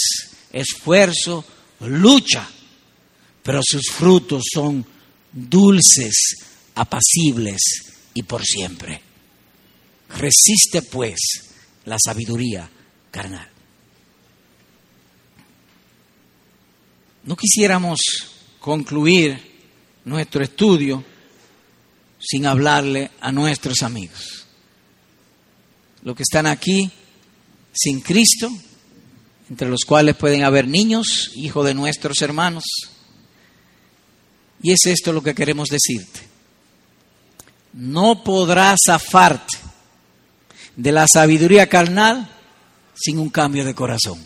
esfuerzo, 0.51 1.45
lucha, 1.79 2.47
pero 3.41 3.61
sus 3.63 3.87
frutos 3.89 4.43
son 4.53 4.85
dulces, 5.31 6.35
apacibles 6.75 7.61
y 8.13 8.23
por 8.23 8.43
siempre. 8.43 9.01
Resiste 10.09 10.81
pues 10.81 11.19
la 11.85 11.97
sabiduría 12.03 12.69
carnal. 13.09 13.47
No 17.23 17.35
quisiéramos 17.35 17.99
concluir 18.59 19.39
nuestro 20.03 20.43
estudio 20.43 21.03
sin 22.21 22.45
hablarle 22.45 23.11
a 23.19 23.31
nuestros 23.31 23.81
amigos. 23.81 24.45
Los 26.03 26.15
que 26.15 26.23
están 26.23 26.45
aquí 26.45 26.91
sin 27.73 28.01
Cristo, 28.01 28.51
entre 29.49 29.69
los 29.69 29.83
cuales 29.83 30.15
pueden 30.15 30.43
haber 30.43 30.67
niños, 30.67 31.31
hijos 31.35 31.65
de 31.65 31.73
nuestros 31.73 32.21
hermanos. 32.21 32.63
Y 34.61 34.71
es 34.71 34.85
esto 34.85 35.11
lo 35.11 35.23
que 35.23 35.35
queremos 35.35 35.69
decirte. 35.69 36.21
No 37.73 38.23
podrás 38.23 38.79
zafarte 38.85 39.57
de 40.75 40.91
la 40.91 41.07
sabiduría 41.11 41.67
carnal 41.67 42.29
sin 42.93 43.17
un 43.17 43.29
cambio 43.29 43.65
de 43.65 43.73
corazón. 43.73 44.23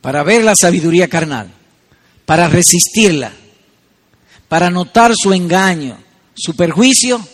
Para 0.00 0.22
ver 0.22 0.42
la 0.44 0.54
sabiduría 0.56 1.08
carnal, 1.08 1.52
para 2.24 2.48
resistirla, 2.48 3.32
para 4.50 4.68
notar 4.68 5.12
su 5.14 5.32
engaño, 5.32 5.96
su 6.34 6.56
perjuicio, 6.56 7.24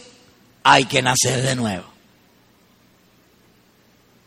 hay 0.62 0.84
que 0.84 1.00
nacer 1.00 1.40
de 1.40 1.56
nuevo. 1.56 1.86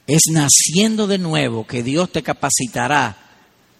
Es 0.07 0.23
naciendo 0.31 1.05
de 1.05 1.19
nuevo 1.19 1.67
que 1.67 1.83
Dios 1.83 2.11
te 2.11 2.23
capacitará 2.23 3.15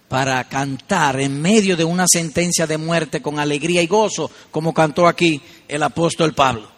para 0.08 0.44
cantar 0.44 1.20
en 1.20 1.42
medio 1.42 1.76
de 1.76 1.86
una 1.86 2.06
sentencia 2.08 2.68
de 2.68 2.78
muerte 2.78 3.20
con 3.20 3.40
alegría 3.40 3.82
y 3.82 3.88
gozo, 3.88 4.30
como 4.52 4.76
cantó 4.76 5.08
aquí 5.08 5.42
el 5.68 5.82
apóstol 5.82 6.36
Pablo. 6.36 6.70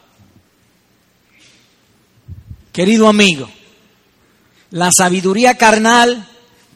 Querido 2.72 3.10
amigo, 3.10 3.50
la 4.70 4.90
sabiduría 4.90 5.58
carnal 5.58 6.30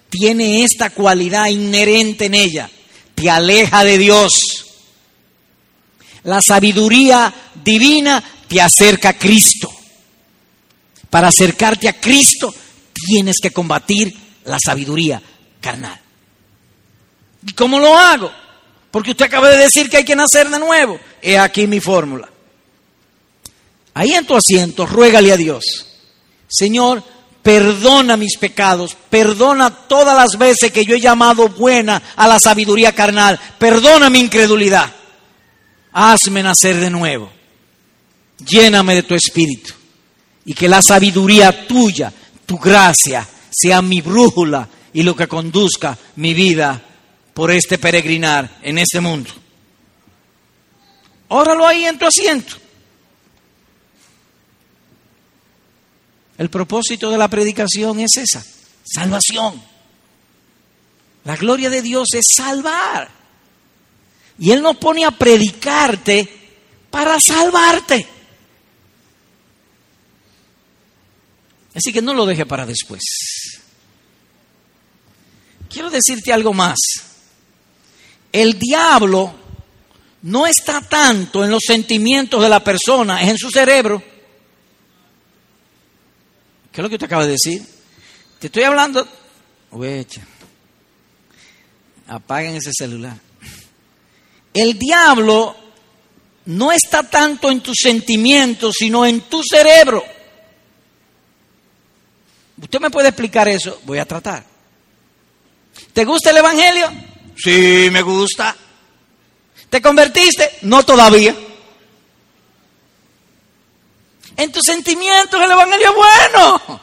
tiene 0.09 0.65
esta 0.65 0.89
cualidad 0.89 1.47
inherente 1.47 2.25
en 2.25 2.33
ella, 2.33 2.69
te 3.15 3.29
aleja 3.29 3.85
de 3.85 3.97
Dios 3.97 4.64
la 6.25 6.39
sabiduría 6.41 7.33
divina 7.63 8.23
te 8.47 8.61
acerca 8.61 9.09
a 9.09 9.13
Cristo. 9.13 9.71
Para 11.09 11.29
acercarte 11.29 11.87
a 11.87 11.99
Cristo 11.99 12.53
tienes 12.93 13.37
que 13.41 13.51
combatir 13.51 14.13
la 14.45 14.57
sabiduría 14.63 15.21
carnal. 15.61 15.99
¿Y 17.47 17.53
cómo 17.53 17.79
lo 17.79 17.97
hago? 17.97 18.31
Porque 18.91 19.11
usted 19.11 19.25
acaba 19.25 19.49
de 19.49 19.57
decir 19.57 19.89
que 19.89 19.97
hay 19.97 20.05
que 20.05 20.15
nacer 20.15 20.49
de 20.49 20.59
nuevo. 20.59 20.99
He 21.21 21.37
aquí 21.37 21.67
mi 21.67 21.79
fórmula. 21.79 22.29
Ahí 23.93 24.13
en 24.13 24.25
tu 24.25 24.35
asiento, 24.35 24.85
ruégale 24.85 25.31
a 25.31 25.37
Dios. 25.37 25.63
Señor, 26.47 27.03
perdona 27.43 28.17
mis 28.17 28.37
pecados, 28.37 28.97
perdona 29.09 29.69
todas 29.69 30.17
las 30.17 30.39
veces 30.39 30.71
que 30.71 30.85
yo 30.85 30.95
he 30.95 30.99
llamado 30.99 31.49
buena 31.49 32.01
a 32.15 32.27
la 32.27 32.39
sabiduría 32.39 32.93
carnal, 32.93 33.39
perdona 33.59 34.09
mi 34.09 34.19
incredulidad 34.19 34.91
hazme 35.97 36.43
nacer 36.43 36.77
de 36.77 36.89
nuevo, 36.89 37.31
lléname 38.45 38.95
de 38.95 39.03
tu 39.03 39.15
espíritu 39.15 39.73
y 40.43 40.53
que 40.53 40.67
la 40.67 40.81
sabiduría 40.81 41.65
tuya, 41.65 42.11
tu 42.45 42.57
gracia, 42.57 43.25
sea 43.49 43.81
mi 43.81 44.01
brújula 44.01 44.67
y 44.91 45.03
lo 45.03 45.15
que 45.15 45.29
conduzca 45.29 45.97
mi 46.17 46.33
vida 46.33 46.81
por 47.33 47.49
este 47.49 47.77
peregrinar 47.77 48.59
en 48.61 48.77
este 48.77 48.99
mundo. 48.99 49.31
Óralo 51.29 51.65
ahí 51.65 51.85
en 51.85 51.97
tu 51.97 52.05
asiento. 52.05 52.57
El 56.37 56.49
propósito 56.49 57.09
de 57.09 57.17
la 57.17 57.29
predicación 57.29 58.01
es 58.01 58.17
esa, 58.17 58.43
salvación. 58.83 59.63
La 61.23 61.37
gloria 61.37 61.69
de 61.69 61.81
Dios 61.81 62.09
es 62.13 62.25
salvar. 62.35 63.24
Y 64.37 64.51
Él 64.51 64.61
no 64.61 64.73
pone 64.73 65.05
a 65.05 65.11
predicarte 65.11 66.27
para 66.89 67.17
salvarte. 67.19 68.07
Así 71.73 71.91
que 71.91 72.01
no 72.01 72.13
lo 72.13 72.25
deje 72.25 72.45
para 72.45 72.65
después. 72.65 73.01
Quiero 75.69 75.89
decirte 75.89 76.31
algo 76.31 76.53
más. 76.53 76.77
El 78.31 78.57
diablo 78.57 79.33
no 80.21 80.47
está 80.47 80.81
tanto 80.81 81.43
en 81.43 81.51
los 81.51 81.63
sentimientos 81.65 82.41
de 82.41 82.49
la 82.49 82.63
persona, 82.63 83.21
es 83.21 83.29
en 83.29 83.37
su 83.37 83.49
cerebro. 83.49 84.01
¿Qué 86.71 86.81
es 86.81 86.83
lo 86.83 86.89
que 86.89 86.95
usted 86.95 87.05
acaba 87.05 87.25
de 87.25 87.31
decir? 87.31 87.65
Te 88.39 88.47
estoy 88.47 88.63
hablando. 88.63 89.07
apaguen 92.07 92.55
ese 92.55 92.71
celular. 92.73 93.24
El 94.55 94.79
diablo 94.79 95.53
no 96.45 96.71
está 96.71 97.03
tanto 97.03 97.51
en 97.51 97.59
tus 97.59 97.75
sentimientos, 97.81 98.75
sino 98.79 99.05
en 99.05 99.19
tu 99.21 99.43
cerebro. 99.43 100.01
¿Usted 102.61 102.79
me 102.79 102.89
puede 102.89 103.09
explicar 103.09 103.49
eso? 103.49 103.81
Voy 103.83 103.99
a 103.99 104.05
tratar. 104.05 104.45
¿Te 105.91 106.05
gusta 106.05 106.29
el 106.29 106.37
Evangelio? 106.37 106.89
Sí, 107.35 107.89
me 107.91 108.01
gusta. 108.01 108.55
¿Te 109.69 109.81
convertiste? 109.81 110.59
No 110.61 110.83
todavía. 110.83 111.35
En 114.37 114.51
tus 114.53 114.63
sentimientos 114.65 115.41
el 115.41 115.51
Evangelio 115.51 115.89
es 115.89 115.95
bueno. 115.95 116.81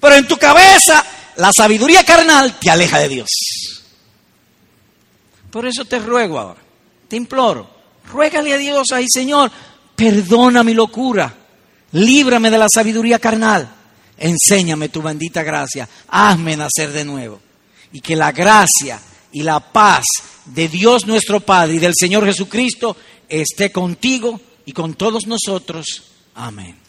Pero 0.00 0.14
en 0.16 0.28
tu 0.28 0.36
cabeza 0.36 1.02
la 1.36 1.50
sabiduría 1.56 2.04
carnal 2.04 2.58
te 2.58 2.70
aleja 2.70 2.98
de 2.98 3.08
Dios. 3.08 3.28
Por 5.50 5.66
eso 5.66 5.84
te 5.84 5.98
ruego 5.98 6.38
ahora, 6.38 6.60
te 7.08 7.16
imploro, 7.16 7.68
ruégale 8.10 8.52
a 8.52 8.58
Dios 8.58 8.88
ahí, 8.92 9.06
Señor, 9.08 9.50
perdona 9.96 10.62
mi 10.62 10.74
locura, 10.74 11.34
líbrame 11.92 12.50
de 12.50 12.58
la 12.58 12.66
sabiduría 12.72 13.18
carnal, 13.18 13.68
enséñame 14.18 14.88
tu 14.88 15.00
bendita 15.00 15.42
gracia, 15.42 15.88
hazme 16.08 16.56
nacer 16.56 16.92
de 16.92 17.04
nuevo. 17.04 17.40
Y 17.92 18.00
que 18.00 18.14
la 18.14 18.32
gracia 18.32 19.00
y 19.32 19.42
la 19.42 19.60
paz 19.60 20.04
de 20.44 20.68
Dios 20.68 21.06
nuestro 21.06 21.40
Padre 21.40 21.76
y 21.76 21.78
del 21.78 21.94
Señor 21.98 22.24
Jesucristo 22.26 22.96
esté 23.28 23.72
contigo 23.72 24.40
y 24.66 24.72
con 24.72 24.94
todos 24.94 25.26
nosotros. 25.26 26.02
Amén. 26.34 26.87